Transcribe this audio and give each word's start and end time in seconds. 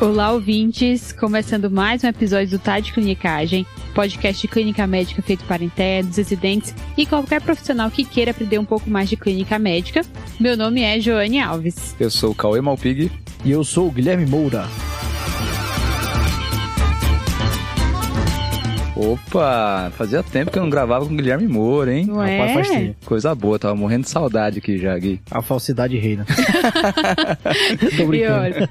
Olá, 0.00 0.30
ouvintes! 0.30 1.10
Começando 1.10 1.68
mais 1.68 2.04
um 2.04 2.06
episódio 2.06 2.56
do 2.56 2.62
Tá 2.62 2.78
de 2.78 2.92
Clinicagem, 2.92 3.66
podcast 3.96 4.40
de 4.40 4.46
clínica 4.46 4.86
médica 4.86 5.20
feito 5.20 5.44
para 5.44 5.64
internos, 5.64 6.16
residentes 6.16 6.72
e 6.96 7.04
qualquer 7.04 7.42
profissional 7.42 7.90
que 7.90 8.04
queira 8.04 8.30
aprender 8.30 8.60
um 8.60 8.64
pouco 8.64 8.88
mais 8.88 9.08
de 9.08 9.16
clínica 9.16 9.58
médica. 9.58 10.02
Meu 10.38 10.56
nome 10.56 10.82
é 10.82 11.00
Joane 11.00 11.40
Alves. 11.40 11.96
Eu 11.98 12.10
sou 12.10 12.30
o 12.30 12.34
Cauê 12.34 12.60
Malpig. 12.60 13.10
E 13.44 13.50
eu 13.50 13.64
sou 13.64 13.88
o 13.88 13.90
Guilherme 13.90 14.24
Moura. 14.24 14.68
Opa, 18.98 19.92
fazia 19.96 20.22
tempo 20.24 20.50
que 20.50 20.58
eu 20.58 20.62
não 20.62 20.68
gravava 20.70 21.06
com 21.06 21.12
o 21.12 21.16
Guilherme 21.16 21.46
Moura, 21.46 21.94
hein? 21.94 22.06
Não 22.06 22.16
Rapaz, 22.16 22.50
é? 22.50 22.54
faz 22.54 22.68
tempo. 22.68 22.96
Coisa 23.06 23.32
boa, 23.34 23.56
tava 23.58 23.74
morrendo 23.76 24.02
de 24.04 24.10
saudade 24.10 24.58
aqui 24.58 24.76
já, 24.76 24.98
Gui. 24.98 25.20
A 25.30 25.40
falsidade 25.40 25.96
reina. 25.96 26.26
Tô 27.96 28.02
E 28.02 28.06
brincando. 28.06 28.40
olha, 28.40 28.70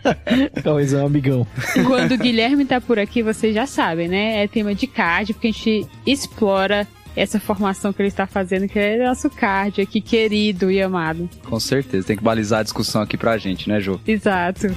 Talvez 0.63 0.93
é 0.93 0.97
um 1.01 1.05
amigão. 1.05 1.47
quando 1.85 2.11
o 2.13 2.17
Guilherme 2.17 2.65
tá 2.65 2.81
por 2.81 2.99
aqui, 2.99 3.23
vocês 3.23 3.55
já 3.55 3.65
sabem, 3.65 4.07
né? 4.09 4.43
É 4.43 4.47
tema 4.47 4.75
de 4.75 4.85
card, 4.85 5.33
porque 5.33 5.47
a 5.47 5.51
gente 5.51 5.87
explora 6.05 6.85
essa 7.15 7.39
formação 7.39 7.91
que 7.91 8.01
ele 8.01 8.09
está 8.09 8.27
fazendo, 8.27 8.67
que 8.67 8.77
é 8.77 9.03
nosso 9.07 9.29
card 9.29 9.81
aqui, 9.81 9.99
querido 10.01 10.69
e 10.69 10.81
amado. 10.81 11.27
Com 11.49 11.59
certeza, 11.59 12.05
tem 12.05 12.17
que 12.17 12.23
balizar 12.23 12.59
a 12.59 12.63
discussão 12.63 13.01
aqui 13.01 13.17
pra 13.17 13.37
gente, 13.37 13.67
né, 13.69 13.79
Jô? 13.79 13.99
Exato. 14.05 14.67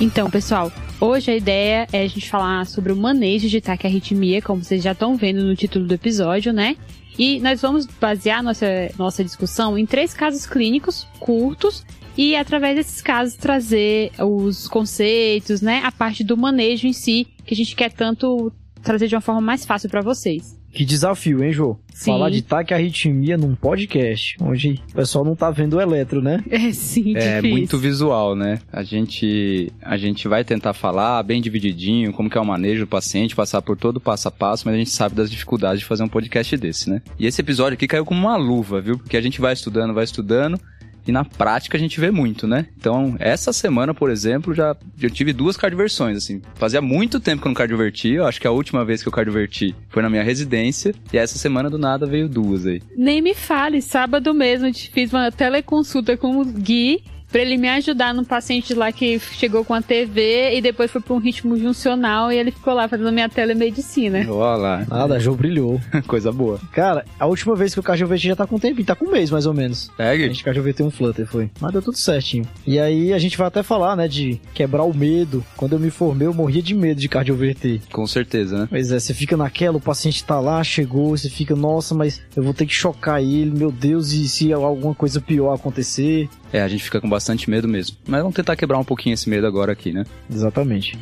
Então, 0.00 0.30
pessoal, 0.30 0.72
hoje 0.98 1.30
a 1.30 1.36
ideia 1.36 1.86
é 1.92 2.02
a 2.02 2.08
gente 2.08 2.30
falar 2.30 2.66
sobre 2.66 2.90
o 2.90 2.96
manejo 2.96 3.50
de 3.50 3.60
taquiarritmia, 3.60 4.40
como 4.40 4.64
vocês 4.64 4.82
já 4.82 4.92
estão 4.92 5.14
vendo 5.14 5.44
no 5.44 5.54
título 5.54 5.86
do 5.86 5.92
episódio, 5.92 6.54
né? 6.54 6.74
E 7.18 7.38
nós 7.40 7.60
vamos 7.60 7.84
basear 7.84 8.42
nossa, 8.42 8.66
nossa 8.96 9.22
discussão 9.22 9.76
em 9.76 9.84
três 9.84 10.14
casos 10.14 10.46
clínicos 10.46 11.06
curtos 11.18 11.84
e, 12.16 12.34
através 12.34 12.76
desses 12.76 13.02
casos, 13.02 13.34
trazer 13.34 14.10
os 14.18 14.66
conceitos, 14.66 15.60
né? 15.60 15.82
A 15.84 15.92
parte 15.92 16.24
do 16.24 16.34
manejo 16.34 16.86
em 16.86 16.94
si, 16.94 17.26
que 17.44 17.52
a 17.52 17.56
gente 17.56 17.76
quer 17.76 17.92
tanto 17.92 18.50
trazer 18.82 19.06
de 19.06 19.14
uma 19.14 19.20
forma 19.20 19.42
mais 19.42 19.66
fácil 19.66 19.90
para 19.90 20.00
vocês. 20.00 20.58
Que 20.72 20.84
desafio, 20.84 21.42
hein, 21.42 21.52
Jô? 21.52 21.76
Sim. 21.92 22.12
Falar 22.12 22.30
de 22.30 22.42
taquiarritmia 22.42 23.36
num 23.36 23.54
podcast, 23.54 24.36
onde 24.40 24.80
o 24.90 24.94
pessoal 24.94 25.24
não 25.24 25.34
tá 25.34 25.50
vendo 25.50 25.74
o 25.76 25.80
eletro, 25.80 26.22
né? 26.22 26.42
É 26.48 26.72
sim, 26.72 27.16
É 27.16 27.36
difícil. 27.36 27.50
muito 27.56 27.78
visual, 27.78 28.36
né? 28.36 28.60
A 28.72 28.82
gente, 28.82 29.72
a 29.82 29.96
gente 29.96 30.28
vai 30.28 30.44
tentar 30.44 30.72
falar 30.72 31.22
bem 31.24 31.40
divididinho, 31.42 32.12
como 32.12 32.30
que 32.30 32.38
é 32.38 32.40
o 32.40 32.46
manejo 32.46 32.84
do 32.84 32.88
paciente, 32.88 33.34
passar 33.34 33.60
por 33.62 33.76
todo 33.76 33.96
o 33.96 34.00
passo 34.00 34.28
a 34.28 34.30
passo, 34.30 34.62
mas 34.66 34.74
a 34.74 34.78
gente 34.78 34.90
sabe 34.90 35.14
das 35.14 35.30
dificuldades 35.30 35.80
de 35.80 35.86
fazer 35.86 36.04
um 36.04 36.08
podcast 36.08 36.56
desse, 36.56 36.88
né? 36.88 37.02
E 37.18 37.26
esse 37.26 37.40
episódio 37.40 37.74
aqui 37.74 37.88
caiu 37.88 38.04
como 38.04 38.20
uma 38.20 38.36
luva, 38.36 38.80
viu? 38.80 38.96
Porque 38.96 39.16
a 39.16 39.20
gente 39.20 39.40
vai 39.40 39.52
estudando, 39.52 39.92
vai 39.92 40.04
estudando, 40.04 40.58
e 41.06 41.12
na 41.12 41.24
prática 41.24 41.76
a 41.76 41.80
gente 41.80 42.00
vê 42.00 42.10
muito, 42.10 42.46
né? 42.46 42.66
Então, 42.76 43.16
essa 43.18 43.52
semana, 43.52 43.94
por 43.94 44.10
exemplo, 44.10 44.54
já 44.54 44.76
eu 45.00 45.10
tive 45.10 45.32
duas 45.32 45.56
cardioversões, 45.56 46.16
assim. 46.16 46.42
Fazia 46.54 46.80
muito 46.80 47.20
tempo 47.20 47.42
que 47.42 47.48
eu 47.48 47.50
não 47.50 47.54
cardioverti, 47.54 48.10
eu 48.10 48.26
acho 48.26 48.40
que 48.40 48.46
a 48.46 48.50
última 48.50 48.84
vez 48.84 49.02
que 49.02 49.08
eu 49.08 49.12
cardioverti 49.12 49.74
foi 49.88 50.02
na 50.02 50.10
minha 50.10 50.22
residência, 50.22 50.94
e 51.12 51.18
essa 51.18 51.38
semana 51.38 51.70
do 51.70 51.78
nada 51.78 52.06
veio 52.06 52.28
duas 52.28 52.66
aí. 52.66 52.82
Nem 52.96 53.20
me 53.20 53.34
fale, 53.34 53.80
sábado 53.82 54.32
mesmo 54.34 54.66
eu 54.66 54.74
fiz 54.74 55.12
uma 55.12 55.30
teleconsulta 55.30 56.16
com 56.16 56.40
o 56.40 56.44
Gui 56.44 57.02
pra 57.30 57.40
ele 57.40 57.56
me 57.56 57.68
ajudar 57.68 58.12
num 58.14 58.24
paciente 58.24 58.74
lá 58.74 58.90
que 58.92 59.18
chegou 59.18 59.64
com 59.64 59.74
a 59.74 59.82
TV 59.82 60.54
e 60.56 60.60
depois 60.60 60.90
foi 60.90 61.00
pra 61.00 61.14
um 61.14 61.18
ritmo 61.18 61.56
juncional 61.56 62.32
e 62.32 62.36
ele 62.36 62.50
ficou 62.50 62.74
lá 62.74 62.88
fazendo 62.88 63.12
minha 63.12 63.28
telemedicina. 63.28 64.24
Olha 64.28 64.56
lá, 64.56 64.86
Nada, 64.88 65.18
Jô 65.20 65.34
brilhou. 65.34 65.80
coisa 66.06 66.32
boa. 66.32 66.60
Cara, 66.72 67.04
a 67.18 67.26
última 67.26 67.54
vez 67.54 67.72
que 67.72 67.78
eu 67.78 67.82
cardioverti 67.82 68.28
já 68.28 68.36
tá 68.36 68.46
com 68.46 68.56
um 68.56 68.58
tempinho, 68.58 68.86
tá 68.86 68.94
com 68.94 69.06
um 69.06 69.10
mês 69.10 69.30
mais 69.30 69.46
ou 69.46 69.54
menos. 69.54 69.90
A 69.98 70.04
Segue? 70.04 70.26
gente 70.28 70.44
cardioverteu 70.44 70.86
um 70.86 70.90
flutter, 70.90 71.26
foi. 71.26 71.50
Mas 71.60 71.72
deu 71.72 71.82
tudo 71.82 71.96
certinho. 71.98 72.44
E 72.66 72.78
aí 72.78 73.12
a 73.12 73.18
gente 73.18 73.36
vai 73.36 73.46
até 73.46 73.62
falar, 73.62 73.96
né, 73.96 74.08
de 74.08 74.40
quebrar 74.54 74.84
o 74.84 74.94
medo. 74.96 75.44
Quando 75.56 75.74
eu 75.74 75.78
me 75.80 75.90
formei, 75.90 76.26
eu 76.26 76.34
morria 76.34 76.62
de 76.62 76.74
medo 76.74 77.00
de 77.00 77.08
cardioverter. 77.08 77.80
Com 77.92 78.06
certeza, 78.06 78.60
né? 78.60 78.66
Pois 78.68 78.90
é, 78.90 78.98
você 78.98 79.14
fica 79.14 79.36
naquela, 79.36 79.76
o 79.76 79.80
paciente 79.80 80.24
tá 80.24 80.40
lá, 80.40 80.62
chegou, 80.64 81.10
você 81.16 81.28
fica, 81.28 81.54
nossa, 81.54 81.94
mas 81.94 82.20
eu 82.36 82.42
vou 82.42 82.54
ter 82.54 82.66
que 82.66 82.74
chocar 82.74 83.22
ele, 83.22 83.50
meu 83.56 83.70
Deus, 83.70 84.12
e 84.12 84.28
se 84.28 84.52
alguma 84.52 84.94
coisa 84.94 85.20
pior 85.20 85.54
acontecer? 85.54 86.28
É, 86.52 86.60
a 86.60 86.68
gente 86.68 86.82
fica 86.82 87.00
com 87.00 87.08
bastante 87.08 87.48
medo 87.48 87.68
mesmo. 87.68 87.96
Mas 88.06 88.20
vamos 88.20 88.34
tentar 88.34 88.56
quebrar 88.56 88.78
um 88.78 88.84
pouquinho 88.84 89.14
esse 89.14 89.28
medo 89.28 89.46
agora 89.46 89.72
aqui, 89.72 89.92
né? 89.92 90.04
Exatamente. 90.30 90.98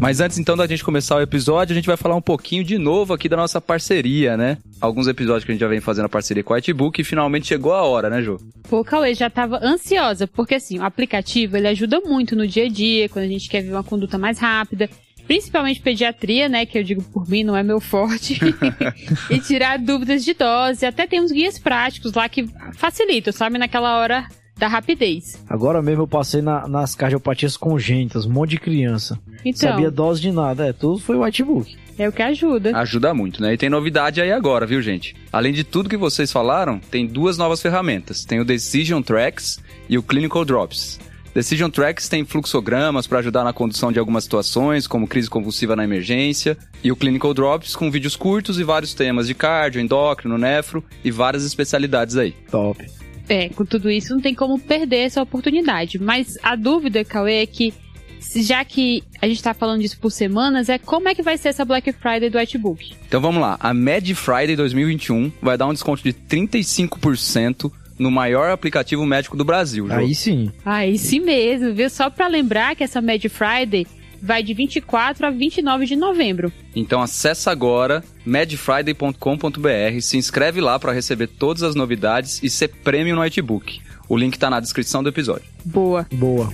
Mas 0.00 0.18
antes 0.18 0.38
então 0.38 0.56
da 0.56 0.66
gente 0.66 0.82
começar 0.82 1.16
o 1.16 1.20
episódio, 1.20 1.74
a 1.74 1.76
gente 1.76 1.86
vai 1.86 1.96
falar 1.96 2.16
um 2.16 2.22
pouquinho 2.22 2.64
de 2.64 2.78
novo 2.78 3.12
aqui 3.12 3.28
da 3.28 3.36
nossa 3.36 3.60
parceria, 3.60 4.34
né? 4.34 4.56
Alguns 4.80 5.06
episódios 5.06 5.44
que 5.44 5.50
a 5.50 5.54
gente 5.54 5.60
já 5.60 5.68
vem 5.68 5.78
fazendo 5.78 6.06
a 6.06 6.08
parceria 6.08 6.42
com 6.42 6.54
a 6.54 6.56
Whitebook 6.56 6.98
e 6.98 7.04
finalmente 7.04 7.48
chegou 7.48 7.74
a 7.74 7.82
hora, 7.82 8.08
né, 8.08 8.22
Jô? 8.22 8.40
Pô, 8.66 8.82
Cauê, 8.82 9.12
já 9.12 9.28
tava 9.28 9.60
ansiosa, 9.62 10.26
porque 10.26 10.54
assim, 10.54 10.78
o 10.78 10.84
aplicativo 10.84 11.58
ele 11.58 11.68
ajuda 11.68 12.00
muito 12.00 12.34
no 12.34 12.46
dia 12.46 12.64
a 12.64 12.68
dia, 12.68 13.10
quando 13.10 13.26
a 13.26 13.28
gente 13.28 13.46
quer 13.50 13.60
ver 13.60 13.72
uma 13.72 13.84
conduta 13.84 14.16
mais 14.16 14.38
rápida. 14.38 14.88
Principalmente 15.30 15.80
pediatria, 15.80 16.48
né? 16.48 16.66
Que 16.66 16.76
eu 16.76 16.82
digo 16.82 17.04
por 17.04 17.28
mim, 17.28 17.44
não 17.44 17.56
é 17.56 17.62
meu 17.62 17.78
forte. 17.78 18.36
e 19.30 19.38
tirar 19.38 19.78
dúvidas 19.78 20.24
de 20.24 20.34
dose. 20.34 20.84
Até 20.84 21.06
tem 21.06 21.20
uns 21.20 21.30
guias 21.30 21.56
práticos 21.56 22.12
lá 22.14 22.28
que 22.28 22.48
facilitam, 22.74 23.32
sabe? 23.32 23.56
Naquela 23.56 23.96
hora 24.00 24.26
da 24.58 24.66
rapidez. 24.66 25.40
Agora 25.48 25.80
mesmo 25.80 26.02
eu 26.02 26.08
passei 26.08 26.42
na- 26.42 26.66
nas 26.66 26.96
cardiopatias 26.96 27.56
congênitas, 27.56 28.26
um 28.26 28.30
monte 28.32 28.50
de 28.50 28.58
criança. 28.58 29.20
Então, 29.44 29.70
Sabia 29.70 29.88
dose 29.88 30.20
de 30.20 30.32
nada, 30.32 30.66
é, 30.66 30.72
tudo 30.72 30.98
foi 30.98 31.14
o 31.16 31.22
whitebook. 31.22 31.76
é 31.96 32.08
o 32.08 32.12
que 32.12 32.22
ajuda. 32.22 32.76
Ajuda 32.76 33.14
muito, 33.14 33.40
né? 33.40 33.54
E 33.54 33.56
tem 33.56 33.70
novidade 33.70 34.20
aí 34.20 34.32
agora, 34.32 34.66
viu, 34.66 34.82
gente? 34.82 35.14
Além 35.32 35.52
de 35.52 35.62
tudo 35.62 35.88
que 35.88 35.96
vocês 35.96 36.32
falaram, 36.32 36.80
tem 36.80 37.06
duas 37.06 37.38
novas 37.38 37.62
ferramentas. 37.62 38.24
Tem 38.24 38.40
o 38.40 38.44
Decision 38.44 39.00
Tracks 39.00 39.60
e 39.88 39.96
o 39.96 40.02
Clinical 40.02 40.44
Drops. 40.44 40.98
Decision 41.34 41.70
Tracks 41.70 42.08
tem 42.08 42.24
fluxogramas 42.24 43.06
para 43.06 43.20
ajudar 43.20 43.44
na 43.44 43.52
condução 43.52 43.92
de 43.92 43.98
algumas 43.98 44.24
situações, 44.24 44.86
como 44.86 45.06
crise 45.06 45.30
convulsiva 45.30 45.76
na 45.76 45.84
emergência, 45.84 46.58
e 46.82 46.90
o 46.90 46.96
Clinical 46.96 47.32
Drops 47.32 47.76
com 47.76 47.90
vídeos 47.90 48.16
curtos 48.16 48.58
e 48.58 48.64
vários 48.64 48.94
temas 48.94 49.26
de 49.28 49.34
cardio, 49.34 49.80
endócrino, 49.80 50.36
nefro 50.36 50.84
e 51.04 51.10
várias 51.10 51.44
especialidades 51.44 52.16
aí. 52.16 52.32
Top. 52.50 52.84
É, 53.28 53.48
com 53.50 53.64
tudo 53.64 53.88
isso 53.88 54.12
não 54.12 54.20
tem 54.20 54.34
como 54.34 54.58
perder 54.58 55.06
essa 55.06 55.22
oportunidade. 55.22 56.00
Mas 56.00 56.36
a 56.42 56.56
dúvida, 56.56 57.04
Cauê, 57.04 57.42
é 57.42 57.46
que, 57.46 57.72
se- 58.18 58.42
já 58.42 58.64
que 58.64 59.04
a 59.22 59.28
gente 59.28 59.40
tá 59.40 59.54
falando 59.54 59.82
disso 59.82 60.00
por 60.00 60.10
semanas, 60.10 60.68
é 60.68 60.78
como 60.78 61.08
é 61.08 61.14
que 61.14 61.22
vai 61.22 61.38
ser 61.38 61.50
essa 61.50 61.64
Black 61.64 61.92
Friday 61.92 62.28
do 62.28 62.38
Whitebook? 62.38 62.92
Então 63.06 63.20
vamos 63.20 63.40
lá, 63.40 63.56
a 63.60 63.72
Mad 63.72 64.08
Friday 64.14 64.56
2021 64.56 65.30
vai 65.40 65.56
dar 65.56 65.68
um 65.68 65.72
desconto 65.72 66.02
de 66.02 66.12
35% 66.12 67.70
no 68.00 68.10
maior 68.10 68.50
aplicativo 68.50 69.04
médico 69.04 69.36
do 69.36 69.44
Brasil, 69.44 69.86
Jô. 69.86 69.94
Aí 69.94 70.14
sim. 70.14 70.50
Ah, 70.64 70.86
esse 70.86 71.20
mesmo, 71.20 71.74
viu? 71.74 71.88
Só 71.90 72.08
pra 72.08 72.26
lembrar 72.26 72.74
que 72.74 72.82
essa 72.82 73.00
Mad 73.00 73.22
Friday 73.26 73.86
vai 74.22 74.42
de 74.42 74.54
24 74.54 75.26
a 75.26 75.30
29 75.30 75.86
de 75.86 75.96
novembro. 75.96 76.52
Então 76.74 77.00
acessa 77.00 77.50
agora 77.50 78.02
madfriday.com.br, 78.24 80.00
se 80.00 80.16
inscreve 80.16 80.60
lá 80.60 80.78
para 80.78 80.92
receber 80.92 81.26
todas 81.26 81.62
as 81.62 81.74
novidades 81.74 82.42
e 82.42 82.50
ser 82.50 82.68
prêmio 82.68 83.14
no 83.14 83.22
Notebook. 83.22 83.80
O 84.08 84.16
link 84.16 84.38
tá 84.38 84.50
na 84.50 84.60
descrição 84.60 85.02
do 85.02 85.08
episódio. 85.08 85.44
Boa. 85.64 86.06
Boa. 86.12 86.50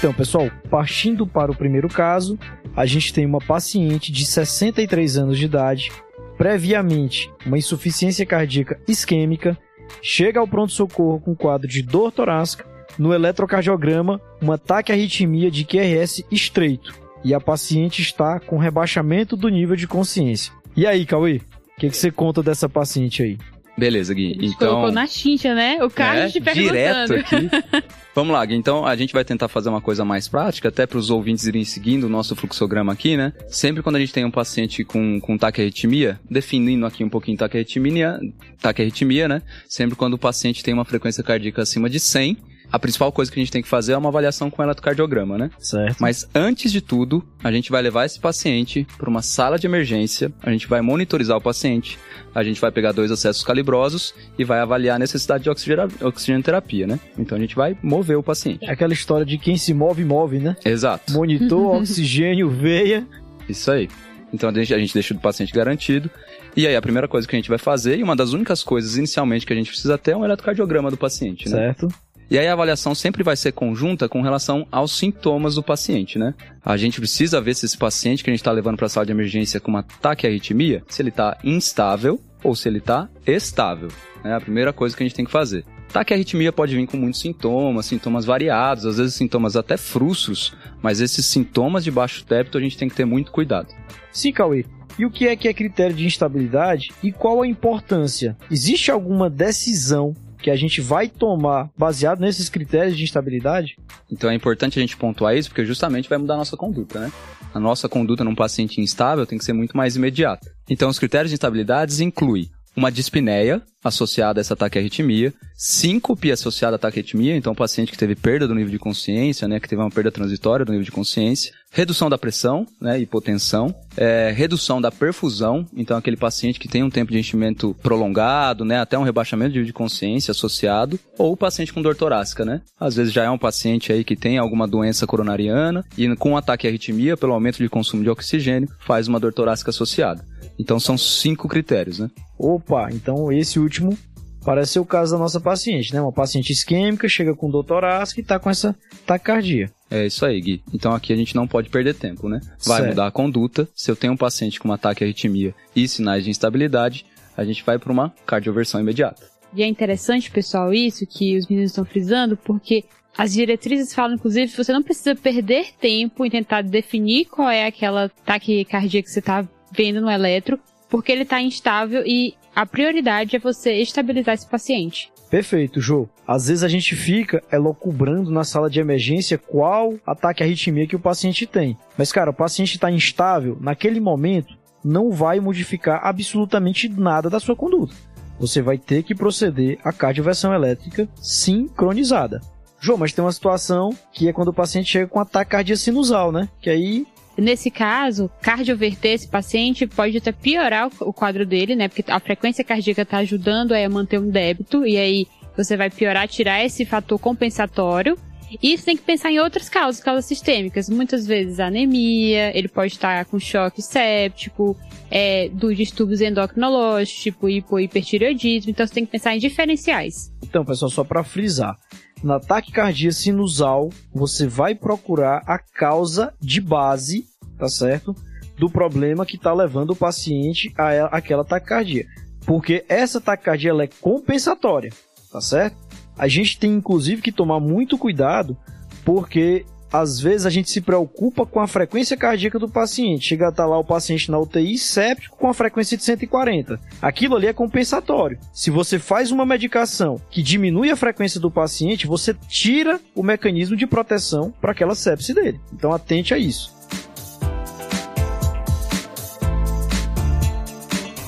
Então, 0.00 0.14
pessoal, 0.14 0.50
partindo 0.70 1.26
para 1.26 1.52
o 1.52 1.54
primeiro 1.54 1.86
caso, 1.86 2.38
a 2.74 2.86
gente 2.86 3.12
tem 3.12 3.26
uma 3.26 3.38
paciente 3.38 4.10
de 4.10 4.24
63 4.24 5.18
anos 5.18 5.38
de 5.38 5.44
idade, 5.44 5.92
previamente 6.38 7.30
uma 7.44 7.58
insuficiência 7.58 8.24
cardíaca 8.24 8.80
isquêmica, 8.88 9.58
chega 10.00 10.40
ao 10.40 10.48
pronto-socorro 10.48 11.20
com 11.20 11.36
quadro 11.36 11.68
de 11.68 11.82
dor 11.82 12.10
torácica, 12.10 12.64
no 12.98 13.12
eletrocardiograma, 13.12 14.18
uma 14.40 14.56
taquiarritmia 14.56 15.50
de 15.50 15.66
QRS 15.66 16.24
estreito, 16.30 16.94
e 17.22 17.34
a 17.34 17.40
paciente 17.40 18.00
está 18.00 18.40
com 18.40 18.56
rebaixamento 18.56 19.36
do 19.36 19.50
nível 19.50 19.76
de 19.76 19.86
consciência. 19.86 20.50
E 20.74 20.86
aí, 20.86 21.04
Cauê? 21.04 21.42
O 21.76 21.80
que, 21.80 21.90
que 21.90 21.96
você 21.96 22.10
conta 22.10 22.42
dessa 22.42 22.70
paciente 22.70 23.22
aí? 23.22 23.38
Beleza, 23.80 24.12
Gui. 24.12 24.36
A 24.38 24.42
gente 24.42 24.54
Então, 24.54 24.68
colocou 24.68 24.92
na 24.92 25.06
chincha, 25.06 25.54
né? 25.54 25.82
O 25.82 25.88
Carlos 25.88 26.24
é, 26.24 26.28
te 26.28 26.40
perguntando. 26.40 26.70
direto 26.70 27.12
aqui. 27.14 27.50
Vamos 28.14 28.32
lá, 28.34 28.44
Gui. 28.44 28.54
Então 28.54 28.84
a 28.84 28.94
gente 28.94 29.14
vai 29.14 29.24
tentar 29.24 29.48
fazer 29.48 29.70
uma 29.70 29.80
coisa 29.80 30.04
mais 30.04 30.28
prática, 30.28 30.68
até 30.68 30.86
para 30.86 30.98
os 30.98 31.08
ouvintes 31.10 31.46
irem 31.46 31.64
seguindo 31.64 32.04
o 32.04 32.08
nosso 32.08 32.36
fluxograma 32.36 32.92
aqui, 32.92 33.16
né? 33.16 33.32
Sempre 33.48 33.82
quando 33.82 33.96
a 33.96 34.00
gente 34.00 34.12
tem 34.12 34.24
um 34.24 34.30
paciente 34.30 34.84
com, 34.84 35.18
com 35.18 35.38
taquiarritmia, 35.38 36.20
definindo 36.28 36.84
aqui 36.84 37.02
um 37.02 37.08
pouquinho 37.08 37.38
taquiarritmia, 37.38 38.20
taquiarritmia, 38.60 39.26
né? 39.26 39.42
Sempre 39.66 39.96
quando 39.96 40.14
o 40.14 40.18
paciente 40.18 40.62
tem 40.62 40.74
uma 40.74 40.84
frequência 40.84 41.22
cardíaca 41.24 41.62
acima 41.62 41.88
de 41.88 41.98
100, 41.98 42.36
a 42.70 42.78
principal 42.78 43.10
coisa 43.12 43.30
que 43.30 43.38
a 43.38 43.42
gente 43.42 43.52
tem 43.52 43.62
que 43.62 43.68
fazer 43.68 43.92
é 43.92 43.96
uma 43.96 44.08
avaliação 44.08 44.50
com 44.50 44.62
eletrocardiograma, 44.62 45.36
né? 45.36 45.50
Certo. 45.58 45.96
Mas 46.00 46.28
antes 46.34 46.70
de 46.70 46.80
tudo, 46.80 47.24
a 47.42 47.50
gente 47.50 47.70
vai 47.70 47.82
levar 47.82 48.04
esse 48.04 48.20
paciente 48.20 48.86
para 48.96 49.08
uma 49.08 49.22
sala 49.22 49.58
de 49.58 49.66
emergência, 49.66 50.32
a 50.42 50.50
gente 50.50 50.66
vai 50.66 50.80
monitorizar 50.80 51.36
o 51.36 51.40
paciente, 51.40 51.98
a 52.34 52.42
gente 52.44 52.60
vai 52.60 52.70
pegar 52.70 52.92
dois 52.92 53.10
acessos 53.10 53.42
calibrosos 53.42 54.14
e 54.38 54.44
vai 54.44 54.60
avaliar 54.60 54.96
a 54.96 54.98
necessidade 54.98 55.44
de 55.44 55.50
oxigenoterapia, 55.50 56.86
né? 56.86 57.00
Então 57.18 57.36
a 57.36 57.40
gente 57.40 57.56
vai 57.56 57.76
mover 57.82 58.16
o 58.16 58.22
paciente. 58.22 58.64
É 58.64 58.72
aquela 58.72 58.92
história 58.92 59.26
de 59.26 59.38
quem 59.38 59.56
se 59.56 59.74
move, 59.74 60.04
move, 60.04 60.38
né? 60.38 60.56
Exato. 60.64 61.12
Monitor, 61.12 61.76
oxigênio, 61.80 62.48
veia. 62.48 63.06
Isso 63.48 63.70
aí. 63.70 63.88
Então 64.32 64.48
a 64.48 64.52
gente, 64.52 64.72
a 64.72 64.78
gente 64.78 64.94
deixa 64.94 65.12
o 65.12 65.18
paciente 65.18 65.52
garantido. 65.52 66.10
E 66.56 66.66
aí 66.66 66.74
a 66.74 66.82
primeira 66.82 67.08
coisa 67.08 67.26
que 67.26 67.34
a 67.34 67.38
gente 67.38 67.48
vai 67.48 67.58
fazer, 67.58 67.98
e 67.98 68.02
uma 68.02 68.16
das 68.16 68.32
únicas 68.32 68.62
coisas 68.62 68.96
inicialmente 68.96 69.46
que 69.46 69.52
a 69.52 69.56
gente 69.56 69.70
precisa 69.70 69.96
ter 69.98 70.12
é 70.12 70.16
um 70.16 70.24
eletrocardiograma 70.24 70.90
do 70.90 70.96
paciente, 70.96 71.48
né? 71.48 71.56
Certo. 71.56 71.88
E 72.30 72.38
aí 72.38 72.46
a 72.46 72.52
avaliação 72.52 72.94
sempre 72.94 73.24
vai 73.24 73.36
ser 73.36 73.50
conjunta 73.50 74.08
com 74.08 74.22
relação 74.22 74.64
aos 74.70 74.96
sintomas 74.96 75.56
do 75.56 75.64
paciente, 75.64 76.16
né? 76.16 76.32
A 76.64 76.76
gente 76.76 77.00
precisa 77.00 77.40
ver 77.40 77.56
se 77.56 77.66
esse 77.66 77.76
paciente 77.76 78.22
que 78.22 78.30
a 78.30 78.32
gente 78.32 78.40
está 78.40 78.52
levando 78.52 78.76
para 78.76 78.86
a 78.86 78.88
sala 78.88 79.04
de 79.04 79.10
emergência 79.10 79.58
com 79.58 79.72
um 79.72 79.76
ataque 79.76 80.28
à 80.28 80.30
arritmia, 80.30 80.84
se 80.86 81.02
ele 81.02 81.08
está 81.08 81.36
instável 81.42 82.20
ou 82.44 82.54
se 82.54 82.68
ele 82.68 82.78
está 82.78 83.08
estável. 83.26 83.88
É 84.22 84.32
a 84.32 84.40
primeira 84.40 84.72
coisa 84.72 84.96
que 84.96 85.02
a 85.02 85.06
gente 85.06 85.16
tem 85.16 85.24
que 85.24 85.30
fazer. 85.30 85.64
Ataque 85.88 86.12
à 86.12 86.16
arritmia 86.16 86.52
pode 86.52 86.76
vir 86.76 86.86
com 86.86 86.96
muitos 86.96 87.20
sintomas, 87.20 87.86
sintomas 87.86 88.24
variados, 88.24 88.86
às 88.86 88.98
vezes 88.98 89.14
sintomas 89.14 89.56
até 89.56 89.76
frustros, 89.76 90.54
mas 90.80 91.00
esses 91.00 91.26
sintomas 91.26 91.82
de 91.82 91.90
baixo 91.90 92.24
débito 92.24 92.56
a 92.56 92.60
gente 92.60 92.78
tem 92.78 92.88
que 92.88 92.94
ter 92.94 93.04
muito 93.04 93.32
cuidado. 93.32 93.74
Sim, 94.12 94.30
Cauê. 94.30 94.64
E 94.96 95.04
o 95.04 95.10
que 95.10 95.26
é 95.26 95.34
que 95.34 95.48
é 95.48 95.52
critério 95.52 95.96
de 95.96 96.06
instabilidade 96.06 96.92
e 97.02 97.10
qual 97.10 97.42
a 97.42 97.46
importância? 97.46 98.36
Existe 98.48 98.88
alguma 98.92 99.28
decisão 99.28 100.14
que 100.42 100.50
a 100.50 100.56
gente 100.56 100.80
vai 100.80 101.08
tomar 101.08 101.70
baseado 101.76 102.20
nesses 102.20 102.48
critérios 102.48 102.96
de 102.96 103.04
instabilidade? 103.04 103.76
Então 104.10 104.30
é 104.30 104.34
importante 104.34 104.78
a 104.78 104.82
gente 104.82 104.96
pontuar 104.96 105.36
isso 105.36 105.48
porque 105.50 105.64
justamente 105.64 106.08
vai 106.08 106.18
mudar 106.18 106.34
a 106.34 106.38
nossa 106.38 106.56
conduta, 106.56 107.00
né? 107.00 107.12
A 107.52 107.60
nossa 107.60 107.88
conduta 107.88 108.24
num 108.24 108.34
paciente 108.34 108.80
instável 108.80 109.26
tem 109.26 109.38
que 109.38 109.44
ser 109.44 109.52
muito 109.52 109.76
mais 109.76 109.96
imediata. 109.96 110.50
Então 110.68 110.88
os 110.88 110.98
critérios 110.98 111.30
de 111.30 111.34
instabilidade 111.34 112.02
incluem 112.02 112.48
uma 112.76 112.90
dispneia 112.90 113.62
associada 113.82 114.40
a 114.40 114.42
esse 114.42 114.52
ataque 114.52 114.78
à 114.78 114.80
arritmia, 114.80 115.32
síncope 115.56 116.30
associada 116.30 116.74
a 116.74 116.76
ataque 116.76 116.98
à 116.98 117.00
arritmia, 117.00 117.34
então 117.34 117.54
paciente 117.54 117.90
que 117.90 117.98
teve 117.98 118.14
perda 118.14 118.46
do 118.46 118.54
nível 118.54 118.70
de 118.70 118.78
consciência, 118.78 119.48
né, 119.48 119.58
que 119.58 119.68
teve 119.68 119.80
uma 119.80 119.90
perda 119.90 120.10
transitória 120.10 120.64
do 120.66 120.72
nível 120.72 120.84
de 120.84 120.90
consciência, 120.90 121.52
redução 121.72 122.10
da 122.10 122.18
pressão, 122.18 122.66
né, 122.80 123.00
hipotensão, 123.00 123.74
é, 123.96 124.32
redução 124.36 124.80
da 124.80 124.90
perfusão, 124.90 125.66
então 125.74 125.96
aquele 125.96 126.16
paciente 126.16 126.60
que 126.60 126.68
tem 126.68 126.82
um 126.82 126.90
tempo 126.90 127.10
de 127.10 127.18
enchimento 127.18 127.74
prolongado, 127.82 128.64
né, 128.64 128.78
até 128.80 128.98
um 128.98 129.02
rebaixamento 129.02 129.52
de 129.52 129.58
nível 129.58 129.66
de 129.66 129.72
consciência 129.72 130.32
associado, 130.32 130.98
ou 131.16 131.36
paciente 131.36 131.72
com 131.72 131.80
dor 131.80 131.96
torácica, 131.96 132.44
né, 132.44 132.60
às 132.78 132.96
vezes 132.96 133.12
já 133.12 133.24
é 133.24 133.30
um 133.30 133.38
paciente 133.38 133.92
aí 133.92 134.04
que 134.04 134.16
tem 134.16 134.36
alguma 134.36 134.68
doença 134.68 135.06
coronariana 135.06 135.84
e 135.96 136.14
com 136.16 136.36
ataque 136.36 136.66
à 136.66 136.70
arritmia, 136.70 137.16
pelo 137.16 137.32
aumento 137.32 137.58
de 137.58 137.68
consumo 137.68 138.02
de 138.02 138.10
oxigênio, 138.10 138.68
faz 138.80 139.08
uma 139.08 139.18
dor 139.18 139.32
torácica 139.32 139.70
associada. 139.70 140.29
Então 140.60 140.78
são 140.78 140.98
cinco 140.98 141.48
critérios, 141.48 141.98
né? 141.98 142.10
Opa, 142.38 142.90
então 142.92 143.32
esse 143.32 143.58
último 143.58 143.96
parece 144.44 144.74
ser 144.74 144.80
o 144.80 144.84
caso 144.84 145.12
da 145.12 145.18
nossa 145.18 145.40
paciente, 145.40 145.92
né? 145.94 146.00
Uma 146.00 146.12
paciente 146.12 146.52
isquêmica, 146.52 147.08
chega 147.08 147.34
com 147.34 147.50
dor 147.50 147.64
torácica 147.64 148.20
e 148.20 148.24
tá 148.24 148.38
com 148.38 148.50
essa 148.50 148.76
taquicardia. 149.06 149.70
É 149.90 150.06
isso 150.06 150.24
aí, 150.24 150.38
Gui. 150.40 150.62
Então 150.72 150.92
aqui 150.92 151.12
a 151.12 151.16
gente 151.16 151.34
não 151.34 151.48
pode 151.48 151.70
perder 151.70 151.94
tempo, 151.94 152.28
né? 152.28 152.40
Vai 152.64 152.78
certo. 152.78 152.90
mudar 152.90 153.06
a 153.06 153.10
conduta. 153.10 153.66
Se 153.74 153.90
eu 153.90 153.96
tenho 153.96 154.12
um 154.12 154.18
paciente 154.18 154.60
com 154.60 154.68
um 154.68 154.72
ataque 154.72 155.02
à 155.02 155.06
arritmia 155.06 155.54
e 155.74 155.88
sinais 155.88 156.24
de 156.24 156.30
instabilidade, 156.30 157.06
a 157.36 157.44
gente 157.44 157.64
vai 157.64 157.78
para 157.78 157.92
uma 157.92 158.12
cardioversão 158.26 158.80
imediata. 158.80 159.22
E 159.54 159.62
é 159.62 159.66
interessante, 159.66 160.30
pessoal, 160.30 160.72
isso 160.72 161.06
que 161.06 161.36
os 161.36 161.48
meninos 161.48 161.72
estão 161.72 161.84
frisando, 161.84 162.36
porque 162.36 162.84
as 163.16 163.32
diretrizes 163.32 163.92
falam, 163.92 164.14
inclusive, 164.14 164.50
que 164.50 164.56
você 164.56 164.72
não 164.72 164.82
precisa 164.82 165.14
perder 165.16 165.72
tempo 165.80 166.24
em 166.24 166.30
tentar 166.30 166.62
definir 166.62 167.24
qual 167.24 167.48
é 167.48 167.66
aquela 167.66 168.08
taquicardia 168.24 169.02
que 169.02 169.10
você 169.10 169.18
está 169.18 169.46
vendo 169.70 170.00
no 170.00 170.10
eletro, 170.10 170.58
porque 170.88 171.12
ele 171.12 171.22
está 171.22 171.40
instável 171.40 172.02
e 172.04 172.34
a 172.54 172.66
prioridade 172.66 173.36
é 173.36 173.38
você 173.38 173.74
estabilizar 173.74 174.34
esse 174.34 174.46
paciente. 174.46 175.10
Perfeito, 175.30 175.80
Jô. 175.80 176.08
Às 176.26 176.48
vezes 176.48 176.64
a 176.64 176.68
gente 176.68 176.96
fica 176.96 177.42
elocubrando 177.52 178.32
na 178.32 178.42
sala 178.42 178.68
de 178.68 178.80
emergência 178.80 179.38
qual 179.38 179.94
ataque 180.04 180.42
arritmia 180.42 180.88
que 180.88 180.96
o 180.96 181.00
paciente 181.00 181.46
tem. 181.46 181.78
Mas, 181.96 182.10
cara, 182.10 182.30
o 182.30 182.34
paciente 182.34 182.74
está 182.74 182.90
instável, 182.90 183.56
naquele 183.60 184.00
momento, 184.00 184.58
não 184.84 185.12
vai 185.12 185.38
modificar 185.38 186.00
absolutamente 186.02 186.88
nada 186.88 187.30
da 187.30 187.38
sua 187.38 187.54
conduta. 187.54 187.94
Você 188.40 188.60
vai 188.60 188.78
ter 188.78 189.04
que 189.04 189.14
proceder 189.14 189.78
à 189.84 189.92
cardioversão 189.92 190.52
elétrica 190.52 191.08
sincronizada. 191.16 192.40
Jô, 192.80 192.96
mas 192.96 193.12
tem 193.12 193.22
uma 193.22 193.30
situação 193.30 193.90
que 194.12 194.28
é 194.28 194.32
quando 194.32 194.48
o 194.48 194.54
paciente 194.54 194.90
chega 194.90 195.06
com 195.06 195.20
ataque 195.20 195.50
cardíaco 195.50 195.80
sinusal, 195.82 196.32
né? 196.32 196.48
Que 196.60 196.70
aí 196.70 197.06
Nesse 197.36 197.70
caso, 197.70 198.30
cardioverter 198.42 199.12
esse 199.12 199.28
paciente 199.28 199.86
pode 199.86 200.18
até 200.18 200.32
piorar 200.32 200.90
o 201.00 201.12
quadro 201.12 201.46
dele, 201.46 201.74
né? 201.74 201.88
Porque 201.88 202.04
a 202.10 202.20
frequência 202.20 202.64
cardíaca 202.64 203.02
está 203.02 203.18
ajudando 203.18 203.72
a 203.72 203.88
manter 203.88 204.18
um 204.18 204.28
débito, 204.28 204.86
e 204.86 204.96
aí 204.96 205.26
você 205.56 205.76
vai 205.76 205.90
piorar, 205.90 206.28
tirar 206.28 206.64
esse 206.64 206.84
fator 206.84 207.18
compensatório. 207.18 208.16
E 208.60 208.76
você 208.76 208.84
tem 208.84 208.96
que 208.96 209.04
pensar 209.04 209.30
em 209.30 209.38
outras 209.38 209.68
causas, 209.68 210.02
causas 210.02 210.24
sistêmicas. 210.24 210.88
Muitas 210.88 211.24
vezes 211.24 211.60
anemia, 211.60 212.50
ele 212.56 212.66
pode 212.66 212.94
estar 212.94 213.24
com 213.26 213.38
choque 213.38 213.80
séptico, 213.80 214.76
é, 215.08 215.48
dos 215.50 215.76
distúrbios 215.76 216.20
endocrinológicos, 216.20 217.22
tipo 217.22 217.48
hipo 217.48 217.78
hipertireoidismo. 217.78 218.72
Então 218.72 218.84
você 218.84 218.94
tem 218.94 219.04
que 219.04 219.12
pensar 219.12 219.36
em 219.36 219.38
diferenciais. 219.38 220.32
Então, 220.42 220.64
pessoal, 220.64 220.90
só 220.90 221.04
para 221.04 221.22
frisar, 221.22 221.78
na 222.22 222.38
taquicardia 222.38 223.12
sinusal, 223.12 223.90
você 224.12 224.46
vai 224.46 224.74
procurar 224.74 225.42
a 225.46 225.58
causa 225.58 226.34
de 226.40 226.60
base, 226.60 227.26
tá 227.58 227.68
certo? 227.68 228.14
Do 228.58 228.68
problema 228.68 229.24
que 229.24 229.36
está 229.36 229.52
levando 229.52 229.90
o 229.90 229.96
paciente 229.96 230.72
a 230.76 231.16
aquela 231.16 231.44
taquicardia. 231.44 232.06
Porque 232.44 232.84
essa 232.88 233.20
taquicardia 233.20 233.70
ela 233.70 233.84
é 233.84 233.88
compensatória, 234.00 234.92
tá 235.32 235.40
certo? 235.40 235.76
A 236.16 236.28
gente 236.28 236.58
tem 236.58 236.72
inclusive 236.72 237.22
que 237.22 237.32
tomar 237.32 237.60
muito 237.60 237.96
cuidado, 237.96 238.56
porque 239.04 239.64
às 239.92 240.20
vezes 240.20 240.46
a 240.46 240.50
gente 240.50 240.70
se 240.70 240.80
preocupa 240.80 241.44
com 241.44 241.60
a 241.60 241.66
frequência 241.66 242.16
cardíaca 242.16 242.58
do 242.58 242.68
paciente. 242.68 243.26
Chega 243.26 243.46
a 243.46 243.50
estar 243.50 243.66
lá 243.66 243.78
o 243.78 243.84
paciente 243.84 244.30
na 244.30 244.38
UTI 244.38 244.78
séptico 244.78 245.36
com 245.36 245.48
a 245.48 245.54
frequência 245.54 245.96
de 245.96 246.04
140. 246.04 246.80
Aquilo 247.02 247.36
ali 247.36 247.46
é 247.46 247.52
compensatório. 247.52 248.38
Se 248.52 248.70
você 248.70 248.98
faz 248.98 249.30
uma 249.30 249.44
medicação 249.44 250.20
que 250.30 250.42
diminui 250.42 250.90
a 250.90 250.96
frequência 250.96 251.40
do 251.40 251.50
paciente, 251.50 252.06
você 252.06 252.34
tira 252.48 253.00
o 253.14 253.22
mecanismo 253.22 253.76
de 253.76 253.86
proteção 253.86 254.52
para 254.60 254.72
aquela 254.72 254.94
sepse 254.94 255.34
dele. 255.34 255.60
Então 255.72 255.92
atente 255.92 256.32
a 256.32 256.38
isso. 256.38 256.80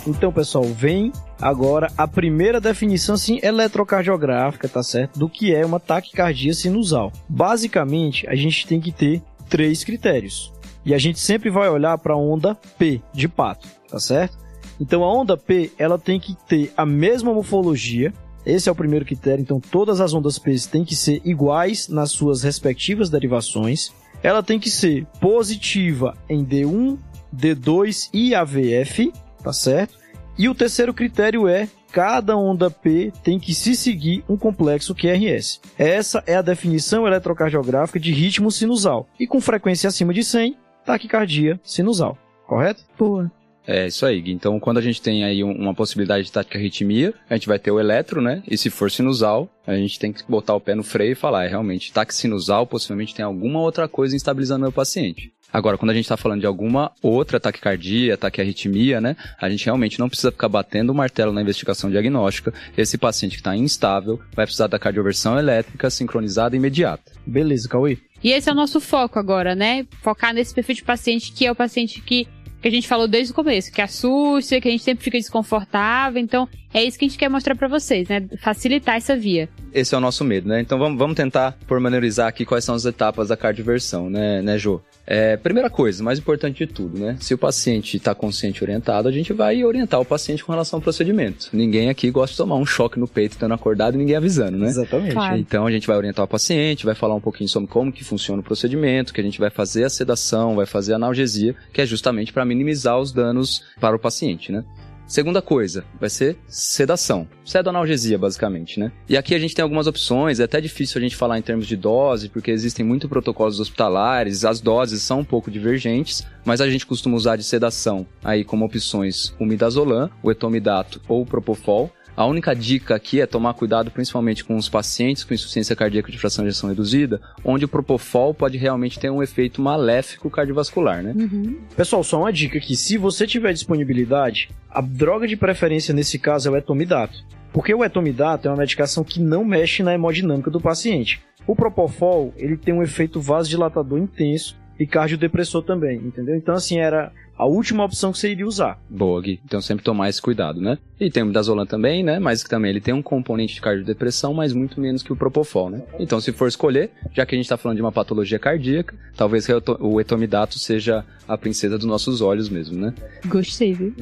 Então, 0.06 0.32
pessoal, 0.32 0.64
vem 0.64 1.12
agora 1.42 1.92
a 1.98 2.06
primeira 2.06 2.60
definição 2.60 3.16
assim 3.16 3.40
eletrocardiográfica, 3.42 4.68
tá 4.68 4.82
certo? 4.82 5.18
Do 5.18 5.28
que 5.28 5.52
é 5.52 5.66
uma 5.66 5.80
taquicardia 5.80 6.54
sinusal. 6.54 7.12
Basicamente, 7.28 8.26
a 8.28 8.36
gente 8.36 8.66
tem 8.66 8.80
que 8.80 8.92
ter 8.92 9.20
três 9.48 9.82
critérios. 9.82 10.52
E 10.84 10.94
a 10.94 10.98
gente 10.98 11.18
sempre 11.18 11.50
vai 11.50 11.68
olhar 11.68 11.98
para 11.98 12.14
a 12.14 12.16
onda 12.16 12.54
P 12.78 13.02
de 13.12 13.28
pato, 13.28 13.68
tá 13.88 13.98
certo? 13.98 14.38
Então 14.80 15.04
a 15.04 15.12
onda 15.12 15.36
P, 15.36 15.70
ela 15.78 15.98
tem 15.98 16.18
que 16.18 16.36
ter 16.46 16.72
a 16.76 16.86
mesma 16.86 17.32
morfologia, 17.32 18.12
esse 18.44 18.68
é 18.68 18.72
o 18.72 18.74
primeiro 18.74 19.04
critério, 19.04 19.42
então 19.42 19.60
todas 19.60 20.00
as 20.00 20.14
ondas 20.14 20.38
P 20.38 20.56
têm 20.70 20.84
que 20.84 20.96
ser 20.96 21.20
iguais 21.24 21.88
nas 21.88 22.10
suas 22.10 22.42
respectivas 22.42 23.10
derivações. 23.10 23.92
Ela 24.22 24.42
tem 24.42 24.58
que 24.58 24.70
ser 24.70 25.06
positiva 25.20 26.16
em 26.28 26.44
D1, 26.44 26.98
D2 27.34 28.08
e 28.12 28.34
AVF, 28.34 29.12
tá 29.42 29.52
certo? 29.52 30.01
E 30.38 30.48
o 30.48 30.54
terceiro 30.54 30.94
critério 30.94 31.46
é 31.46 31.68
cada 31.92 32.36
onda 32.36 32.70
P 32.70 33.12
tem 33.22 33.38
que 33.38 33.54
se 33.54 33.76
seguir 33.76 34.24
um 34.28 34.36
complexo 34.36 34.94
QRS. 34.94 35.60
Essa 35.78 36.22
é 36.26 36.34
a 36.34 36.42
definição 36.42 37.06
eletrocardiográfica 37.06 38.00
de 38.00 38.12
ritmo 38.12 38.50
sinusal. 38.50 39.06
E 39.20 39.26
com 39.26 39.40
frequência 39.40 39.88
acima 39.88 40.14
de 40.14 40.24
100, 40.24 40.56
taquicardia 40.84 41.60
sinusal. 41.62 42.16
Correto? 42.46 42.82
Boa. 42.98 43.30
É 43.66 43.86
isso 43.86 44.04
aí, 44.04 44.20
Gui. 44.20 44.32
Então, 44.32 44.58
quando 44.58 44.78
a 44.78 44.82
gente 44.82 45.00
tem 45.00 45.22
aí 45.22 45.44
uma 45.44 45.74
possibilidade 45.74 46.24
de 46.24 46.32
taquiarritmia, 46.32 47.14
a 47.30 47.34
gente 47.34 47.46
vai 47.46 47.58
ter 47.58 47.70
o 47.70 47.78
eletro, 47.78 48.20
né? 48.20 48.42
E 48.48 48.58
se 48.58 48.70
for 48.70 48.90
sinusal, 48.90 49.48
a 49.66 49.74
gente 49.74 49.98
tem 49.98 50.12
que 50.12 50.24
botar 50.28 50.54
o 50.54 50.60
pé 50.60 50.74
no 50.74 50.82
freio 50.82 51.12
e 51.12 51.16
falar, 51.16 51.44
é 51.44 51.48
realmente, 51.48 51.92
taque 51.92 52.14
sinusal 52.14 52.66
possivelmente 52.66 53.14
tem 53.14 53.24
alguma 53.24 53.60
outra 53.60 53.86
coisa 53.86 54.16
instabilizando 54.16 54.60
o 54.60 54.62
meu 54.62 54.72
paciente. 54.72 55.32
Agora, 55.52 55.76
quando 55.76 55.90
a 55.90 55.94
gente 55.94 56.04
está 56.04 56.16
falando 56.16 56.40
de 56.40 56.46
alguma 56.46 56.92
outra 57.02 57.38
taquicardia, 57.38 58.16
taquiarritmia, 58.16 59.00
né, 59.00 59.16
a 59.40 59.50
gente 59.50 59.64
realmente 59.64 59.98
não 59.98 60.08
precisa 60.08 60.32
ficar 60.32 60.48
batendo 60.48 60.90
o 60.90 60.94
martelo 60.94 61.32
na 61.32 61.42
investigação 61.42 61.90
diagnóstica. 61.90 62.54
Esse 62.76 62.96
paciente 62.96 63.32
que 63.32 63.40
está 63.40 63.56
instável 63.56 64.20
vai 64.34 64.46
precisar 64.46 64.66
da 64.66 64.78
cardioversão 64.78 65.38
elétrica 65.38 65.90
sincronizada 65.90 66.56
imediata. 66.56 67.12
Beleza, 67.26 67.68
Cauê. 67.68 67.98
E 68.24 68.30
esse 68.30 68.48
é 68.48 68.52
o 68.52 68.56
nosso 68.56 68.80
foco 68.80 69.18
agora, 69.18 69.54
né? 69.54 69.84
Focar 70.00 70.32
nesse 70.32 70.54
perfil 70.54 70.76
de 70.76 70.84
paciente 70.84 71.32
que 71.32 71.44
é 71.44 71.50
o 71.50 71.56
paciente 71.56 72.00
que 72.00 72.26
que 72.62 72.68
a 72.68 72.70
gente 72.70 72.86
falou 72.86 73.08
desde 73.08 73.32
o 73.32 73.34
começo, 73.34 73.72
que 73.72 73.82
assusta, 73.82 74.60
que 74.60 74.68
a 74.68 74.70
gente 74.70 74.84
sempre 74.84 75.02
fica 75.02 75.18
desconfortável. 75.18 76.22
Então, 76.22 76.48
é 76.72 76.82
isso 76.82 76.96
que 76.96 77.04
a 77.04 77.08
gente 77.08 77.18
quer 77.18 77.28
mostrar 77.28 77.56
para 77.56 77.66
vocês, 77.66 78.08
né? 78.08 78.24
Facilitar 78.40 78.94
essa 78.94 79.16
via. 79.16 79.48
Esse 79.74 79.96
é 79.96 79.98
o 79.98 80.00
nosso 80.00 80.24
medo, 80.24 80.48
né? 80.48 80.60
Então 80.60 80.78
vamos, 80.78 80.96
vamos 80.96 81.16
tentar 81.16 81.58
pormenorizar 81.66 82.28
aqui 82.28 82.46
quais 82.46 82.64
são 82.64 82.76
as 82.76 82.84
etapas 82.84 83.28
da 83.28 83.36
cardioversão, 83.36 84.08
né, 84.08 84.40
né 84.40 84.56
Jô? 84.58 84.80
É, 85.06 85.36
primeira 85.36 85.68
coisa, 85.68 86.02
mais 86.02 86.18
importante 86.18 86.64
de 86.64 86.72
tudo, 86.72 86.98
né? 86.98 87.16
Se 87.20 87.34
o 87.34 87.38
paciente 87.38 87.96
está 87.96 88.14
consciente 88.14 88.60
e 88.60 88.64
orientado, 88.64 89.08
a 89.08 89.12
gente 89.12 89.32
vai 89.32 89.64
orientar 89.64 90.00
o 90.00 90.04
paciente 90.04 90.44
com 90.44 90.52
relação 90.52 90.78
ao 90.78 90.82
procedimento. 90.82 91.48
Ninguém 91.52 91.90
aqui 91.90 92.10
gosta 92.10 92.32
de 92.32 92.38
tomar 92.38 92.56
um 92.56 92.64
choque 92.64 92.98
no 92.98 93.08
peito 93.08 93.32
estando 93.32 93.52
acordado 93.52 93.94
e 93.94 93.98
ninguém 93.98 94.16
avisando, 94.16 94.56
né? 94.56 94.68
Exatamente. 94.68 95.14
Claro. 95.14 95.36
Então 95.36 95.66
a 95.66 95.70
gente 95.70 95.86
vai 95.86 95.96
orientar 95.96 96.24
o 96.24 96.28
paciente, 96.28 96.86
vai 96.86 96.94
falar 96.94 97.14
um 97.14 97.20
pouquinho 97.20 97.48
sobre 97.48 97.68
como 97.68 97.92
que 97.92 98.04
funciona 98.04 98.40
o 98.40 98.44
procedimento, 98.44 99.12
que 99.12 99.20
a 99.20 99.24
gente 99.24 99.40
vai 99.40 99.50
fazer 99.50 99.84
a 99.84 99.90
sedação, 99.90 100.54
vai 100.54 100.66
fazer 100.66 100.92
a 100.92 100.96
analgesia, 100.96 101.54
que 101.72 101.80
é 101.80 101.86
justamente 101.86 102.32
para 102.32 102.44
minimizar 102.44 102.98
os 102.98 103.12
danos 103.12 103.64
para 103.80 103.96
o 103.96 103.98
paciente, 103.98 104.52
né? 104.52 104.64
Segunda 105.12 105.42
coisa, 105.42 105.84
vai 106.00 106.08
ser 106.08 106.38
sedação. 106.48 107.28
Sedoanalgesia, 107.44 108.16
basicamente, 108.16 108.80
né? 108.80 108.90
E 109.06 109.14
aqui 109.14 109.34
a 109.34 109.38
gente 109.38 109.54
tem 109.54 109.62
algumas 109.62 109.86
opções, 109.86 110.40
é 110.40 110.44
até 110.44 110.58
difícil 110.58 110.98
a 110.98 111.02
gente 111.02 111.16
falar 111.16 111.38
em 111.38 111.42
termos 111.42 111.66
de 111.66 111.76
dose, 111.76 112.30
porque 112.30 112.50
existem 112.50 112.82
muitos 112.82 113.10
protocolos 113.10 113.60
hospitalares, 113.60 114.42
as 114.42 114.58
doses 114.58 115.02
são 115.02 115.20
um 115.20 115.24
pouco 115.24 115.50
divergentes, 115.50 116.26
mas 116.46 116.62
a 116.62 116.70
gente 116.70 116.86
costuma 116.86 117.14
usar 117.14 117.36
de 117.36 117.44
sedação 117.44 118.06
aí 118.24 118.42
como 118.42 118.64
opções 118.64 119.34
o 119.38 119.44
midazolam, 119.44 120.10
o 120.22 120.30
etomidato 120.30 120.98
ou 121.06 121.20
o 121.20 121.26
propofol. 121.26 121.92
A 122.16 122.26
única 122.26 122.54
dica 122.54 122.94
aqui 122.94 123.20
é 123.20 123.26
tomar 123.26 123.54
cuidado 123.54 123.90
principalmente 123.90 124.44
com 124.44 124.56
os 124.56 124.68
pacientes 124.68 125.24
com 125.24 125.32
insuficiência 125.32 125.74
cardíaca 125.74 126.12
de 126.12 126.18
fração 126.18 126.44
de 126.44 126.50
ejeção 126.50 126.68
reduzida, 126.68 127.20
onde 127.42 127.64
o 127.64 127.68
propofol 127.68 128.34
pode 128.34 128.58
realmente 128.58 128.98
ter 128.98 129.10
um 129.10 129.22
efeito 129.22 129.62
maléfico 129.62 130.30
cardiovascular, 130.30 131.02
né? 131.02 131.14
Uhum. 131.16 131.58
Pessoal, 131.74 132.04
só 132.04 132.18
uma 132.18 132.32
dica 132.32 132.58
aqui. 132.58 132.76
Se 132.76 132.98
você 132.98 133.26
tiver 133.26 133.52
disponibilidade, 133.52 134.50
a 134.70 134.82
droga 134.82 135.26
de 135.26 135.36
preferência 135.36 135.94
nesse 135.94 136.18
caso 136.18 136.48
é 136.48 136.52
o 136.52 136.56
etomidato. 136.56 137.24
Porque 137.52 137.74
o 137.74 137.84
etomidato 137.84 138.46
é 138.46 138.50
uma 138.50 138.58
medicação 138.58 139.04
que 139.04 139.20
não 139.20 139.44
mexe 139.44 139.82
na 139.82 139.94
hemodinâmica 139.94 140.50
do 140.50 140.60
paciente. 140.60 141.22
O 141.46 141.56
propofol, 141.56 142.32
ele 142.36 142.56
tem 142.56 142.72
um 142.72 142.82
efeito 142.82 143.20
vasodilatador 143.20 143.98
intenso 143.98 144.56
e 144.78 144.86
cardiodepressor 144.86 145.62
também, 145.62 145.98
entendeu? 145.98 146.34
Então, 146.34 146.54
assim, 146.54 146.78
era 146.78 147.12
a 147.36 147.46
última 147.46 147.84
opção 147.84 148.12
que 148.12 148.18
você 148.18 148.30
iria 148.30 148.46
usar. 148.46 148.78
Boa, 148.88 149.20
Gui. 149.20 149.40
Então 149.44 149.60
sempre 149.60 149.84
tomar 149.84 150.08
esse 150.08 150.20
cuidado, 150.20 150.60
né? 150.60 150.78
E 151.00 151.10
tem 151.10 151.22
o 151.22 151.26
midazolam 151.26 151.66
também, 151.66 152.02
né? 152.04 152.18
Mas 152.18 152.44
que 152.44 152.50
também 152.50 152.70
ele 152.70 152.80
tem 152.80 152.94
um 152.94 153.02
componente 153.02 153.54
de 153.54 153.60
cardiodepressão, 153.60 154.32
mas 154.32 154.52
muito 154.52 154.80
menos 154.80 155.02
que 155.02 155.12
o 155.12 155.16
propofol, 155.16 155.68
né? 155.68 155.82
Então 155.98 156.20
se 156.20 156.32
for 156.32 156.46
escolher, 156.46 156.90
já 157.12 157.26
que 157.26 157.34
a 157.34 157.36
gente 157.36 157.46
está 157.46 157.56
falando 157.56 157.76
de 157.76 157.82
uma 157.82 157.90
patologia 157.90 158.38
cardíaca, 158.38 158.94
talvez 159.16 159.46
o 159.80 160.00
etomidato 160.00 160.58
seja 160.58 161.04
a 161.26 161.36
princesa 161.36 161.76
dos 161.78 161.86
nossos 161.86 162.20
olhos 162.20 162.48
mesmo, 162.48 162.78
né? 162.78 162.92
Gostei, 163.26 163.72
viu? 163.72 163.94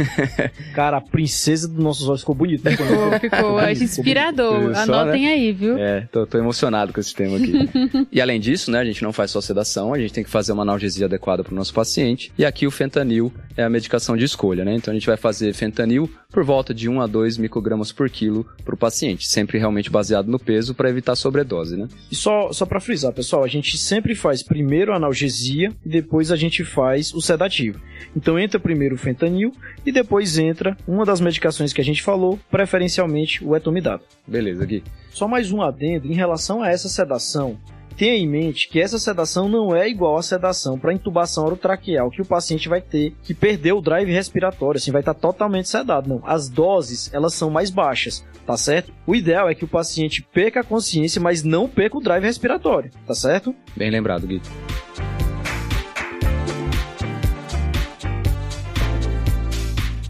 Cara, 0.74 0.98
a 0.98 1.00
princesa 1.00 1.68
dos 1.68 1.82
nossos 1.82 2.08
olhos 2.08 2.20
ficou 2.20 2.34
bonito. 2.34 2.64
né? 2.64 2.72
Ficou, 2.72 3.20
ficou. 3.20 3.58
Acho 3.58 3.84
inspirador. 3.84 4.74
Só, 4.74 4.82
Anotem 4.82 5.26
aí, 5.28 5.52
viu? 5.52 5.78
É, 5.78 6.02
tô, 6.12 6.26
tô 6.26 6.38
emocionado 6.38 6.92
com 6.92 7.00
esse 7.00 7.14
tema 7.14 7.36
aqui. 7.36 7.52
e 8.12 8.20
além 8.20 8.40
disso, 8.40 8.70
né, 8.70 8.78
a 8.78 8.84
gente 8.84 9.02
não 9.02 9.12
faz 9.12 9.30
só 9.30 9.40
sedação, 9.40 9.94
a 9.94 9.98
gente 9.98 10.12
tem 10.12 10.24
que 10.24 10.30
fazer 10.30 10.52
uma 10.52 10.62
analgesia 10.62 11.06
adequada 11.06 11.42
para 11.42 11.52
o 11.52 11.56
nosso 11.56 11.72
paciente. 11.72 12.32
E 12.38 12.44
aqui 12.50 12.66
o 12.66 12.70
fentanil 12.70 13.32
é 13.56 13.62
a 13.62 13.70
medicação 13.70 14.16
de 14.16 14.24
escolha, 14.24 14.64
né? 14.64 14.74
Então 14.74 14.92
a 14.92 14.94
gente 14.94 15.06
vai 15.06 15.16
fazer 15.16 15.54
fentanil 15.54 16.10
por 16.30 16.44
volta 16.44 16.74
de 16.74 16.88
1 16.88 17.00
a 17.00 17.06
2 17.06 17.38
microgramas 17.38 17.90
por 17.92 18.10
quilo 18.10 18.46
para 18.64 18.74
o 18.74 18.78
paciente, 18.78 19.26
sempre 19.26 19.58
realmente 19.58 19.90
baseado 19.90 20.26
no 20.26 20.38
peso 20.38 20.74
para 20.74 20.90
evitar 20.90 21.16
sobredose, 21.16 21.76
né? 21.76 21.88
E 22.10 22.14
só, 22.14 22.52
só 22.52 22.66
para 22.66 22.80
frisar, 22.80 23.12
pessoal, 23.12 23.42
a 23.42 23.48
gente 23.48 23.78
sempre 23.78 24.14
faz 24.14 24.42
primeiro 24.42 24.92
a 24.92 24.96
analgesia 24.96 25.72
e 25.84 25.88
depois 25.88 26.30
a 26.30 26.36
gente 26.36 26.64
faz 26.64 27.14
o 27.14 27.20
sedativo. 27.20 27.80
Então 28.14 28.38
entra 28.38 28.60
primeiro 28.60 28.94
o 28.94 28.98
fentanil 28.98 29.52
e 29.86 29.92
depois 29.92 30.38
entra 30.38 30.76
uma 30.86 31.04
das 31.04 31.20
medicações 31.20 31.72
que 31.72 31.80
a 31.80 31.84
gente 31.84 32.02
falou, 32.02 32.38
preferencialmente 32.50 33.44
o 33.44 33.56
etomidato. 33.56 34.04
Beleza, 34.26 34.66
Gui. 34.66 34.82
Só 35.10 35.26
mais 35.26 35.50
um 35.50 35.62
adendo 35.62 36.06
em 36.06 36.14
relação 36.14 36.62
a 36.62 36.68
essa 36.68 36.88
sedação. 36.88 37.58
Tenha 38.00 38.16
em 38.16 38.26
mente 38.26 38.66
que 38.66 38.80
essa 38.80 38.98
sedação 38.98 39.46
não 39.46 39.76
é 39.76 39.86
igual 39.86 40.16
à 40.16 40.22
sedação 40.22 40.78
para 40.78 40.94
intubação 40.94 41.44
orotraqueal 41.44 42.10
que 42.10 42.22
o 42.22 42.24
paciente 42.24 42.66
vai 42.66 42.80
ter 42.80 43.14
que 43.22 43.34
perder 43.34 43.74
o 43.74 43.82
drive 43.82 44.10
respiratório, 44.10 44.78
assim, 44.78 44.90
vai 44.90 45.02
estar 45.02 45.12
totalmente 45.12 45.68
sedado. 45.68 46.08
Não, 46.08 46.22
as 46.24 46.48
doses, 46.48 47.12
elas 47.12 47.34
são 47.34 47.50
mais 47.50 47.68
baixas, 47.68 48.24
tá 48.46 48.56
certo? 48.56 48.90
O 49.06 49.14
ideal 49.14 49.50
é 49.50 49.54
que 49.54 49.66
o 49.66 49.68
paciente 49.68 50.26
perca 50.32 50.60
a 50.60 50.64
consciência, 50.64 51.20
mas 51.20 51.42
não 51.42 51.68
perca 51.68 51.98
o 51.98 52.00
drive 52.00 52.24
respiratório, 52.24 52.90
tá 53.06 53.12
certo? 53.12 53.54
Bem 53.76 53.90
lembrado, 53.90 54.26
Gui. 54.26 54.40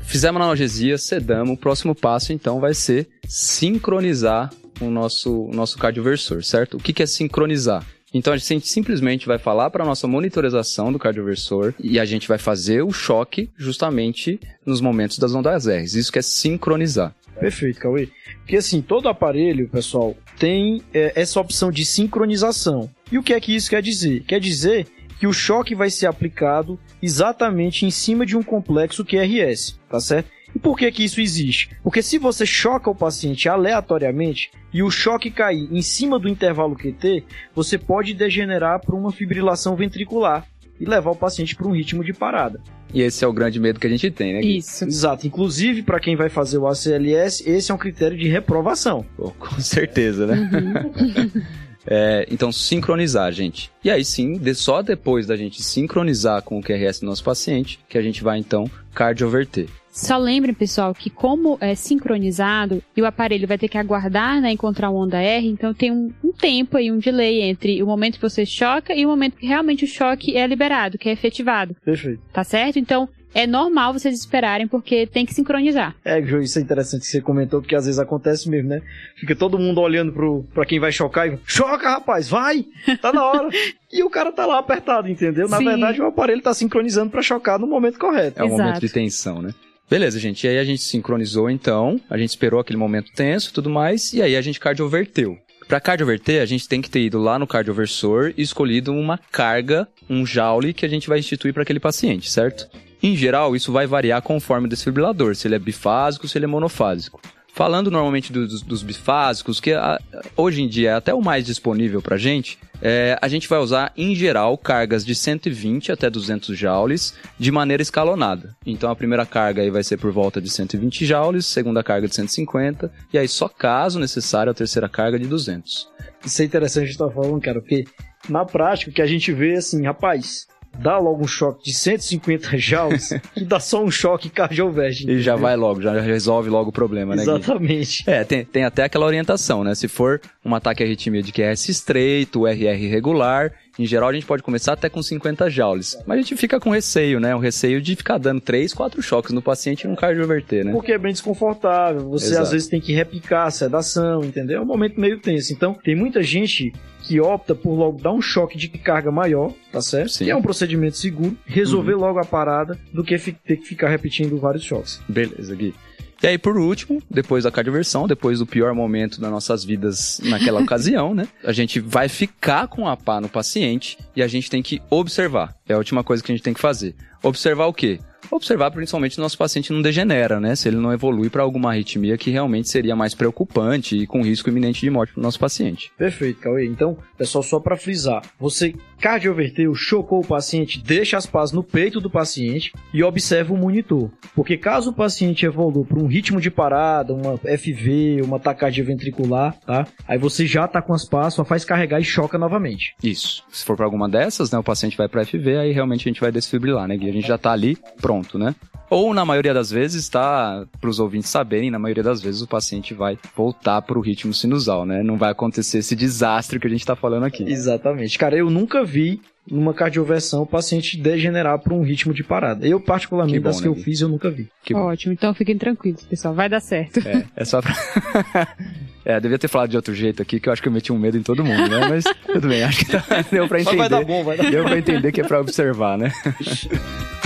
Fizemos 0.02 0.40
analgesia, 0.40 0.96
sedamos. 0.96 1.54
O 1.54 1.60
próximo 1.60 1.92
passo, 1.92 2.32
então, 2.32 2.60
vai 2.60 2.72
ser 2.72 3.08
sincronizar 3.26 4.48
o 4.80 4.90
nosso, 4.90 5.48
nosso 5.52 5.78
cardioversor, 5.78 6.42
certo? 6.42 6.76
O 6.76 6.80
que, 6.80 6.92
que 6.92 7.02
é 7.02 7.06
sincronizar? 7.06 7.86
Então 8.12 8.32
a 8.32 8.36
gente 8.36 8.66
simplesmente 8.66 9.26
vai 9.26 9.38
falar 9.38 9.70
para 9.70 9.84
a 9.84 9.86
nossa 9.86 10.08
monitorização 10.08 10.92
do 10.92 10.98
cardioversor 10.98 11.74
e 11.78 12.00
a 12.00 12.04
gente 12.04 12.26
vai 12.26 12.38
fazer 12.38 12.82
o 12.82 12.90
choque 12.90 13.50
justamente 13.56 14.40
nos 14.66 14.80
momentos 14.80 15.18
das 15.18 15.32
ondas 15.34 15.68
R. 15.68 15.84
Isso 15.84 16.10
que 16.10 16.18
é 16.18 16.22
sincronizar. 16.22 17.14
Perfeito, 17.38 17.80
Cauê. 17.80 18.08
Porque 18.38 18.56
assim, 18.56 18.82
todo 18.82 19.08
aparelho, 19.08 19.68
pessoal, 19.68 20.16
tem 20.38 20.82
é, 20.92 21.12
essa 21.14 21.40
opção 21.40 21.70
de 21.70 21.84
sincronização. 21.84 22.90
E 23.10 23.16
o 23.16 23.22
que 23.22 23.32
é 23.32 23.40
que 23.40 23.54
isso 23.54 23.70
quer 23.70 23.80
dizer? 23.80 24.24
Quer 24.24 24.40
dizer 24.40 24.86
que 25.18 25.26
o 25.26 25.32
choque 25.32 25.74
vai 25.74 25.90
ser 25.90 26.06
aplicado 26.06 26.78
exatamente 27.00 27.86
em 27.86 27.90
cima 27.90 28.26
de 28.26 28.36
um 28.36 28.42
complexo 28.42 29.04
QRS, 29.04 29.78
tá 29.88 30.00
certo? 30.00 30.30
E 30.54 30.58
por 30.58 30.76
que 30.76 30.90
que 30.90 31.04
isso 31.04 31.20
existe? 31.20 31.70
Porque 31.82 32.02
se 32.02 32.18
você 32.18 32.44
choca 32.44 32.90
o 32.90 32.94
paciente 32.94 33.48
aleatoriamente 33.48 34.50
e 34.72 34.82
o 34.82 34.90
choque 34.90 35.30
cair 35.30 35.68
em 35.70 35.82
cima 35.82 36.18
do 36.18 36.28
intervalo 36.28 36.76
QT, 36.76 37.24
você 37.54 37.78
pode 37.78 38.14
degenerar 38.14 38.80
para 38.80 38.94
uma 38.96 39.12
fibrilação 39.12 39.76
ventricular 39.76 40.46
e 40.78 40.84
levar 40.84 41.10
o 41.10 41.16
paciente 41.16 41.54
para 41.54 41.68
um 41.68 41.72
ritmo 41.72 42.02
de 42.02 42.12
parada. 42.12 42.60
E 42.92 43.02
esse 43.02 43.24
é 43.24 43.28
o 43.28 43.32
grande 43.32 43.60
medo 43.60 43.78
que 43.78 43.86
a 43.86 43.90
gente 43.90 44.10
tem, 44.10 44.32
né? 44.32 44.40
Gui? 44.40 44.56
Isso. 44.56 44.84
Exato. 44.84 45.24
Inclusive, 45.26 45.82
para 45.82 46.00
quem 46.00 46.16
vai 46.16 46.28
fazer 46.28 46.58
o 46.58 46.66
ACLS, 46.66 47.48
esse 47.48 47.70
é 47.70 47.74
um 47.74 47.78
critério 47.78 48.16
de 48.18 48.26
reprovação. 48.26 49.04
Pô, 49.16 49.30
com 49.38 49.60
certeza, 49.60 50.26
né? 50.26 50.90
É, 51.86 52.26
então, 52.30 52.52
sincronizar, 52.52 53.32
gente. 53.32 53.70
E 53.82 53.90
aí 53.90 54.04
sim, 54.04 54.34
de- 54.34 54.54
só 54.54 54.82
depois 54.82 55.26
da 55.26 55.34
gente 55.34 55.62
sincronizar 55.62 56.42
com 56.42 56.58
o 56.58 56.62
QRS 56.62 57.00
do 57.00 57.06
nosso 57.06 57.24
paciente, 57.24 57.80
que 57.88 57.96
a 57.96 58.02
gente 58.02 58.22
vai 58.22 58.38
então 58.38 58.70
cardioverter. 58.94 59.66
Só 59.90 60.16
lembrem, 60.16 60.54
pessoal, 60.54 60.94
que 60.94 61.10
como 61.10 61.58
é 61.60 61.74
sincronizado 61.74 62.82
e 62.96 63.02
o 63.02 63.06
aparelho 63.06 63.48
vai 63.48 63.58
ter 63.58 63.68
que 63.68 63.76
aguardar, 63.76 64.40
né, 64.40 64.52
encontrar 64.52 64.88
uma 64.90 65.00
onda 65.00 65.20
R, 65.20 65.48
então 65.48 65.74
tem 65.74 65.90
um, 65.90 66.12
um 66.22 66.32
tempo 66.32 66.76
aí, 66.76 66.92
um 66.92 66.98
delay 66.98 67.42
entre 67.42 67.82
o 67.82 67.86
momento 67.86 68.14
que 68.14 68.22
você 68.22 68.46
choca 68.46 68.94
e 68.94 69.04
o 69.04 69.08
momento 69.08 69.36
que 69.36 69.46
realmente 69.46 69.84
o 69.84 69.88
choque 69.88 70.36
é 70.36 70.46
liberado, 70.46 70.96
que 70.96 71.08
é 71.08 71.12
efetivado, 71.12 71.74
Perfeito. 71.84 72.22
tá 72.32 72.44
certo? 72.44 72.78
Então, 72.78 73.08
é 73.34 73.46
normal 73.46 73.92
vocês 73.92 74.16
esperarem 74.18 74.66
porque 74.66 75.06
tem 75.06 75.24
que 75.24 75.34
sincronizar. 75.34 75.94
É, 76.04 76.20
João, 76.22 76.42
isso 76.42 76.58
é 76.58 76.62
interessante 76.62 77.02
que 77.02 77.06
você 77.06 77.20
comentou, 77.20 77.60
porque 77.60 77.76
às 77.76 77.84
vezes 77.86 77.98
acontece 77.98 78.48
mesmo, 78.48 78.70
né? 78.70 78.82
Fica 79.16 79.36
todo 79.36 79.58
mundo 79.58 79.80
olhando 79.80 80.12
pro, 80.12 80.44
pra 80.52 80.64
quem 80.66 80.80
vai 80.80 80.90
chocar 80.90 81.28
e 81.28 81.38
choca, 81.46 81.90
rapaz, 81.90 82.28
vai! 82.28 82.64
Tá 83.00 83.12
na 83.12 83.24
hora! 83.24 83.48
e 83.92 84.02
o 84.02 84.10
cara 84.10 84.32
tá 84.32 84.46
lá 84.46 84.58
apertado, 84.58 85.08
entendeu? 85.08 85.48
Na 85.48 85.58
Sim. 85.58 85.64
verdade, 85.64 86.00
o 86.00 86.06
aparelho 86.06 86.42
tá 86.42 86.52
sincronizando 86.52 87.10
pra 87.10 87.22
chocar 87.22 87.58
no 87.58 87.66
momento 87.66 87.98
correto. 87.98 88.40
É 88.40 88.42
um 88.42 88.46
Exato. 88.46 88.62
momento 88.62 88.80
de 88.80 88.88
tensão, 88.88 89.40
né? 89.42 89.54
Beleza, 89.90 90.20
gente. 90.20 90.46
E 90.46 90.48
aí 90.50 90.58
a 90.58 90.64
gente 90.64 90.82
sincronizou 90.82 91.50
então, 91.50 92.00
a 92.08 92.16
gente 92.16 92.30
esperou 92.30 92.60
aquele 92.60 92.78
momento 92.78 93.10
tenso 93.12 93.50
e 93.50 93.52
tudo 93.52 93.68
mais, 93.68 94.12
e 94.12 94.22
aí 94.22 94.36
a 94.36 94.40
gente 94.40 94.60
cardioverteu. 94.60 95.36
Para 95.66 95.80
cardioverter, 95.80 96.40
a 96.40 96.46
gente 96.46 96.68
tem 96.68 96.80
que 96.80 96.88
ter 96.88 97.00
ido 97.00 97.18
lá 97.18 97.40
no 97.40 97.46
cardioversor 97.46 98.32
e 98.36 98.42
escolhido 98.42 98.92
uma 98.92 99.18
carga, 99.18 99.88
um 100.08 100.24
joule 100.24 100.72
que 100.72 100.86
a 100.86 100.88
gente 100.88 101.08
vai 101.08 101.18
instituir 101.18 101.52
para 101.52 101.64
aquele 101.64 101.80
paciente, 101.80 102.30
certo? 102.30 102.68
Em 103.02 103.16
geral, 103.16 103.56
isso 103.56 103.72
vai 103.72 103.86
variar 103.86 104.22
conforme 104.22 104.66
o 104.66 104.70
desfibrilador, 104.70 105.34
se 105.34 105.48
ele 105.48 105.56
é 105.56 105.58
bifásico, 105.58 106.28
se 106.28 106.38
ele 106.38 106.44
é 106.44 106.48
monofásico. 106.48 107.20
Falando 107.60 107.90
normalmente 107.90 108.32
dos, 108.32 108.62
dos 108.62 108.82
bifásicos, 108.82 109.60
que 109.60 109.74
ah, 109.74 110.00
hoje 110.34 110.62
em 110.62 110.66
dia 110.66 110.92
é 110.92 110.94
até 110.94 111.12
o 111.12 111.20
mais 111.20 111.44
disponível 111.44 112.00
pra 112.00 112.16
gente, 112.16 112.58
é, 112.80 113.18
a 113.20 113.28
gente 113.28 113.46
vai 113.46 113.58
usar, 113.58 113.92
em 113.94 114.14
geral, 114.14 114.56
cargas 114.56 115.04
de 115.04 115.14
120 115.14 115.92
até 115.92 116.08
200 116.08 116.56
joules 116.56 117.12
de 117.38 117.52
maneira 117.52 117.82
escalonada. 117.82 118.56
Então 118.64 118.90
a 118.90 118.96
primeira 118.96 119.26
carga 119.26 119.60
aí 119.60 119.68
vai 119.68 119.82
ser 119.82 119.98
por 119.98 120.10
volta 120.10 120.40
de 120.40 120.48
120 120.48 121.04
joules, 121.04 121.44
segunda 121.44 121.82
carga 121.82 122.08
de 122.08 122.14
150, 122.14 122.90
e 123.12 123.18
aí 123.18 123.28
só 123.28 123.46
caso 123.46 124.00
necessário 124.00 124.50
a 124.50 124.54
terceira 124.54 124.88
carga 124.88 125.18
de 125.18 125.26
200. 125.26 125.86
Isso 126.24 126.40
é 126.40 126.44
interessante 126.46 126.84
a 126.84 126.86
gente 126.86 126.96
tá 126.96 127.10
falando, 127.10 127.42
cara, 127.42 127.60
porque 127.60 127.84
na 128.26 128.42
prática 128.46 128.90
o 128.90 128.94
que 128.94 129.02
a 129.02 129.06
gente 129.06 129.34
vê 129.34 129.56
assim, 129.56 129.84
rapaz, 129.84 130.46
dá 130.78 130.98
logo 130.98 131.24
um 131.24 131.26
choque 131.26 131.64
de 131.64 131.74
150 131.74 132.56
joules 132.58 133.10
e 133.36 133.44
dá 133.44 133.60
só 133.60 133.82
um 133.84 133.90
choque 133.90 134.30
cardiovértico. 134.30 135.10
E 135.10 135.20
já 135.20 135.36
vai 135.36 135.56
logo, 135.56 135.82
já 135.82 135.98
resolve 136.00 136.48
logo 136.48 136.70
o 136.70 136.72
problema, 136.72 137.14
né? 137.14 137.24
Gui? 137.24 137.30
Exatamente. 137.30 138.04
É, 138.06 138.24
tem, 138.24 138.44
tem 138.44 138.64
até 138.64 138.84
aquela 138.84 139.06
orientação, 139.06 139.62
né? 139.62 139.74
Se 139.74 139.88
for 139.88 140.20
um 140.44 140.54
ataque 140.54 140.82
à 140.82 140.86
arritmia 140.86 141.22
de 141.22 141.32
QRS 141.32 141.68
estreito, 141.68 142.46
RR 142.46 142.84
irregular, 142.84 143.52
Em 143.78 143.86
geral, 143.86 144.10
a 144.10 144.12
gente 144.12 144.26
pode 144.26 144.42
começar 144.42 144.72
até 144.72 144.88
com 144.88 145.02
50 145.02 145.48
joules. 145.48 145.96
Mas 146.06 146.18
a 146.18 146.20
gente 146.22 146.36
fica 146.36 146.60
com 146.60 146.70
receio, 146.70 147.18
né? 147.20 147.34
O 147.34 147.38
receio 147.38 147.80
de 147.80 147.96
ficar 147.96 148.18
dando 148.18 148.40
3, 148.40 148.74
4 148.74 149.02
choques 149.02 149.32
no 149.32 149.40
paciente 149.40 149.84
e 149.84 149.88
não 149.88 149.96
cardioverter, 149.96 150.64
né? 150.64 150.72
Porque 150.72 150.92
é 150.92 150.98
bem 150.98 151.12
desconfortável. 151.12 152.08
Você 152.10 152.26
Exato. 152.26 152.42
às 152.42 152.50
vezes 152.52 152.68
tem 152.68 152.80
que 152.80 152.92
repicar 152.92 153.46
a 153.46 153.50
sedação, 153.50 154.22
entendeu? 154.22 154.58
É 154.58 154.60
um 154.60 154.66
momento 154.66 155.00
meio 155.00 155.18
tenso. 155.18 155.52
Então, 155.52 155.74
tem 155.74 155.94
muita 155.94 156.22
gente 156.22 156.72
que 157.10 157.20
opta 157.20 157.56
por 157.56 157.74
logo 157.74 158.00
dar 158.00 158.12
um 158.12 158.22
choque 158.22 158.56
de 158.56 158.68
carga 158.68 159.10
maior, 159.10 159.52
tá 159.72 159.82
certo? 159.82 160.12
Sim. 160.12 160.26
Que 160.26 160.30
é 160.30 160.36
um 160.36 160.40
procedimento 160.40 160.96
seguro, 160.96 161.36
resolver 161.44 161.96
logo 161.96 162.20
a 162.20 162.24
parada 162.24 162.78
do 162.94 163.02
que 163.02 163.18
ter 163.18 163.56
que 163.56 163.66
ficar 163.66 163.88
repetindo 163.88 164.38
vários 164.38 164.62
choques. 164.62 165.00
Beleza, 165.08 165.52
Gui. 165.56 165.74
E 166.22 166.26
aí, 166.28 166.38
por 166.38 166.56
último, 166.56 167.02
depois 167.10 167.42
da 167.42 167.50
cardioversão, 167.50 168.06
depois 168.06 168.38
do 168.38 168.46
pior 168.46 168.72
momento 168.74 169.20
das 169.20 169.28
nossas 169.28 169.64
vidas 169.64 170.20
naquela 170.22 170.60
ocasião, 170.62 171.12
né? 171.12 171.26
A 171.42 171.52
gente 171.52 171.80
vai 171.80 172.08
ficar 172.08 172.68
com 172.68 172.86
a 172.86 172.96
pá 172.96 173.20
no 173.20 173.28
paciente 173.28 173.98
e 174.14 174.22
a 174.22 174.28
gente 174.28 174.48
tem 174.48 174.62
que 174.62 174.80
observar. 174.88 175.56
É 175.68 175.72
a 175.72 175.78
última 175.78 176.04
coisa 176.04 176.22
que 176.22 176.30
a 176.30 176.34
gente 176.36 176.44
tem 176.44 176.54
que 176.54 176.60
fazer. 176.60 176.94
Observar 177.24 177.66
o 177.66 177.74
quê? 177.74 177.98
Observar 178.30 178.70
principalmente 178.70 179.14
se 179.14 179.20
o 179.20 179.22
nosso 179.22 179.36
paciente 179.36 179.72
não 179.72 179.82
degenera, 179.82 180.38
né? 180.38 180.54
Se 180.54 180.68
ele 180.68 180.76
não 180.76 180.92
evolui 180.92 181.28
para 181.28 181.42
alguma 181.42 181.70
arritmia 181.70 182.16
que 182.16 182.30
realmente 182.30 182.68
seria 182.68 182.94
mais 182.94 183.14
preocupante 183.14 183.96
e 183.96 184.06
com 184.06 184.22
risco 184.22 184.48
iminente 184.48 184.80
de 184.80 184.90
morte 184.90 185.12
para 185.12 185.20
o 185.20 185.22
nosso 185.22 185.38
paciente. 185.38 185.92
Perfeito, 185.96 186.40
Cauê. 186.40 186.66
Então, 186.66 186.96
pessoal, 187.18 187.42
só 187.42 187.58
pra 187.58 187.76
frisar, 187.76 188.22
você 188.38 188.74
cardioverteu, 189.00 189.74
chocou 189.74 190.20
o 190.20 190.26
paciente, 190.26 190.82
deixa 190.82 191.16
as 191.16 191.26
pás 191.26 191.52
no 191.52 191.64
peito 191.64 192.00
do 192.00 192.10
paciente 192.10 192.72
e 192.92 193.02
observa 193.02 193.52
o 193.52 193.56
monitor. 193.56 194.10
Porque 194.34 194.56
caso 194.56 194.90
o 194.90 194.94
paciente 194.94 195.46
evolua 195.46 195.84
para 195.84 195.98
um 195.98 196.06
ritmo 196.06 196.40
de 196.40 196.50
parada, 196.50 197.14
uma 197.14 197.36
FV, 197.38 198.20
uma 198.22 198.38
taquicardia 198.38 198.84
ventricular, 198.84 199.58
tá? 199.66 199.86
Aí 200.06 200.18
você 200.18 200.46
já 200.46 200.68
tá 200.68 200.82
com 200.82 200.92
as 200.92 201.04
pás, 201.04 201.34
só 201.34 201.44
faz 201.44 201.64
carregar 201.64 202.00
e 202.00 202.04
choca 202.04 202.38
novamente. 202.38 202.94
Isso. 203.02 203.42
Se 203.50 203.64
for 203.64 203.76
para 203.76 203.86
alguma 203.86 204.08
dessas, 204.08 204.50
né, 204.50 204.58
o 204.58 204.62
paciente 204.62 204.96
vai 204.96 205.08
para 205.08 205.24
FV, 205.24 205.56
aí 205.56 205.72
realmente 205.72 206.08
a 206.08 206.10
gente 206.10 206.20
vai 206.20 206.30
desfibrilar, 206.30 206.86
né, 206.86 206.96
Gui? 206.96 207.08
A 207.08 207.12
gente 207.12 207.26
já 207.26 207.38
tá 207.38 207.52
ali, 207.52 207.78
pronto, 208.00 208.38
né? 208.38 208.54
Ou, 208.90 209.14
na 209.14 209.24
maioria 209.24 209.54
das 209.54 209.70
vezes, 209.70 210.08
tá, 210.08 210.66
para 210.80 210.90
os 210.90 210.98
ouvintes 210.98 211.30
saberem, 211.30 211.70
na 211.70 211.78
maioria 211.78 212.02
das 212.02 212.20
vezes 212.20 212.42
o 212.42 212.46
paciente 212.48 212.92
vai 212.92 213.16
voltar 213.36 213.80
para 213.82 213.96
o 213.96 214.00
ritmo 214.02 214.34
sinusal, 214.34 214.84
né? 214.84 215.00
Não 215.02 215.16
vai 215.16 215.30
acontecer 215.30 215.78
esse 215.78 215.94
desastre 215.94 216.58
que 216.58 216.66
a 216.66 216.70
gente 216.70 216.84
tá 216.84 216.96
falando 216.96 217.24
aqui. 217.24 217.44
Exatamente. 217.44 218.18
Cara, 218.18 218.36
eu 218.36 218.50
nunca 218.50 218.82
vi 218.84 219.20
numa 219.50 219.72
cardioversão 219.72 220.42
o 220.42 220.46
paciente 220.46 220.96
degenerar 220.96 221.58
para 221.60 221.72
um 221.72 221.82
ritmo 221.82 222.12
de 222.12 222.22
parada. 222.24 222.66
Eu, 222.66 222.80
particularmente, 222.80 223.38
Que 223.38 223.40
bom, 223.40 223.48
das 223.48 223.56
que 223.60 223.62
né, 223.66 223.68
eu 223.68 223.74
Gui? 223.74 223.82
fiz, 223.82 224.00
eu 224.00 224.08
nunca 224.08 224.30
vi. 224.30 224.48
Que 224.64 224.74
bom. 224.74 224.80
Ótimo, 224.80 225.12
então 225.12 225.32
fiquem 225.34 225.56
tranquilos, 225.56 226.02
pessoal. 226.04 226.34
Vai 226.34 226.48
dar 226.48 226.60
certo. 226.60 226.98
É, 227.06 227.24
é 227.36 227.44
só 227.44 227.60
pra... 227.62 227.72
é, 229.04 229.18
devia 229.20 229.38
ter 229.38 229.48
falado 229.48 229.70
de 229.70 229.76
outro 229.76 229.94
jeito 229.94 230.20
aqui, 230.20 230.38
que 230.40 230.48
eu 230.48 230.52
acho 230.52 230.60
que 230.62 230.68
eu 230.68 230.72
meti 230.72 230.92
um 230.92 230.98
medo 230.98 231.16
em 231.16 231.22
todo 231.22 231.44
mundo, 231.44 231.68
né? 231.68 231.88
Mas 231.88 232.04
tudo 232.26 232.48
bem, 232.48 232.62
acho 232.64 232.84
que 232.84 232.92
tá- 232.92 233.04
deu 233.30 233.48
pra 233.48 233.60
entender. 233.60 234.04
bom, 234.04 234.24
vai 234.24 234.36
dar 234.36 234.50
Deu 234.50 234.64
pra 234.64 234.78
entender 234.78 235.12
que 235.12 235.20
é 235.20 235.24
pra 235.24 235.40
observar, 235.40 235.96
né? 235.96 236.12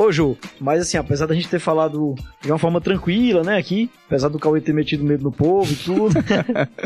Ô, 0.00 0.10
Ju, 0.10 0.34
mas 0.58 0.80
assim, 0.80 0.96
apesar 0.96 1.26
da 1.26 1.34
gente 1.34 1.50
ter 1.50 1.58
falado 1.58 2.14
de 2.40 2.50
uma 2.50 2.58
forma 2.58 2.80
tranquila, 2.80 3.42
né, 3.42 3.58
aqui, 3.58 3.90
apesar 4.06 4.30
do 4.30 4.38
Cauê 4.38 4.58
ter 4.58 4.72
metido 4.72 5.04
medo 5.04 5.22
no 5.22 5.30
povo 5.30 5.70
e 5.70 5.76
tudo. 5.76 6.14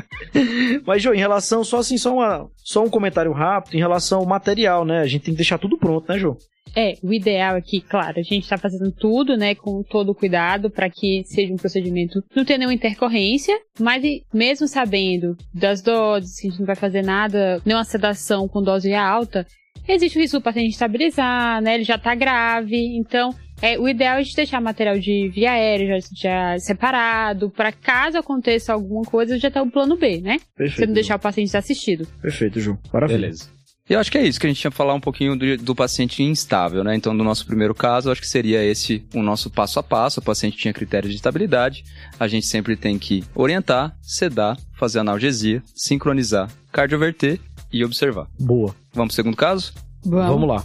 mas, 0.84 1.00
Jô, 1.00 1.14
em 1.14 1.18
relação, 1.18 1.62
só 1.62 1.78
assim, 1.78 1.96
só, 1.96 2.12
uma, 2.12 2.50
só 2.56 2.82
um 2.82 2.90
comentário 2.90 3.30
rápido 3.30 3.76
em 3.76 3.78
relação 3.78 4.18
ao 4.18 4.26
material, 4.26 4.84
né? 4.84 4.98
A 4.98 5.06
gente 5.06 5.26
tem 5.26 5.32
que 5.32 5.38
deixar 5.38 5.58
tudo 5.58 5.78
pronto, 5.78 6.10
né, 6.10 6.18
Jô? 6.18 6.36
É, 6.74 6.94
o 7.04 7.12
ideal 7.12 7.54
aqui, 7.54 7.80
claro, 7.80 8.18
a 8.18 8.22
gente 8.22 8.48
tá 8.48 8.58
fazendo 8.58 8.90
tudo, 8.90 9.36
né, 9.36 9.54
com 9.54 9.84
todo 9.84 10.10
o 10.10 10.14
cuidado 10.14 10.68
para 10.68 10.90
que 10.90 11.22
seja 11.24 11.54
um 11.54 11.56
procedimento 11.56 12.20
não 12.34 12.44
tenha 12.44 12.58
nenhuma 12.58 12.74
intercorrência, 12.74 13.56
mas 13.78 14.02
mesmo 14.32 14.66
sabendo 14.66 15.36
das 15.54 15.80
doses, 15.80 16.40
que 16.40 16.48
a 16.48 16.50
gente 16.50 16.58
não 16.58 16.66
vai 16.66 16.74
fazer 16.74 17.02
nada, 17.02 17.62
nenhuma 17.64 17.84
sedação 17.84 18.48
com 18.48 18.60
dose 18.60 18.92
alta, 18.92 19.46
existe 19.86 20.18
o 20.18 20.20
risco 20.20 20.38
do 20.38 20.42
paciente 20.42 20.72
estabilizar, 20.72 21.60
né, 21.62 21.74
ele 21.74 21.84
já 21.84 21.98
tá 21.98 22.14
grave, 22.14 22.96
então 22.96 23.30
é, 23.62 23.78
o 23.78 23.88
ideal 23.88 24.16
é 24.16 24.20
a 24.20 24.22
gente 24.22 24.36
deixar 24.36 24.60
material 24.60 24.98
de 24.98 25.28
via 25.28 25.52
aérea 25.52 25.98
já, 26.00 26.08
já 26.14 26.58
separado, 26.58 27.50
para 27.50 27.72
caso 27.72 28.18
aconteça 28.18 28.72
alguma 28.72 29.04
coisa, 29.04 29.38
já 29.38 29.50
tá 29.50 29.62
o 29.62 29.70
plano 29.70 29.96
B, 29.96 30.20
né? 30.20 30.38
Perfeito. 30.56 30.78
Você 30.78 30.86
não 30.86 30.94
deixar 30.94 31.16
o 31.16 31.20
paciente 31.20 31.46
desassistido. 31.46 32.06
Perfeito, 32.20 32.60
Ju. 32.60 32.78
Maravilha. 32.92 33.20
Beleza. 33.20 33.54
E 33.88 33.92
eu 33.92 34.00
acho 34.00 34.10
que 34.10 34.16
é 34.16 34.26
isso 34.26 34.40
que 34.40 34.46
a 34.46 34.48
gente 34.48 34.60
tinha 34.60 34.70
que 34.70 34.76
falar 34.76 34.94
um 34.94 35.00
pouquinho 35.00 35.36
do, 35.36 35.58
do 35.58 35.74
paciente 35.74 36.22
instável, 36.22 36.82
né? 36.82 36.96
Então, 36.96 37.12
no 37.12 37.22
nosso 37.22 37.46
primeiro 37.46 37.74
caso, 37.74 38.08
eu 38.08 38.12
acho 38.12 38.20
que 38.20 38.26
seria 38.26 38.64
esse 38.64 39.04
o 39.14 39.22
nosso 39.22 39.50
passo 39.50 39.78
a 39.78 39.82
passo. 39.82 40.20
O 40.20 40.22
paciente 40.22 40.56
tinha 40.56 40.72
critérios 40.72 41.10
de 41.10 41.16
estabilidade. 41.16 41.84
A 42.18 42.26
gente 42.26 42.46
sempre 42.46 42.76
tem 42.76 42.98
que 42.98 43.22
orientar, 43.34 43.94
sedar, 44.00 44.56
fazer 44.78 45.00
analgesia, 45.00 45.62
sincronizar, 45.74 46.50
cardioverter 46.72 47.38
e 47.74 47.84
observar. 47.84 48.28
Boa. 48.38 48.72
Vamos 48.92 49.08
pro 49.08 49.16
segundo 49.16 49.36
caso? 49.36 49.74
Vamos 50.04 50.48
lá. 50.48 50.64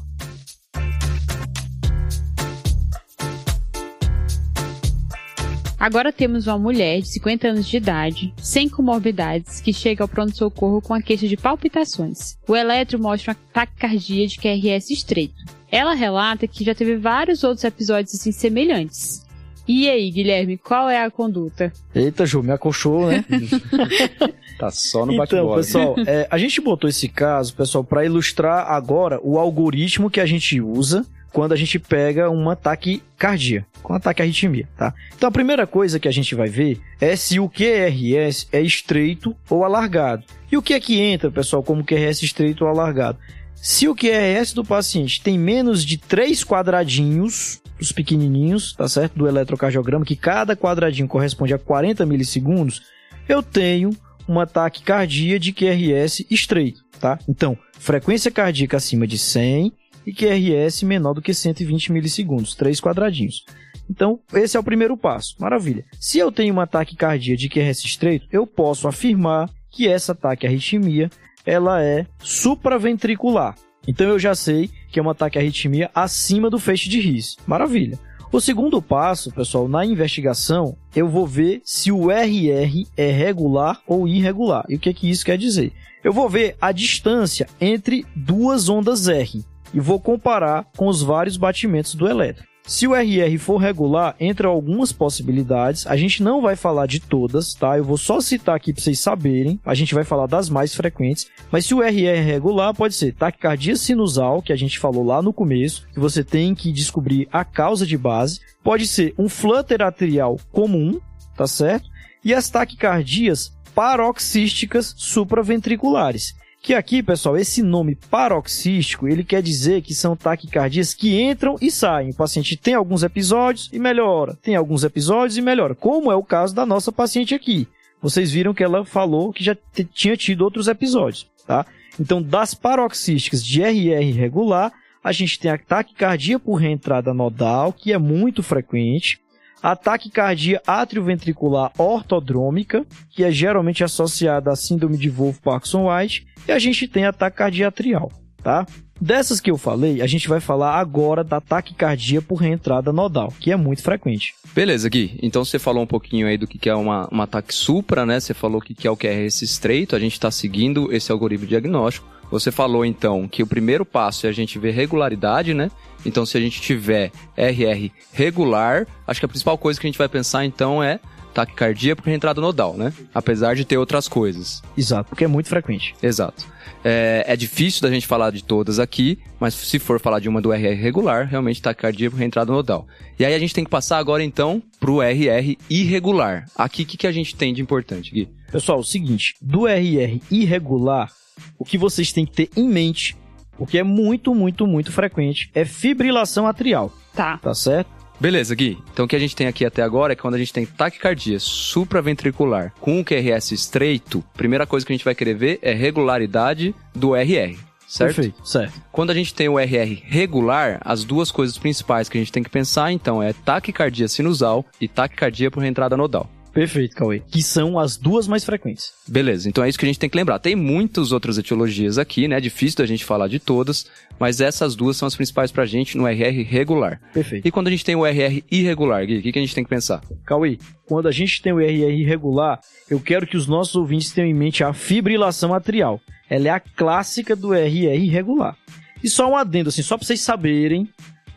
Agora 5.80 6.12
temos 6.12 6.46
uma 6.46 6.60
mulher 6.60 7.02
de 7.02 7.08
50 7.08 7.48
anos 7.48 7.68
de 7.68 7.78
idade, 7.78 8.34
sem 8.38 8.70
comorbidades, 8.70 9.60
que 9.60 9.74
chega 9.74 10.04
ao 10.04 10.10
pronto-socorro 10.10 10.82
com 10.82 10.94
a 10.94 11.02
queixa 11.02 11.28
de 11.28 11.38
palpitações. 11.38 12.38
O 12.48 12.56
eletro 12.56 13.00
mostra 13.00 13.32
uma 13.32 13.38
taquicardia 13.54 14.28
de 14.28 14.38
QRS 14.38 14.92
estreito. 14.92 15.42
Ela 15.72 15.94
relata 15.94 16.48
que 16.48 16.66
já 16.66 16.76
teve 16.76 16.98
vários 16.98 17.44
outros 17.44 17.64
episódios 17.64 18.14
assim 18.14 18.32
semelhantes. 18.32 19.26
E 19.72 19.88
aí, 19.88 20.10
Guilherme, 20.10 20.58
qual 20.58 20.90
é 20.90 21.00
a 21.00 21.12
conduta? 21.12 21.72
Eita, 21.94 22.26
Ju, 22.26 22.42
me 22.42 22.52
acolchou, 22.52 23.08
né? 23.08 23.24
Tá 24.58 24.72
só 24.72 25.06
no 25.06 25.14
Então, 25.14 25.18
bate-bola. 25.20 25.56
pessoal, 25.58 25.96
é, 26.06 26.28
a 26.30 26.38
gente 26.40 26.60
botou 26.60 26.90
esse 26.90 27.08
caso, 27.08 27.54
pessoal, 27.54 27.82
para 27.84 28.04
ilustrar 28.04 28.70
agora 28.70 29.20
o 29.24 29.38
algoritmo 29.38 30.10
que 30.10 30.20
a 30.20 30.26
gente 30.26 30.60
usa 30.60 31.06
quando 31.32 31.54
a 31.54 31.56
gente 31.56 31.78
pega 31.78 32.30
um 32.32 32.50
ataque 32.50 33.02
cardíaco, 33.16 33.68
com 33.84 33.94
ataque 33.94 34.22
arritmia, 34.24 34.68
tá? 34.76 34.92
Então, 35.16 35.30
a 35.30 35.32
primeira 35.32 35.66
coisa 35.68 36.00
que 36.00 36.08
a 36.08 36.12
gente 36.12 36.34
vai 36.34 36.50
ver 36.50 36.82
é 37.00 37.16
se 37.16 37.40
o 37.40 37.48
QRS 37.48 38.48
é 38.52 38.60
estreito 38.60 39.34
ou 39.50 39.64
alargado. 39.64 40.26
E 40.52 40.58
o 40.58 40.62
que 40.64 40.74
é 40.74 40.80
que 40.80 41.00
entra, 41.00 41.30
pessoal, 41.32 41.62
como 41.64 41.86
QRS 41.86 42.24
estreito 42.24 42.66
ou 42.66 42.70
alargado? 42.72 43.20
Se 43.56 43.88
o 43.88 43.96
QRS 43.96 44.54
do 44.54 44.66
paciente 44.66 45.22
tem 45.22 45.38
menos 45.38 45.86
de 45.86 45.98
três 45.98 46.44
quadradinhos, 46.44 47.62
os 47.80 47.92
pequenininhos, 47.92 48.74
tá 48.74 48.88
certo? 48.88 49.18
Do 49.18 49.28
eletrocardiograma, 49.28 50.06
que 50.06 50.16
cada 50.16 50.56
quadradinho 50.56 51.08
corresponde 51.08 51.54
a 51.54 51.60
40 51.60 52.06
milissegundos, 52.06 52.84
eu 53.28 53.42
tenho 53.42 53.92
um 54.28 54.40
ataque 54.40 54.84
cardíaco 54.84 55.40
de 55.40 55.54
QRS 55.54 56.26
estreito, 56.30 56.82
tá? 57.00 57.18
Então, 57.28 57.58
frequência 57.80 58.30
cardíaca 58.30 58.78
acima 58.78 59.08
de 59.08 59.18
100 59.18 59.74
e 60.06 60.14
QRS 60.14 60.84
menor 60.84 61.14
do 61.14 61.22
que 61.22 61.34
120 61.34 61.92
milissegundos, 61.92 62.56
três 62.56 62.80
quadradinhos. 62.80 63.44
Então, 63.90 64.20
esse 64.34 64.56
é 64.56 64.60
o 64.60 64.64
primeiro 64.64 64.96
passo. 64.96 65.36
Maravilha. 65.40 65.84
Se 66.00 66.20
eu 66.20 66.32
tenho 66.32 66.54
um 66.54 66.60
ataque 66.60 66.96
cardíaco 66.96 67.40
de 67.40 67.50
QRS 67.50 67.84
estreito, 67.86 68.28
eu 68.32 68.46
posso 68.46 68.88
afirmar 68.88 69.50
que 69.72 69.88
essa 69.88 70.12
ataque 70.12 70.46
arritmia 70.46 71.10
ela 71.46 71.82
é 71.84 72.06
supraventricular. 72.20 73.56
Então 73.90 74.08
eu 74.08 74.20
já 74.20 74.36
sei 74.36 74.70
que 74.92 75.00
é 75.00 75.04
um 75.04 75.10
ataque 75.10 75.40
arritmia 75.40 75.90
acima 75.96 76.48
do 76.48 76.60
feixe 76.60 76.88
de 76.88 77.00
RIS. 77.00 77.38
Maravilha. 77.48 77.98
O 78.32 78.40
segundo 78.40 78.80
passo, 78.80 79.32
pessoal, 79.32 79.68
na 79.68 79.84
investigação, 79.84 80.78
eu 80.96 81.10
vou 81.10 81.26
ver 81.26 81.64
se 81.66 81.92
o 81.92 82.12
RR 82.12 82.86
é 82.96 83.10
regular 83.10 83.82
ou 83.88 84.08
irregular. 84.08 84.64
E 84.70 84.76
o 84.76 84.80
que, 84.80 84.94
que 84.94 85.10
isso 85.10 85.26
quer 85.26 85.40
dizer? 85.40 85.74
Eu 86.04 86.14
vou 86.14 86.30
ver 86.30 86.56
a 86.62 86.72
distância 86.72 87.48
entre 87.60 88.06
duas 88.16 88.70
ondas 88.70 89.08
R 89.08 89.44
e 89.74 89.80
vou 89.80 90.00
comparar 90.00 90.68
com 90.78 90.88
os 90.88 91.02
vários 91.02 91.36
batimentos 91.36 91.96
do 91.96 92.08
elétrico. 92.08 92.49
Se 92.70 92.86
o 92.86 92.94
RR 92.94 93.36
for 93.40 93.58
regular, 93.58 94.16
entre 94.20 94.46
algumas 94.46 94.92
possibilidades, 94.92 95.88
a 95.88 95.98
gente 95.98 96.22
não 96.22 96.40
vai 96.40 96.56
falar 96.56 96.86
de 96.86 97.00
todas, 97.00 97.56
tá? 97.56 97.76
Eu 97.76 97.84
vou 97.84 97.98
só 97.98 98.22
citar 98.22 98.56
aqui 98.56 98.72
para 98.72 98.84
vocês 98.84 99.00
saberem, 99.00 99.60
a 99.66 99.74
gente 99.74 99.96
vai 99.96 100.04
falar 100.04 100.28
das 100.28 100.52
mais 100.52 100.76
frequentes, 100.76 101.26
mas 101.52 101.66
se 101.66 101.74
o 101.74 101.82
RR 101.82 102.24
regular, 102.24 102.76
pode 102.76 102.94
ser 102.94 103.16
taquicardia 103.16 103.76
sinusal, 103.76 104.44
que 104.44 104.54
a 104.54 104.56
gente 104.56 104.78
falou 104.78 105.04
lá 105.04 105.20
no 105.20 105.34
começo, 105.34 105.88
que 105.92 106.00
você 106.00 106.24
tem 106.24 106.54
que 106.54 106.72
descobrir 106.72 107.28
a 107.32 107.44
causa 107.44 107.88
de 107.88 107.98
base, 107.98 108.40
pode 108.64 108.86
ser 108.86 109.16
um 109.18 109.28
flutter 109.28 109.82
atrial 109.82 110.40
comum, 110.52 111.00
tá 111.36 111.48
certo? 111.48 111.90
E 112.24 112.36
as 112.36 112.52
taquicardias 112.52 113.52
paroxísticas 113.74 114.94
supraventriculares. 114.96 116.36
Que 116.62 116.74
aqui, 116.74 117.02
pessoal, 117.02 117.38
esse 117.38 117.64
nome 117.64 117.96
paroxístico, 117.96 119.08
ele 119.08 119.24
quer 119.24 119.42
dizer 119.42 119.82
que 119.82 119.94
são 119.94 120.16
taquicardias 120.16 120.94
que 120.94 121.20
entram 121.22 121.56
e 121.62 121.72
saem. 121.72 122.10
O 122.12 122.16
paciente 122.16 122.58
tem 122.58 122.74
alguns 122.74 123.02
episódios 123.02 123.70
e 123.72 123.80
melhora, 123.80 124.38
tem 124.42 124.56
alguns 124.56 124.84
episódios 124.84 125.38
e 125.38 125.42
melhora, 125.42 125.74
como 125.74 126.12
é 126.12 126.16
o 126.16 126.24
caso 126.24 126.54
da 126.54 126.66
nossa 126.66 126.92
paciente 126.92 127.34
aqui. 127.34 127.68
Vocês 128.02 128.32
viram 128.32 128.54
que 128.54 128.64
ela 128.64 128.86
falou 128.86 129.32
que 129.32 129.44
já 129.44 129.56
tinha 129.94 130.16
tido 130.18 130.42
outros 130.42 130.68
episódios, 130.68 131.28
tá? 131.48 131.66
Então, 132.00 132.22
das 132.22 132.54
paroxísticas 132.54 133.44
de 133.44 133.62
RR 133.62 134.12
regular, 134.14 134.72
a 135.04 135.12
gente 135.12 135.40
tem 135.40 135.52
a 135.52 135.58
taquicardia 135.58 136.40
por 136.40 136.56
reentrada 136.56 137.14
nodal, 137.14 137.74
que 137.74 137.92
é 137.94 137.98
muito 137.98 138.44
frequente. 138.44 139.20
A 139.62 139.76
taquicardia 139.76 140.62
atrioventricular 140.66 141.72
ortodrômica, 141.78 142.86
que 143.10 143.24
é 143.24 143.32
geralmente 143.32 143.84
associada 143.84 144.52
à 144.52 144.56
síndrome 144.56 144.98
de 144.98 145.10
Wolff-Parkinson-White, 145.10 146.28
e 146.48 146.52
a 146.52 146.60
gente 146.60 146.88
tem 146.88 147.06
a 147.06 147.14
taquicardia 147.14 147.68
atrial, 147.68 148.12
tá? 148.42 148.66
Dessas 149.02 149.40
que 149.40 149.50
eu 149.50 149.58
falei, 149.58 150.02
a 150.02 150.08
gente 150.08 150.28
vai 150.28 150.42
falar 150.42 150.78
agora 150.78 151.24
da 151.24 151.40
taquicardia 151.40 152.22
por 152.22 152.36
reentrada 152.36 152.92
nodal, 152.92 153.34
que 153.40 153.50
é 153.50 153.56
muito 153.56 153.82
frequente. 153.82 154.34
Beleza, 154.54 154.90
Gui. 154.90 155.18
Então 155.22 155.46
você 155.46 155.58
falou 155.58 155.84
um 155.84 155.88
pouquinho 155.88 156.28
aí 156.28 156.38
do 156.38 156.46
que 156.46 156.70
é 156.70 156.76
uma, 156.76 157.08
uma 157.08 157.24
ataque 157.24 157.54
supra, 157.54 158.06
né? 158.06 158.20
Você 158.20 158.34
falou 158.34 158.60
o 158.60 158.62
que 158.62 158.86
é 158.86 158.92
o 158.92 158.98
QRS 158.98 159.42
estreito, 159.42 159.96
a 159.96 160.00
gente 160.00 160.14
está 160.14 160.30
seguindo 160.30 160.92
esse 160.92 161.12
algoritmo 161.12 161.48
diagnóstico. 161.48 162.06
Você 162.32 162.52
falou 162.52 162.86
então 162.86 163.28
que 163.28 163.42
o 163.42 163.48
primeiro 163.48 163.86
passo 163.86 164.28
é 164.28 164.30
a 164.30 164.34
gente 164.34 164.60
ver 164.60 164.72
regularidade, 164.72 165.54
né? 165.54 165.72
Então 166.06 166.26
se 166.26 166.38
a 166.38 166.42
gente 166.42 166.62
tiver 166.62 167.12
RR 167.36 167.92
regular, 168.14 168.88
acho 169.08 169.20
que 169.20 169.26
a 169.26 169.30
principal 169.30 169.58
coisa 169.58 169.80
que 169.80 169.88
a 169.88 169.90
gente 169.90 169.98
vai 169.98 170.08
pensar 170.08 170.46
então 170.46 170.82
é 170.82 171.00
taquicardia 171.46 171.96
por 171.96 172.06
reentrada 172.06 172.42
nodal, 172.42 172.76
né? 172.76 172.94
Apesar 173.14 173.56
de 173.56 173.64
ter 173.66 173.78
outras 173.78 174.08
coisas. 174.08 174.62
Exato, 174.78 175.10
porque 175.10 175.24
é 175.24 175.28
muito 175.28 175.50
frequente. 175.50 175.96
Exato. 176.02 176.46
É, 176.84 177.26
é, 177.28 177.36
difícil 177.36 177.82
da 177.82 177.92
gente 177.92 178.08
falar 178.08 178.32
de 178.32 178.44
todas 178.44 178.80
aqui, 178.80 179.20
mas 179.40 179.54
se 179.54 179.80
for 179.80 180.00
falar 180.00 180.20
de 180.20 180.30
uma 180.30 180.42
do 180.42 180.54
RR 180.54 180.76
regular, 180.76 181.28
realmente 181.28 181.62
taquicardia 181.62 182.10
por 182.10 182.18
reentrada 182.18 182.52
nodal. 182.52 182.88
E 183.18 183.26
aí 183.26 183.34
a 183.34 183.40
gente 183.40 183.54
tem 183.54 183.64
que 183.64 183.70
passar 183.70 183.98
agora 183.98 184.24
então 184.24 184.62
pro 184.80 185.02
RR 185.02 185.58
irregular. 185.70 186.46
Aqui 186.56 186.84
o 186.84 186.86
que, 186.86 186.98
que 186.98 187.08
a 187.08 187.12
gente 187.12 187.36
tem 187.36 187.54
de 187.54 187.62
importante, 187.62 188.12
Gui? 188.12 188.30
Pessoal, 188.52 188.80
o 188.80 188.84
seguinte, 188.84 189.36
do 189.42 189.68
RR 189.68 190.22
irregular, 190.32 191.12
o 191.58 191.66
que 191.66 191.78
vocês 191.78 192.12
têm 192.12 192.26
que 192.26 192.32
ter 192.32 192.50
em 192.56 192.68
mente, 192.68 193.16
porque 193.58 193.78
é 193.78 193.84
muito, 193.84 194.34
muito, 194.34 194.66
muito 194.66 194.92
frequente, 194.92 195.50
é 195.54 195.66
fibrilação 195.66 196.48
atrial. 196.48 196.92
Tá. 197.14 197.38
Tá 197.38 197.54
certo? 197.54 197.99
Beleza, 198.20 198.54
Gui. 198.54 198.78
Então 198.92 199.06
o 199.06 199.08
que 199.08 199.16
a 199.16 199.20
gente 199.20 199.36
tem 199.36 199.48
aqui 199.48 199.66
até 199.66 199.82
agora 199.82 200.14
é 200.14 200.16
que 200.16 200.22
quando 200.22 200.36
a 200.36 200.40
gente 200.40 200.52
tem 200.52 200.66
taquicardia 200.66 201.40
supraventricular 201.40 202.74
com 202.80 203.00
o 203.00 203.06
QRS 203.06 203.54
estreito, 203.54 204.24
primeira 204.36 204.66
coisa 204.68 204.86
que 204.86 204.92
a 204.92 204.96
gente 204.96 205.06
vai 205.06 205.16
querer 205.16 205.36
ver 205.36 205.60
é 205.62 205.74
regularidade 205.74 206.76
do 206.94 207.16
RR. 207.16 207.58
Certo? 207.88 208.16
Perfeito, 208.16 208.48
certo. 208.48 208.80
Quando 208.92 209.10
a 209.10 209.16
gente 209.16 209.34
tem 209.34 209.50
o 209.50 209.58
RR 209.58 210.04
regular, 210.06 210.80
as 210.86 211.04
duas 211.04 211.32
coisas 211.32 211.58
principais 211.58 212.08
que 212.08 212.20
a 212.20 212.22
gente 212.22 212.32
tem 212.32 212.44
que 212.44 212.50
pensar, 212.50 212.92
então, 212.92 213.24
é 213.24 213.34
taquicardia 213.34 214.08
sinusal 214.08 214.64
e 214.80 214.88
taquicardia 214.88 215.50
por 215.50 215.62
reentrada 215.62 215.98
nodal. 215.98 216.30
Perfeito, 216.54 216.96
Cauê. 216.96 217.20
Que 217.20 217.42
são 217.44 217.78
as 217.78 217.98
duas 217.98 218.28
mais 218.28 218.44
frequentes. 218.44 218.92
Beleza, 219.08 219.48
então 219.48 219.64
é 219.64 219.70
isso 219.70 219.78
que 219.78 219.86
a 219.86 219.88
gente 219.88 220.00
tem 220.00 220.10
que 220.10 220.18
lembrar. 220.18 220.40
Tem 220.40 220.56
muitas 220.56 221.12
outras 221.12 221.38
etiologias 221.38 221.98
aqui, 221.98 222.28
né? 222.28 222.40
Difícil 222.40 222.78
da 222.78 222.86
gente 222.86 223.06
falar 223.06 223.28
de 223.28 223.40
todas, 223.40 223.86
mas 224.20 224.42
essas 224.42 224.76
duas 224.76 224.98
são 224.98 225.08
as 225.08 225.16
principais 225.16 225.52
pra 225.52 225.66
gente 225.66 225.98
no 225.98 226.08
RR 226.08 226.44
regular. 226.44 227.00
Perfeito. 227.14 227.48
E 227.48 227.52
quando 227.52 227.68
a 227.68 227.72
gente 227.72 227.86
tem 227.86 227.96
o 227.96 228.06
RR 228.06 228.44
irregular, 228.52 229.06
Gui, 229.06 229.20
o 229.20 229.22
que, 229.22 229.32
que 229.32 229.40
a 229.40 229.42
gente 229.42 229.56
tem 229.56 229.64
que 229.64 229.70
pensar? 229.70 230.02
Cauê, 230.26 230.58
quando 230.86 231.08
a 231.08 231.12
gente 231.12 231.42
tem 231.42 231.54
o 231.54 231.60
RR 231.60 232.02
irregular, 232.02 232.60
eu 232.90 233.00
quero 233.00 233.28
que 233.28 233.38
os 233.38 233.48
nossos 233.48 233.76
ouvintes 233.76 234.12
tenham 234.12 234.30
em 234.30 234.34
mente 234.34 234.64
a 234.64 234.74
fibrilação 234.74 235.54
atrial. 235.54 236.02
Ela 236.30 236.48
é 236.48 236.52
a 236.52 236.60
clássica 236.60 237.36
do 237.36 237.54
RR 237.54 237.96
irregular. 237.96 238.58
E 239.04 239.10
só 239.10 239.30
um 239.30 239.38
adendo, 239.38 239.70
assim, 239.70 239.82
só 239.82 239.98
pra 239.98 240.06
vocês 240.06 240.20
saberem, 240.20 240.90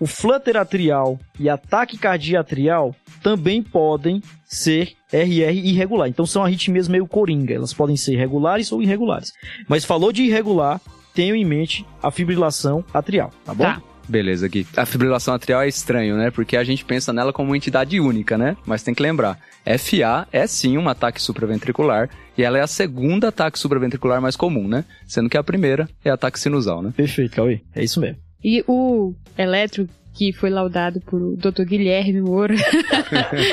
o 0.03 0.07
flutter 0.07 0.57
atrial 0.57 1.17
e 1.39 1.49
a 1.49 1.57
taquicardia 1.57 2.41
atrial 2.41 2.93
também 3.23 3.63
podem 3.63 4.21
ser 4.45 4.95
RR 5.13 5.57
irregular. 5.65 6.09
Então 6.09 6.27
são 6.27 6.43
arritmias 6.43 6.89
meio 6.89 7.07
coringa. 7.07 7.55
Elas 7.55 7.73
podem 7.73 7.97
ser 7.97 8.17
regulares 8.17 8.73
ou 8.73 8.83
irregulares. 8.83 9.33
Mas 9.69 9.85
falou 9.85 10.13
de 10.13 10.25
irregular, 10.25 10.81
tenham 11.15 11.37
em 11.37 11.45
mente 11.45 11.87
a 12.03 12.11
fibrilação 12.11 12.85
atrial, 12.93 13.31
tá 13.45 13.55
bom? 13.55 13.63
Tá. 13.63 13.81
Beleza, 14.09 14.49
Gui. 14.49 14.67
A 14.77 14.85
fibrilação 14.85 15.35
atrial 15.35 15.63
é 15.63 15.69
estranho, 15.69 16.17
né? 16.17 16.33
Porque 16.33 16.57
a 16.57 16.65
gente 16.65 16.85
pensa 16.85 17.13
nela 17.13 17.33
como 17.33 17.51
uma 17.51 17.57
entidade 17.57 18.01
única, 18.01 18.37
né? 18.37 18.57
Mas 18.67 18.83
tem 18.83 18.93
que 18.93 19.03
lembrar, 19.03 19.39
FA 19.79 20.27
é 20.33 20.45
sim 20.49 20.77
um 20.77 20.89
ataque 20.89 21.23
supraventricular 21.23 22.11
e 22.37 22.43
ela 22.43 22.59
é 22.59 22.61
a 22.61 22.67
segunda 22.67 23.29
ataque 23.29 23.57
supraventricular 23.57 24.21
mais 24.21 24.35
comum, 24.35 24.67
né? 24.67 24.85
Sendo 25.07 25.31
que 25.31 25.37
a 25.37 25.45
primeira 25.45 25.89
é 26.05 26.11
ataque 26.11 26.41
sinusal, 26.41 26.83
né? 26.83 26.93
Perfeito, 26.97 27.37
Cauê. 27.37 27.61
É 27.73 27.85
isso 27.85 28.01
mesmo. 28.01 28.21
E 28.45 28.65
o 28.67 29.15
eletro 29.37 29.89
que 30.13 30.33
foi 30.33 30.51
laudado 30.51 31.01
por 31.01 31.37
Dr. 31.37 31.65
Guilherme 31.65 32.21
Moura, 32.21 32.55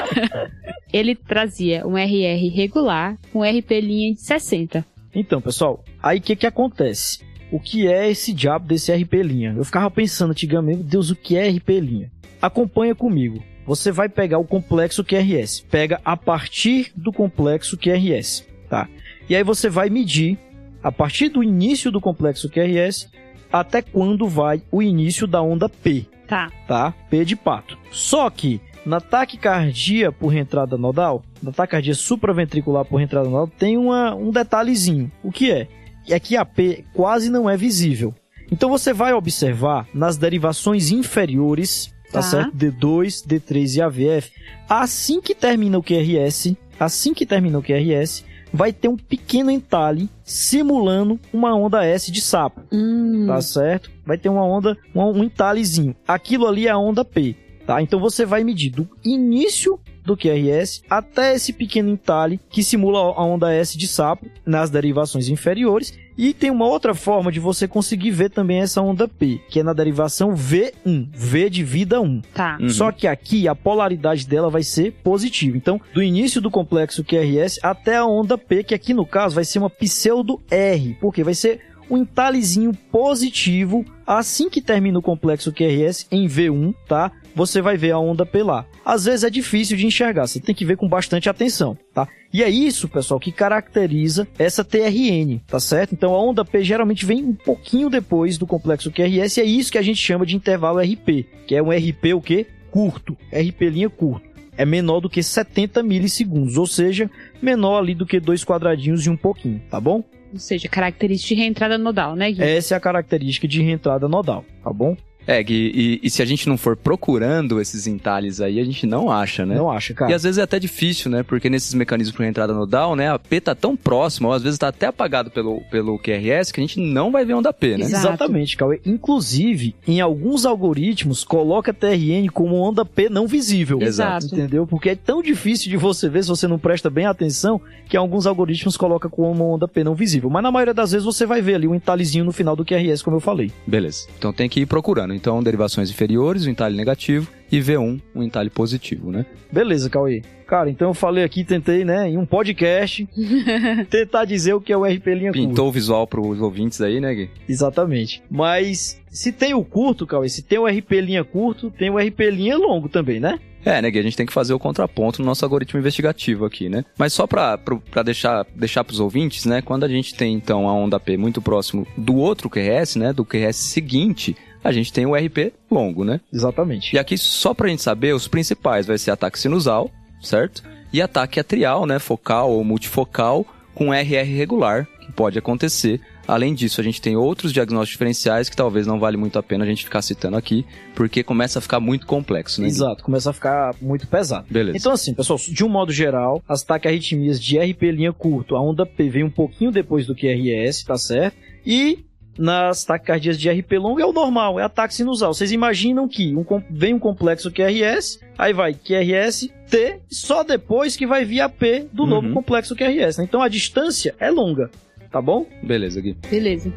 ele 0.92 1.16
trazia 1.16 1.88
um 1.88 1.98
RR 1.98 2.50
regular 2.54 3.18
com 3.32 3.44
RP 3.44 3.72
linha 3.82 4.14
de 4.14 4.22
60. 4.22 4.86
Então, 5.16 5.42
pessoal, 5.42 5.84
aí 6.02 6.20
o 6.20 6.22
que 6.22 6.36
que 6.36 6.46
acontece? 6.46 7.20
O 7.52 7.60
que 7.60 7.88
é 7.88 8.10
esse 8.10 8.34
diabo 8.34 8.68
desse 8.68 8.94
RP 8.94 9.14
linha? 9.24 9.54
Eu 9.58 9.64
ficava 9.64 9.90
pensando 9.90 10.32
antigamente, 10.32 10.80
meu 10.80 10.88
Deus, 10.88 11.10
o 11.10 11.16
que 11.16 11.36
é 11.36 11.50
RP 11.50 11.70
linha? 11.80 12.12
Acompanha 12.42 12.94
comigo. 12.94 13.44
Você 13.66 13.92
vai 13.92 14.10
pegar 14.10 14.38
o 14.38 14.46
complexo 14.46 15.04
QRS. 15.04 15.62
Pega 15.70 16.00
a 16.04 16.16
partir 16.16 16.92
do 16.96 17.12
complexo 17.12 17.78
QRS, 17.78 18.46
tá? 18.70 18.88
E 19.28 19.36
aí 19.36 19.44
você 19.44 19.70
vai 19.70 19.90
medir 19.90 20.38
a 20.82 20.92
partir 20.92 21.30
do 21.30 21.44
início 21.44 21.92
do 21.92 22.00
complexo 22.00 22.50
QRS 22.50 23.10
até 23.52 23.82
quando 23.82 24.28
vai 24.28 24.62
o 24.72 24.82
início 24.82 25.28
da 25.28 25.42
onda 25.42 25.68
P. 25.68 26.06
Tá. 26.28 26.52
Tá? 26.68 26.94
P 27.10 27.26
de 27.26 27.36
pato. 27.36 27.78
Só 27.92 28.30
que 28.30 28.62
na 28.86 29.02
taquicardia 29.02 30.12
por 30.12 30.36
entrada 30.36 30.78
nodal, 30.78 31.24
na 31.42 31.52
taquicardia 31.52 31.94
supraventricular 31.94 32.86
por 32.86 33.02
entrada 33.02 33.28
nodal, 33.28 33.48
tem 33.48 33.78
uma, 33.78 34.16
um 34.16 34.32
detalhezinho. 34.32 35.12
O 35.24 35.32
que 35.32 35.52
é? 35.52 35.68
É 36.08 36.20
que 36.20 36.38
a 36.38 36.46
P 36.46 36.84
quase 36.94 37.30
não 37.30 37.50
é 37.50 37.58
visível. 37.58 38.14
Então 38.52 38.70
você 38.70 38.94
vai 38.94 39.14
observar 39.14 39.88
nas 39.94 40.18
derivações 40.18 40.92
inferiores, 40.92 41.94
tá, 42.06 42.14
tá 42.14 42.22
certo? 42.22 42.56
D2, 42.56 43.28
D3 43.28 43.78
e 43.78 43.82
AVF, 43.82 44.32
assim 44.68 45.22
que 45.22 45.36
termina 45.36 45.78
o 45.78 45.84
QRS, 45.84 46.56
assim 46.80 47.14
que 47.14 47.26
termina 47.26 47.60
o 47.60 47.64
QRS, 47.64 48.26
vai 48.54 48.74
ter 48.74 48.88
um 48.88 48.98
pequeno 48.98 49.52
entalhe 49.52 50.10
simulando 50.24 51.20
uma 51.34 51.56
onda 51.56 51.86
S 51.86 52.12
de 52.12 52.22
sapo. 52.22 52.62
Hum. 52.72 53.26
Tá 53.28 53.42
certo? 53.42 53.92
Vai 54.06 54.18
ter 54.18 54.30
uma 54.30 54.44
onda, 54.44 54.78
um, 54.94 55.04
um 55.04 55.24
entalhezinho. 55.24 55.96
Aquilo 56.08 56.48
ali 56.48 56.68
é 56.68 56.72
a 56.72 56.78
onda 56.78 57.06
P. 57.06 57.36
Tá? 57.66 57.82
Então 57.82 58.00
você 58.00 58.26
vai 58.26 58.44
medir 58.44 58.72
do 58.72 58.90
início 59.06 59.80
do 60.04 60.18
QRS 60.18 60.84
até 60.90 61.34
esse 61.34 61.54
pequeno 61.54 61.90
entalhe 61.90 62.40
que 62.50 62.64
simula 62.64 63.00
a 63.00 63.24
onda 63.24 63.54
S 63.54 63.78
de 63.78 63.88
sapo 63.88 64.28
nas 64.46 64.70
derivações 64.70 65.30
inferiores. 65.30 65.98
E 66.18 66.34
tem 66.34 66.52
uma 66.52 66.66
outra 66.66 66.94
forma 66.94 67.32
de 67.32 67.40
você 67.40 67.66
conseguir 67.66 68.12
ver 68.12 68.30
também 68.30 68.60
essa 68.60 68.82
onda 68.82 69.08
P, 69.08 69.40
que 69.50 69.62
é 69.62 69.64
na 69.64 69.72
derivação 69.72 70.34
V1, 70.34 71.08
V 71.14 71.50
de 71.50 71.64
vida 71.64 72.02
1. 72.02 72.22
Tá. 72.34 72.58
Uhum. 72.60 72.70
Só 72.70 72.92
que 72.92 73.08
aqui 73.08 73.48
a 73.48 73.56
polaridade 73.56 74.28
dela 74.28 74.50
vai 74.50 74.62
ser 74.62 74.92
positiva. 75.02 75.56
Então, 75.56 75.80
do 75.94 76.04
início 76.04 76.42
do 76.42 76.52
complexo 76.52 77.06
QRS 77.06 77.60
até 77.64 77.96
a 77.96 78.06
onda 78.06 78.38
P, 78.38 78.64
que 78.64 78.76
aqui 78.76 78.94
no 78.94 79.06
caso 79.06 79.36
vai 79.36 79.46
ser 79.46 79.60
uma 79.60 79.70
pseudo 79.70 80.42
R, 80.52 80.98
porque 81.00 81.24
vai 81.24 81.34
ser 81.34 81.62
um 81.90 81.98
entalhezinho 81.98 82.74
positivo 82.92 83.84
assim 84.06 84.50
que 84.50 84.62
termina 84.62 85.00
o 85.00 85.02
complexo 85.02 85.52
QRS 85.52 86.08
em 86.12 86.28
V1, 86.28 86.74
tá? 86.88 87.12
Você 87.36 87.62
vai 87.62 87.78
ver 87.78 87.92
a 87.92 88.00
onda 88.00 88.26
P 88.26 88.44
lá. 88.44 88.66
Às 88.84 89.06
vezes 89.06 89.24
é 89.24 89.30
difícil 89.30 89.78
de 89.78 89.86
enxergar, 89.86 90.28
você 90.28 90.40
tem 90.40 90.56
que 90.56 90.66
ver 90.66 90.78
com 90.78 90.88
bastante 90.88 91.30
atenção, 91.30 91.78
tá? 91.94 92.08
E 92.32 92.44
é 92.44 92.50
isso, 92.50 92.88
pessoal, 92.88 93.20
que 93.20 93.32
caracteriza 93.32 94.28
essa 94.38 94.64
TRN, 94.64 95.40
tá 95.48 95.60
certo? 95.60 95.94
Então 95.94 96.14
a 96.14 96.24
onda 96.24 96.46
P 96.46 96.64
geralmente 96.64 97.06
vem 97.06 97.24
um 97.24 97.34
pouquinho 97.34 97.90
depois 97.90 98.38
do 98.38 98.46
complexo 98.46 98.92
QRS 98.92 99.38
e 99.38 99.42
é 99.42 99.46
isso 99.46 99.72
que 99.72 99.78
a 99.78 99.82
gente 99.82 100.00
chama 100.00 100.26
de 100.26 100.36
intervalo 100.36 100.80
RP, 100.80 101.26
que 101.48 101.56
é 101.56 101.62
um 101.62 101.72
RP 101.72 102.14
o 102.16 102.22
quê? 102.22 102.46
Curto, 102.72 103.18
RP 103.32 103.62
linha 103.70 103.90
curto. 103.90 104.30
É 104.56 104.66
menor 104.66 105.00
do 105.00 105.10
que 105.10 105.24
70 105.24 105.82
milissegundos, 105.82 106.58
ou 106.58 106.68
seja, 106.68 107.10
menor 107.42 107.80
ali 107.80 107.96
do 107.96 108.06
que 108.06 108.20
dois 108.20 108.44
quadradinhos 108.44 109.06
e 109.06 109.10
um 109.10 109.16
pouquinho, 109.16 109.62
tá 109.70 109.80
bom? 109.80 110.04
Ou 110.32 110.40
seja, 110.40 110.68
característica 110.68 111.34
de 111.34 111.42
reentrada 111.42 111.78
nodal, 111.78 112.16
né, 112.16 112.32
Gui? 112.32 112.44
Essa 112.44 112.76
é 112.76 112.78
a 112.78 112.80
característica 112.80 113.48
de 113.48 113.62
reentrada 113.62 114.08
nodal, 114.08 114.46
tá 114.64 114.72
bom? 114.72 114.96
É, 115.28 115.44
Gui, 115.44 115.72
e, 115.76 116.00
e, 116.02 116.10
se 116.10 116.22
a 116.22 116.26
gente 116.26 116.50
não 116.50 116.58
for 116.58 116.76
procurando 116.76 117.62
esses 117.62 117.86
entalhes 117.86 118.42
aí, 118.42 118.60
a 118.60 118.64
gente 118.64 118.88
não 118.88 119.12
acha, 119.12 119.46
né? 119.46 119.56
Não 119.56 119.70
acha, 119.70 119.94
cara. 119.94 120.12
E 120.12 120.14
às 120.14 120.24
vezes 120.24 120.40
é 120.40 120.42
até 120.42 120.58
difícil, 120.58 121.12
né? 121.12 121.22
Porque 121.22 121.50
nesses 121.50 121.74
mecanismos 121.74 122.16
para 122.16 122.28
entrada 122.28 122.54
nodal, 122.54 122.96
né? 122.96 123.12
A 123.12 123.20
P 123.20 123.40
tá 123.40 123.54
tão 123.54 123.76
próxima, 123.78 124.30
ou 124.30 124.34
às 124.34 124.42
vezes 124.42 124.58
tá 124.58 124.70
até 124.70 124.88
apagado 124.88 125.30
pelo, 125.30 125.62
pelo 125.70 126.00
QRS, 126.00 126.52
que 126.52 126.60
a 126.60 126.64
gente 126.64 126.80
não 126.80 127.12
vai 127.12 127.26
ver 127.26 127.36
onda 127.36 127.54
P, 127.54 127.78
né? 127.78 127.86
Exato. 127.86 128.08
Exatamente, 128.08 128.58
Cauê. 128.58 128.82
Inclusive, 128.86 129.76
em 129.88 130.02
alguns 130.02 130.46
algoritmos, 130.46 131.24
coloca 131.24 131.74
TRN 131.74 132.28
como 132.34 132.56
onda 132.56 132.84
P 132.84 133.10
não 133.10 133.28
visível. 133.28 133.80
Exato. 133.82 134.26
Entendeu? 134.28 134.66
Porque 134.66 134.90
é 134.90 134.96
tão 134.96 135.22
difícil 135.22 135.70
de 135.70 135.78
você 135.78 136.10
ver 136.10 136.24
se 136.24 136.30
você 136.30 136.48
não 136.48 136.58
presta 136.58 136.90
bem 136.90 137.06
atenção, 137.06 137.62
que 137.88 137.96
alguns 137.96 138.26
algoritmos 138.26 138.76
colocam 138.76 139.12
como 139.12 139.44
onda 139.54 139.68
P 139.68 139.84
não 139.84 139.94
visível. 139.94 140.30
Mas 140.30 140.42
na 140.42 140.52
maioria 140.52 140.74
das 140.74 140.92
vezes 140.92 141.06
você 141.06 141.26
vai 141.26 141.42
ver 141.42 141.56
ali 141.56 141.68
um 141.68 141.76
entalhezinho 141.76 142.26
no 142.26 142.32
final 142.32 142.56
do 142.56 142.66
QRS, 142.66 143.04
como 143.04 143.18
eu 143.18 143.22
falei. 143.22 143.52
Beleza. 143.68 144.08
Então 144.18 144.34
tem 144.34 144.50
que 144.50 144.62
ir 144.62 144.66
procurando. 144.66 145.09
Então, 145.14 145.42
derivações 145.44 145.90
inferiores, 145.90 146.46
o 146.46 146.50
entalhe 146.50 146.76
negativo, 146.76 147.30
e 147.52 147.60
V1, 147.60 148.00
um 148.16 148.24
entalhe 148.24 148.50
positivo, 148.50 149.12
né? 149.12 149.26
Beleza, 149.52 149.90
Cauê. 149.90 150.22
Cara, 150.46 150.70
então 150.70 150.90
eu 150.90 150.94
falei 150.94 151.24
aqui, 151.24 151.44
tentei, 151.44 151.86
né, 151.86 152.10
em 152.10 152.18
um 152.18 152.26
podcast, 152.26 153.08
tentar 153.90 154.26
dizer 154.26 154.54
o 154.54 154.62
que 154.62 154.74
é 154.74 154.78
o 154.78 154.84
RP 154.84 155.08
linha 155.08 155.32
Pintou 155.32 155.50
curta. 155.50 155.62
o 155.62 155.72
visual 155.72 156.08
pros 156.08 156.42
ouvintes 156.42 156.82
aí, 156.82 157.00
né, 157.00 157.14
Gui? 157.14 157.30
Exatamente. 157.48 158.24
Mas 158.30 159.00
se 159.12 159.32
tem 159.32 159.54
o 159.54 159.64
curto, 159.64 160.08
Cauê, 160.08 160.28
se 160.28 160.42
tem 160.42 160.58
o 160.58 160.66
RP 160.66 160.92
linha 161.02 161.24
curto, 161.24 161.70
tem 161.70 161.90
o 161.90 161.98
RP 162.00 162.20
linha 162.32 162.58
longo 162.58 162.90
também, 162.90 163.20
né? 163.20 163.40
É, 163.64 163.80
né, 163.82 163.92
Gui? 163.92 164.00
A 164.00 164.04
gente 164.04 164.18
tem 164.18 164.26
que 164.26 164.34
fazer 164.34 164.54
o 164.54 164.60
contraponto 164.60 165.22
no 165.22 165.26
nosso 165.28 165.46
algoritmo 165.46 165.80
investigativo 165.80 166.46
aqui, 166.46 166.68
né? 166.70 166.84
Mas 166.98 167.14
só 167.14 167.28
pra, 167.28 167.58
pra 167.58 168.02
deixar, 168.02 168.46
deixar 168.56 168.84
pros 168.84 169.00
ouvintes, 169.00 169.46
né? 169.46 169.62
Quando 169.62 169.84
a 169.84 169.88
gente 169.88 170.16
tem, 170.16 170.34
então, 170.34 170.68
a 170.68 170.74
onda 170.74 171.00
P 171.00 171.18
muito 171.18 171.42
próximo 171.42 171.86
do 171.98 172.16
outro 172.16 172.50
QRS, 172.50 172.96
né? 172.98 173.14
Do 173.14 173.26
QRS 173.26 173.58
seguinte, 173.58 174.36
a 174.64 174.72
gente 174.72 174.92
tem 174.92 175.06
o 175.06 175.16
RP 175.16 175.54
longo, 175.70 176.04
né? 176.04 176.20
Exatamente. 176.32 176.96
E 176.96 177.00
aqui, 177.00 177.18
só 177.18 177.54
pra 177.54 177.68
gente 177.68 177.82
saber, 177.82 178.14
os 178.14 178.28
principais 178.28 178.86
vai 178.86 178.98
ser 178.98 179.12
ataque 179.12 179.40
sinusal, 179.40 179.90
certo? 180.22 180.64
E 180.92 181.02
ataque 181.02 181.40
atrial, 181.40 181.86
né? 181.86 182.00
Focal 182.00 182.52
ou 182.52 182.64
multifocal 182.64 183.46
com 183.74 183.94
RR 183.94 184.36
regular, 184.36 184.88
que 185.00 185.12
pode 185.12 185.38
acontecer 185.38 186.02
Além 186.30 186.54
disso, 186.54 186.80
a 186.80 186.84
gente 186.84 187.02
tem 187.02 187.16
outros 187.16 187.52
diagnósticos 187.52 187.94
diferenciais 187.94 188.50
que 188.50 188.56
talvez 188.56 188.86
não 188.86 189.00
vale 189.00 189.18
muito 189.18 189.40
a 189.40 189.42
pena 189.42 189.64
a 189.64 189.68
gente 189.68 189.84
ficar 189.84 190.04
citando 190.04 190.38
aqui, 190.38 190.64
porque 190.94 191.24
começa 191.24 191.58
a 191.58 191.62
ficar 191.62 191.80
muito 191.80 192.06
complexo, 192.06 192.62
né? 192.62 192.68
Exato, 192.68 193.04
começa 193.04 193.32
a 193.32 193.34
ficar 193.34 193.74
muito 193.82 194.06
pesado. 194.06 194.46
Beleza. 194.48 194.78
Então, 194.78 194.92
assim, 194.92 195.12
pessoal, 195.16 195.40
de 195.40 195.66
um 195.66 195.68
modo 195.68 195.92
geral, 195.92 196.44
as 196.48 196.62
taquiarritmias 196.62 197.42
de 197.42 197.58
RP 197.58 197.82
linha 197.92 198.14
curto, 198.14 198.56
a 198.56 198.62
onda 198.62 198.86
P 198.86 199.10
vem 199.10 199.24
um 199.24 199.30
pouquinho 199.32 199.72
depois 199.72 200.06
do 200.06 200.14
QRS, 200.14 200.84
tá 200.86 200.98
certo? 200.98 201.36
E 201.66 202.06
nas 202.38 202.86
taquicardias 202.86 203.38
de 203.38 203.50
RP 203.50 203.74
longo 203.74 204.00
é 204.00 204.06
o 204.06 204.14
normal, 204.14 204.60
é 204.60 204.64
ataque 204.64 204.94
sinusal. 204.94 205.34
Vocês 205.34 205.52
imaginam 205.52 206.08
que 206.08 206.36
um, 206.36 206.46
vem 206.70 206.94
um 206.94 207.00
complexo 207.00 207.52
QRS, 207.52 208.20
aí 208.38 208.54
vai 208.54 208.74
QRS, 208.74 209.50
T, 209.70 210.00
só 210.10 210.44
depois 210.44 210.96
que 210.96 211.06
vai 211.06 211.26
vir 211.26 211.42
a 211.42 211.50
P 211.50 211.88
do 211.92 212.04
uhum. 212.04 212.10
novo 212.10 212.34
complexo 212.34 212.76
QRS. 212.76 213.18
Né? 213.18 213.26
Então 213.26 213.42
a 213.42 213.48
distância 213.48 214.16
é 214.20 214.30
longa 214.30 214.70
tá 215.12 215.22
bom? 215.22 215.46
Beleza, 215.64 216.00
Gui. 216.02 216.16
Beleza. 216.30 216.72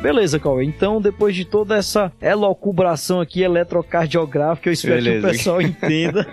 Beleza, 0.00 0.38
Cauê. 0.38 0.64
Então, 0.64 1.00
depois 1.00 1.34
de 1.34 1.44
toda 1.44 1.76
essa 1.76 2.12
elocubração 2.20 3.20
aqui 3.20 3.42
eletrocardiográfica, 3.42 4.68
eu 4.68 4.72
espero 4.72 5.02
Beleza. 5.02 5.20
que 5.20 5.26
o 5.26 5.36
pessoal 5.36 5.60
entenda. 5.62 6.26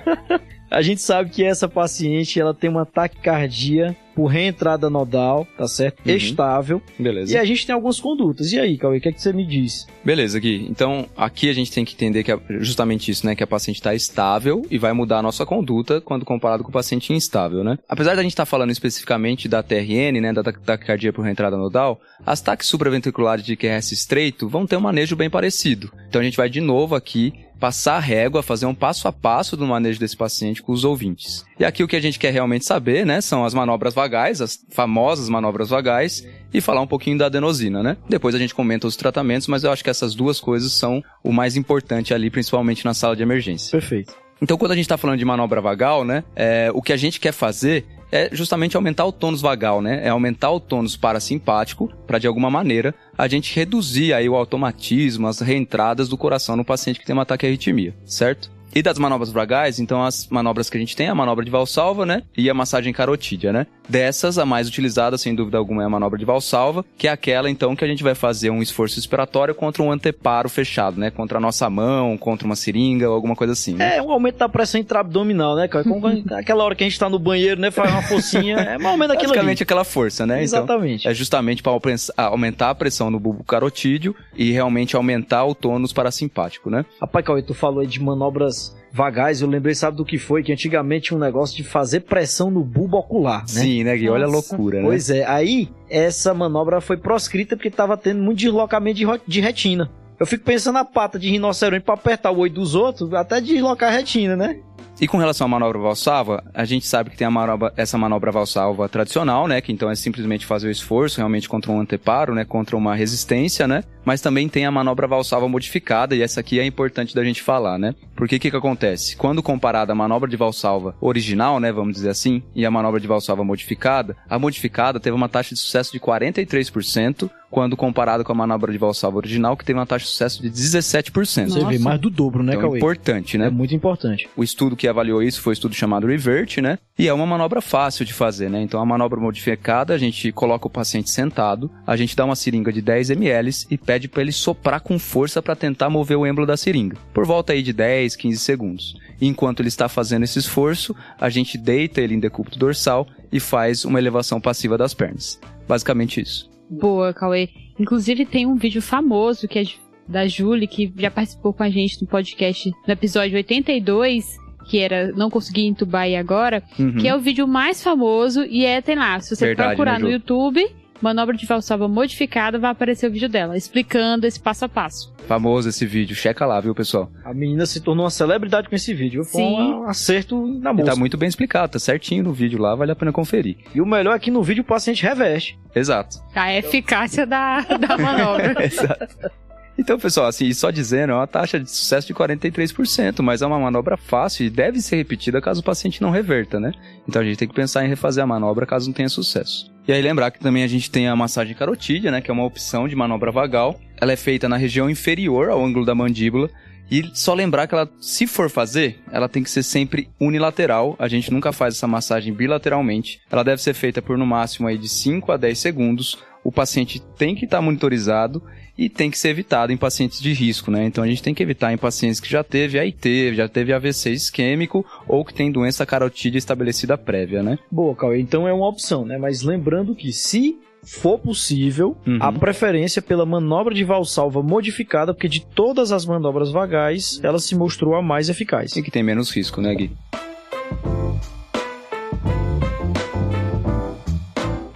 A 0.69 0.81
gente 0.81 1.01
sabe 1.01 1.29
que 1.29 1.43
essa 1.43 1.67
paciente 1.67 2.39
ela 2.39 2.53
tem 2.53 2.69
uma 2.69 2.85
taquicardia 2.85 3.95
por 4.15 4.27
reentrada 4.27 4.89
nodal, 4.89 5.47
tá 5.57 5.67
certo? 5.67 5.99
Uhum. 6.05 6.15
Estável. 6.15 6.81
Beleza. 6.97 7.33
E 7.33 7.37
a 7.37 7.45
gente 7.45 7.65
tem 7.65 7.73
algumas 7.73 7.99
condutas. 7.99 8.51
E 8.51 8.59
aí, 8.59 8.77
Cauê, 8.77 8.97
o 8.97 9.01
que 9.01 9.09
é 9.09 9.11
que 9.11 9.21
você 9.21 9.33
me 9.33 9.45
diz? 9.45 9.87
Beleza, 10.03 10.39
Gui. 10.39 10.65
Então, 10.69 11.07
aqui 11.15 11.49
a 11.49 11.53
gente 11.53 11.71
tem 11.71 11.85
que 11.85 11.93
entender 11.93 12.23
que 12.23 12.31
é 12.31 12.39
justamente 12.59 13.09
isso, 13.11 13.25
né? 13.25 13.35
Que 13.35 13.43
a 13.43 13.47
paciente 13.47 13.77
está 13.77 13.93
estável 13.93 14.65
e 14.69 14.77
vai 14.77 14.93
mudar 14.93 15.19
a 15.19 15.21
nossa 15.21 15.45
conduta 15.45 16.01
quando 16.01 16.25
comparado 16.25 16.63
com 16.63 16.69
o 16.69 16.73
paciente 16.73 17.13
instável, 17.13 17.63
né? 17.63 17.77
Apesar 17.87 18.15
da 18.15 18.21
gente 18.21 18.31
estar 18.31 18.45
tá 18.45 18.49
falando 18.49 18.71
especificamente 18.71 19.47
da 19.47 19.63
TRN, 19.63 20.21
né? 20.21 20.33
Da 20.33 20.43
taquicardia 20.43 21.13
por 21.13 21.23
reentrada 21.23 21.57
nodal, 21.57 21.99
as 22.25 22.41
taques 22.41 22.67
supraventriculares 22.67 23.45
de 23.45 23.55
QRS 23.55 23.91
estreito 23.91 24.47
vão 24.47 24.65
ter 24.65 24.77
um 24.77 24.81
manejo 24.81 25.15
bem 25.15 25.29
parecido. 25.29 25.91
Então, 26.07 26.21
a 26.21 26.23
gente 26.23 26.37
vai 26.37 26.49
de 26.49 26.61
novo 26.61 26.95
aqui 26.95 27.33
passar 27.63 27.95
a 27.95 27.99
régua, 27.99 28.43
fazer 28.43 28.65
um 28.65 28.75
passo 28.75 29.07
a 29.07 29.11
passo 29.13 29.55
do 29.55 29.65
manejo 29.65 29.97
desse 29.97 30.17
paciente 30.17 30.61
com 30.61 30.73
os 30.73 30.83
ouvintes. 30.83 31.45
E 31.57 31.63
aqui 31.63 31.81
o 31.81 31.87
que 31.87 31.95
a 31.95 32.01
gente 32.01 32.19
quer 32.19 32.33
realmente 32.33 32.65
saber, 32.65 33.05
né, 33.05 33.21
são 33.21 33.45
as 33.45 33.53
manobras 33.53 33.93
vagais, 33.93 34.41
as 34.41 34.59
famosas 34.69 35.29
manobras 35.29 35.69
vagais, 35.69 36.27
e 36.53 36.59
falar 36.59 36.81
um 36.81 36.87
pouquinho 36.87 37.17
da 37.17 37.27
adenosina, 37.27 37.81
né? 37.81 37.95
Depois 38.09 38.35
a 38.35 38.37
gente 38.37 38.53
comenta 38.53 38.85
os 38.85 38.97
tratamentos, 38.97 39.47
mas 39.47 39.63
eu 39.63 39.71
acho 39.71 39.81
que 39.81 39.89
essas 39.89 40.13
duas 40.13 40.41
coisas 40.41 40.73
são 40.73 41.01
o 41.23 41.31
mais 41.31 41.55
importante 41.55 42.13
ali, 42.13 42.29
principalmente 42.29 42.83
na 42.83 42.93
sala 42.93 43.15
de 43.15 43.23
emergência. 43.23 43.71
Perfeito. 43.71 44.13
Então, 44.43 44.57
quando 44.57 44.73
a 44.73 44.75
gente 44.75 44.83
está 44.83 44.97
falando 44.97 45.17
de 45.17 45.23
manobra 45.23 45.61
vagal, 45.61 46.03
né, 46.03 46.21
é, 46.35 46.69
o 46.73 46.81
que 46.81 46.91
a 46.91 46.97
gente 46.97 47.17
quer 47.17 47.31
fazer 47.31 47.85
é 48.11 48.29
justamente 48.29 48.75
aumentar 48.75 49.05
o 49.05 49.11
tônus 49.11 49.39
vagal, 49.39 49.81
né? 49.81 50.01
É 50.03 50.09
aumentar 50.09 50.51
o 50.51 50.59
tônus 50.59 50.97
parasimpático 50.97 51.89
para 52.05 52.19
de 52.19 52.27
alguma 52.27 52.51
maneira 52.51 52.93
a 53.17 53.27
gente 53.27 53.55
reduzir 53.55 54.13
aí 54.13 54.27
o 54.27 54.35
automatismo, 54.35 55.27
as 55.27 55.39
reentradas 55.39 56.09
do 56.09 56.17
coração 56.17 56.57
no 56.57 56.65
paciente 56.65 56.99
que 56.99 57.05
tem 57.05 57.17
ataque 57.17 57.47
arritmia, 57.47 57.95
certo? 58.05 58.51
E 58.75 58.81
das 58.81 58.97
manobras 58.97 59.31
vagais, 59.31 59.79
então 59.79 60.03
as 60.03 60.27
manobras 60.27 60.69
que 60.69 60.77
a 60.77 60.79
gente 60.79 60.95
tem, 60.95 61.07
a 61.07 61.15
manobra 61.15 61.45
de 61.45 61.51
valsalva, 61.51 62.05
né? 62.05 62.23
E 62.35 62.49
a 62.49 62.53
massagem 62.53 62.91
carotídea, 62.91 63.53
né? 63.53 63.67
Dessas, 63.87 64.37
a 64.39 64.45
mais 64.45 64.67
utilizada, 64.67 65.17
sem 65.17 65.35
dúvida 65.35 65.57
alguma, 65.57 65.83
é 65.83 65.85
a 65.85 65.89
manobra 65.89 66.17
de 66.17 66.25
valsalva, 66.25 66.83
que 66.97 67.07
é 67.07 67.11
aquela, 67.11 67.49
então, 67.49 67.75
que 67.75 67.83
a 67.83 67.87
gente 67.87 68.03
vai 68.03 68.15
fazer 68.15 68.49
um 68.49 68.61
esforço 68.61 68.97
expiratório 68.97 69.53
contra 69.53 69.83
um 69.83 69.91
anteparo 69.91 70.49
fechado, 70.49 70.99
né? 70.99 71.11
Contra 71.11 71.37
a 71.37 71.41
nossa 71.41 71.69
mão, 71.69 72.17
contra 72.17 72.45
uma 72.45 72.55
seringa 72.55 73.09
ou 73.09 73.15
alguma 73.15 73.35
coisa 73.35 73.53
assim. 73.53 73.75
Né? 73.75 73.97
É, 73.97 74.01
um 74.01 74.11
aumento 74.11 74.37
da 74.37 74.49
pressão 74.49 74.79
intraabdominal, 74.79 75.55
né, 75.55 75.67
cara? 75.67 75.83
Como 75.83 76.07
aquela 76.33 76.63
hora 76.63 76.75
que 76.75 76.83
a 76.83 76.87
gente 76.87 76.97
tá 76.97 77.09
no 77.09 77.19
banheiro, 77.19 77.59
né? 77.59 77.69
Faz 77.69 77.91
uma 77.91 78.01
forcinha, 78.01 78.55
é 78.57 78.77
mais 78.77 78.93
ou 78.93 78.97
menos 78.97 79.15
aquilo 79.15 79.29
Basicamente 79.29 79.59
ali. 79.59 79.63
aquela 79.63 79.83
força, 79.83 80.25
né? 80.25 80.35
Então, 80.35 80.43
Exatamente. 80.43 81.01
Então, 81.01 81.11
é 81.11 81.15
justamente 81.15 81.61
para 81.61 81.73
aumentar 82.17 82.69
a 82.69 82.75
pressão 82.75 83.11
no 83.11 83.19
bulbo 83.19 83.43
carotídeo 83.43 84.15
e 84.35 84.51
realmente 84.51 84.95
aumentar 84.95 85.45
o 85.45 85.53
tônus 85.53 85.93
parasimpático, 85.93 86.69
né? 86.69 86.85
Rapaz, 86.99 87.25
Cauê, 87.25 87.41
tu 87.41 87.53
falou 87.53 87.81
aí 87.81 87.87
de 87.87 88.01
manobras 88.01 88.62
vagais, 88.91 89.41
eu 89.41 89.47
lembrei, 89.47 89.73
sabe 89.73 89.97
do 89.97 90.05
que 90.05 90.19
foi? 90.19 90.43
Que 90.43 90.53
antigamente 90.53 91.07
tinha 91.07 91.17
um 91.17 91.19
negócio 91.19 91.57
de 91.57 91.63
fazer 91.63 92.01
pressão 92.01 92.51
no 92.51 92.63
bulbo 92.63 92.97
ocular, 92.97 93.41
né? 93.41 93.47
Sim, 93.47 93.83
né, 93.83 93.97
Gui? 93.97 94.09
Olha 94.09 94.25
a 94.25 94.29
loucura, 94.29 94.79
né? 94.79 94.85
Pois 94.85 95.09
é, 95.09 95.25
aí 95.25 95.69
essa 95.89 96.33
manobra 96.33 96.79
foi 96.79 96.97
proscrita 96.97 97.55
porque 97.55 97.71
tava 97.71 97.97
tendo 97.97 98.21
muito 98.21 98.37
deslocamento 98.37 98.97
de, 98.97 99.05
de 99.27 99.41
retina. 99.41 99.89
Eu 100.19 100.27
fico 100.27 100.45
pensando 100.45 100.75
na 100.75 100.85
pata 100.85 101.17
de 101.17 101.29
rinoceronte 101.29 101.83
para 101.83 101.95
apertar 101.95 102.31
o 102.31 102.37
olho 102.37 102.53
dos 102.53 102.75
outros, 102.75 103.11
até 103.13 103.41
deslocar 103.41 103.91
a 103.91 103.95
retina, 103.95 104.35
né? 104.35 104.59
E 105.01 105.07
com 105.07 105.17
relação 105.17 105.45
à 105.45 105.47
manobra 105.49 105.79
valsalva, 105.79 106.43
a 106.53 106.63
gente 106.65 106.85
sabe 106.85 107.09
que 107.09 107.17
tem 107.17 107.25
a 107.25 107.31
manobra, 107.31 107.73
essa 107.75 107.97
manobra 107.97 108.31
valsalva 108.31 108.87
tradicional, 108.87 109.47
né? 109.47 109.59
Que 109.59 109.71
então 109.71 109.89
é 109.89 109.95
simplesmente 109.95 110.45
fazer 110.45 110.67
o 110.67 110.71
esforço 110.71 111.17
realmente 111.17 111.49
contra 111.49 111.71
um 111.71 111.79
anteparo, 111.79 112.35
né? 112.35 112.45
Contra 112.45 112.77
uma 112.77 112.95
resistência, 112.95 113.67
né? 113.67 113.83
Mas 114.05 114.21
também 114.21 114.49
tem 114.49 114.65
a 114.65 114.71
manobra 114.71 115.07
valsalva 115.07 115.47
modificada, 115.47 116.15
e 116.15 116.21
essa 116.21 116.39
aqui 116.39 116.59
é 116.59 116.65
importante 116.65 117.15
da 117.15 117.23
gente 117.23 117.41
falar, 117.41 117.77
né? 117.77 117.95
Porque 118.15 118.35
o 118.35 118.39
que, 118.39 118.51
que 118.51 118.57
acontece? 118.57 119.15
Quando 119.15 119.41
comparada 119.41 119.91
a 119.91 119.95
manobra 119.95 120.29
de 120.29 120.37
valsalva 120.37 120.95
original, 121.01 121.59
né? 121.59 121.71
Vamos 121.71 121.95
dizer 121.95 122.09
assim, 122.09 122.43
e 122.55 122.65
a 122.65 122.71
manobra 122.71 122.99
de 122.99 123.07
valsalva 123.07 123.43
modificada, 123.43 124.15
a 124.29 124.37
modificada 124.37 124.99
teve 124.99 125.15
uma 125.15 125.29
taxa 125.29 125.55
de 125.55 125.61
sucesso 125.61 125.91
de 125.91 125.99
43%, 125.99 127.29
quando 127.53 127.77
comparado 127.77 128.23
com 128.23 128.31
a 128.31 128.35
manobra 128.35 128.71
de 128.71 128.79
valsalva 128.79 129.17
original, 129.17 129.55
que 129.55 129.63
teve 129.63 129.77
uma 129.77 129.85
taxa 129.85 130.05
de 130.05 130.11
sucesso 130.11 130.41
de 130.41 130.49
17%. 130.49 131.49
Você 131.49 131.65
vê 131.65 131.77
mais 131.77 131.99
do 132.01 132.09
dobro, 132.09 132.41
né, 132.41 132.53
então, 132.53 132.63
Cauê? 132.63 132.79
importante, 132.79 133.37
né? 133.37 133.45
É 133.45 133.49
muito 133.51 133.75
importante. 133.75 134.27
O 134.35 134.43
estudo 134.43 134.75
que 134.75 134.87
avaliou 134.87 135.21
isso 135.21 135.39
foi 135.39 135.51
o 135.51 135.53
um 135.53 135.53
estudo 135.53 135.75
chamado 135.75 136.07
REVERT, 136.07 136.57
né? 136.61 136.79
E 136.97 137.07
é 137.07 137.13
uma 137.13 137.27
manobra 137.27 137.61
fácil 137.61 138.05
de 138.05 138.13
fazer, 138.13 138.49
né? 138.49 138.59
Então, 138.59 138.81
a 138.81 138.85
manobra 138.85 139.19
modificada, 139.19 139.93
a 139.93 139.97
gente 139.99 140.31
coloca 140.31 140.65
o 140.65 140.69
paciente 140.69 141.11
sentado, 141.11 141.69
a 141.85 141.95
gente 141.95 142.15
dá 142.15 142.25
uma 142.25 142.35
seringa 142.35 142.73
de 142.73 142.81
10 142.81 143.11
ml 143.11 143.51
e 143.69 143.77
pede 143.93 144.07
para 144.07 144.23
ele 144.23 144.31
soprar 144.31 144.81
com 144.81 144.97
força 144.97 145.39
para 145.39 145.55
tentar 145.55 145.87
mover 145.87 146.17
o 146.17 146.25
êmbolo 146.25 146.47
da 146.47 146.57
seringa, 146.57 146.97
por 147.13 147.27
volta 147.27 147.53
aí 147.53 147.61
de 147.61 147.71
10, 147.71 148.15
15 148.15 148.39
segundos. 148.39 148.95
E 149.21 149.27
enquanto 149.27 149.59
ele 149.59 149.67
está 149.67 149.87
fazendo 149.87 150.23
esse 150.23 150.39
esforço, 150.39 150.95
a 151.19 151.29
gente 151.29 151.59
deita 151.59 152.01
ele 152.01 152.15
em 152.15 152.19
decúbito 152.19 152.57
dorsal 152.57 153.07
e 153.31 153.39
faz 153.39 153.85
uma 153.85 153.99
elevação 153.99 154.41
passiva 154.41 154.79
das 154.79 154.95
pernas. 154.95 155.39
Basicamente 155.67 156.19
isso. 156.19 156.49
Boa, 156.71 157.13
Cauê. 157.13 157.49
Inclusive 157.79 158.25
tem 158.25 158.47
um 158.47 158.55
vídeo 158.55 158.81
famoso 158.81 159.47
que 159.47 159.59
é 159.59 159.63
da 160.07 160.27
Julie, 160.27 160.67
que 160.67 160.91
já 160.97 161.11
participou 161.11 161.53
com 161.53 161.61
a 161.61 161.69
gente 161.69 162.01
no 162.01 162.07
podcast 162.07 162.71
no 162.87 162.93
episódio 162.93 163.37
82, 163.37 164.25
que 164.65 164.79
era 164.79 165.11
Não 165.11 165.29
Consegui 165.29 165.67
Entubar 165.67 166.09
e 166.09 166.15
Agora, 166.15 166.63
uhum. 166.79 166.95
que 166.95 167.07
é 167.07 167.15
o 167.15 167.19
vídeo 167.19 167.47
mais 167.47 167.83
famoso 167.83 168.43
e 168.43 168.65
é, 168.65 168.81
tem 168.81 168.95
lá, 168.95 169.19
se 169.19 169.35
você 169.35 169.45
Verdade, 169.47 169.69
procurar 169.69 169.99
né, 169.99 170.05
no 170.05 170.11
YouTube, 170.11 170.65
manobra 171.01 171.35
de 171.35 171.45
valsalva 171.45 171.87
modificada, 171.87 172.57
vai 172.59 172.71
aparecer 172.71 173.07
o 173.07 173.11
vídeo 173.11 173.29
dela, 173.29 173.57
explicando 173.57 174.25
esse 174.25 174.39
passo 174.39 174.65
a 174.65 174.69
passo. 174.69 175.13
Famoso 175.27 175.69
esse 175.69 175.85
vídeo, 175.85 176.15
checa 176.15 176.45
lá, 176.45 176.59
viu, 176.59 176.75
pessoal? 176.75 177.11
A 177.23 177.33
menina 177.33 177.65
se 177.65 177.79
tornou 177.81 178.05
uma 178.05 178.11
celebridade 178.11 178.69
com 178.69 178.75
esse 178.75 178.93
vídeo. 178.93 179.23
Foi 179.23 179.41
Sim. 179.41 179.73
um 179.73 179.83
acerto 179.83 180.47
na 180.59 180.73
moça. 180.73 180.85
E 180.85 180.89
tá 180.89 180.95
muito 180.95 181.17
bem 181.17 181.29
explicado, 181.29 181.73
tá 181.73 181.79
certinho 181.79 182.23
no 182.23 182.33
vídeo 182.33 182.59
lá, 182.59 182.75
vale 182.75 182.91
a 182.91 182.95
pena 182.95 183.11
conferir. 183.11 183.57
E 183.73 183.81
o 183.81 183.85
melhor 183.85 184.15
é 184.15 184.19
que 184.19 184.31
no 184.31 184.43
vídeo 184.43 184.61
o 184.61 184.65
paciente 184.65 185.03
reveste. 185.03 185.57
Exato. 185.75 186.17
A 186.35 186.53
eficácia 186.53 187.25
da, 187.25 187.61
da 187.61 187.97
manobra. 187.97 188.55
Exato. 188.63 189.31
Então, 189.77 189.97
pessoal, 189.97 190.27
assim, 190.27 190.53
só 190.53 190.69
dizendo, 190.69 191.13
é 191.13 191.15
uma 191.15 191.25
taxa 191.25 191.59
de 191.59 191.69
sucesso 191.69 192.05
de 192.05 192.13
43%, 192.13 193.21
mas 193.23 193.41
é 193.41 193.47
uma 193.47 193.59
manobra 193.59 193.97
fácil 193.97 194.45
e 194.45 194.49
deve 194.49 194.79
ser 194.81 194.97
repetida 194.97 195.41
caso 195.41 195.61
o 195.61 195.63
paciente 195.63 196.01
não 196.01 196.11
reverta, 196.11 196.59
né? 196.59 196.71
Então 197.07 197.21
a 197.21 197.25
gente 197.25 197.37
tem 197.37 197.47
que 197.47 197.55
pensar 197.55 197.83
em 197.83 197.89
refazer 197.89 198.23
a 198.23 198.27
manobra 198.27 198.67
caso 198.67 198.87
não 198.87 198.93
tenha 198.93 199.09
sucesso. 199.09 199.72
E 199.87 199.91
aí 199.91 200.01
lembrar 200.01 200.31
que 200.31 200.39
também 200.39 200.63
a 200.63 200.67
gente 200.67 200.89
tem 200.89 201.07
a 201.07 201.15
massagem 201.15 201.53
carotídea, 201.53 202.09
né, 202.09 202.21
que 202.21 202.31
é 202.31 202.33
uma 202.33 202.45
opção 202.45 202.87
de 202.87 202.95
manobra 202.95 203.31
vagal. 203.31 203.79
Ela 203.99 204.13
é 204.13 204.15
feita 204.15 204.47
na 204.47 204.55
região 204.55 204.89
inferior 204.89 205.49
ao 205.49 205.63
ângulo 205.63 205.85
da 205.85 205.93
mandíbula 205.93 206.49
e 206.89 207.09
só 207.13 207.33
lembrar 207.33 207.67
que 207.67 207.73
ela, 207.73 207.89
se 207.99 208.27
for 208.27 208.49
fazer, 208.49 208.99
ela 209.11 209.27
tem 209.27 209.43
que 209.43 209.49
ser 209.49 209.63
sempre 209.63 210.09
unilateral. 210.19 210.95
A 210.99 211.07
gente 211.07 211.31
nunca 211.31 211.51
faz 211.51 211.75
essa 211.75 211.87
massagem 211.87 212.33
bilateralmente. 212.33 213.19
Ela 213.31 213.43
deve 213.43 213.61
ser 213.61 213.73
feita 213.73 214.01
por 214.01 214.17
no 214.17 214.25
máximo 214.25 214.67
aí 214.67 214.77
de 214.77 214.87
5 214.87 215.31
a 215.31 215.37
10 215.37 215.57
segundos. 215.57 216.17
O 216.43 216.51
paciente 216.51 217.01
tem 217.17 217.35
que 217.35 217.45
estar 217.45 217.57
tá 217.57 217.61
monitorizado 217.61 218.43
e 218.77 218.89
tem 218.89 219.11
que 219.11 219.17
ser 219.17 219.29
evitado 219.29 219.71
em 219.71 219.77
pacientes 219.77 220.19
de 220.21 220.33
risco, 220.33 220.71
né? 220.71 220.85
Então 220.85 221.03
a 221.03 221.07
gente 221.07 221.21
tem 221.21 221.33
que 221.33 221.43
evitar 221.43 221.71
em 221.73 221.77
pacientes 221.77 222.19
que 222.19 222.29
já 222.29 222.43
teve 222.43 222.79
AIT, 222.79 223.35
já 223.35 223.47
teve 223.47 223.71
AVC 223.73 224.11
isquêmico 224.11 224.85
ou 225.07 225.23
que 225.23 225.33
tem 225.33 225.51
doença 225.51 225.85
carotídea 225.85 226.39
estabelecida 226.39 226.97
prévia, 226.97 227.43
né? 227.43 227.59
Boa, 227.71 227.95
Cauê. 227.95 228.19
Então 228.19 228.47
é 228.47 228.53
uma 228.53 228.67
opção, 228.67 229.05
né? 229.05 229.17
Mas 229.17 229.41
lembrando 229.43 229.95
que 229.95 230.11
se 230.11 230.57
for 230.85 231.17
possível, 231.17 231.95
Uhum. 232.05 232.17
a 232.19 232.29
preferência 232.31 233.01
pela 233.01 233.25
manobra 233.25 233.73
de 233.73 233.83
valsalva 233.85 234.43
modificada, 234.43 235.13
porque 235.13 235.29
de 235.29 235.39
todas 235.45 235.93
as 235.93 236.05
manobras 236.05 236.51
vagais, 236.51 237.21
ela 237.23 237.39
se 237.39 237.55
mostrou 237.55 237.95
a 237.95 238.01
mais 238.01 238.27
eficaz. 238.27 238.75
E 238.75 238.83
que 238.83 238.91
tem 238.91 239.01
menos 239.01 239.31
risco, 239.33 239.61
né, 239.61 239.73
Gui? 239.73 239.91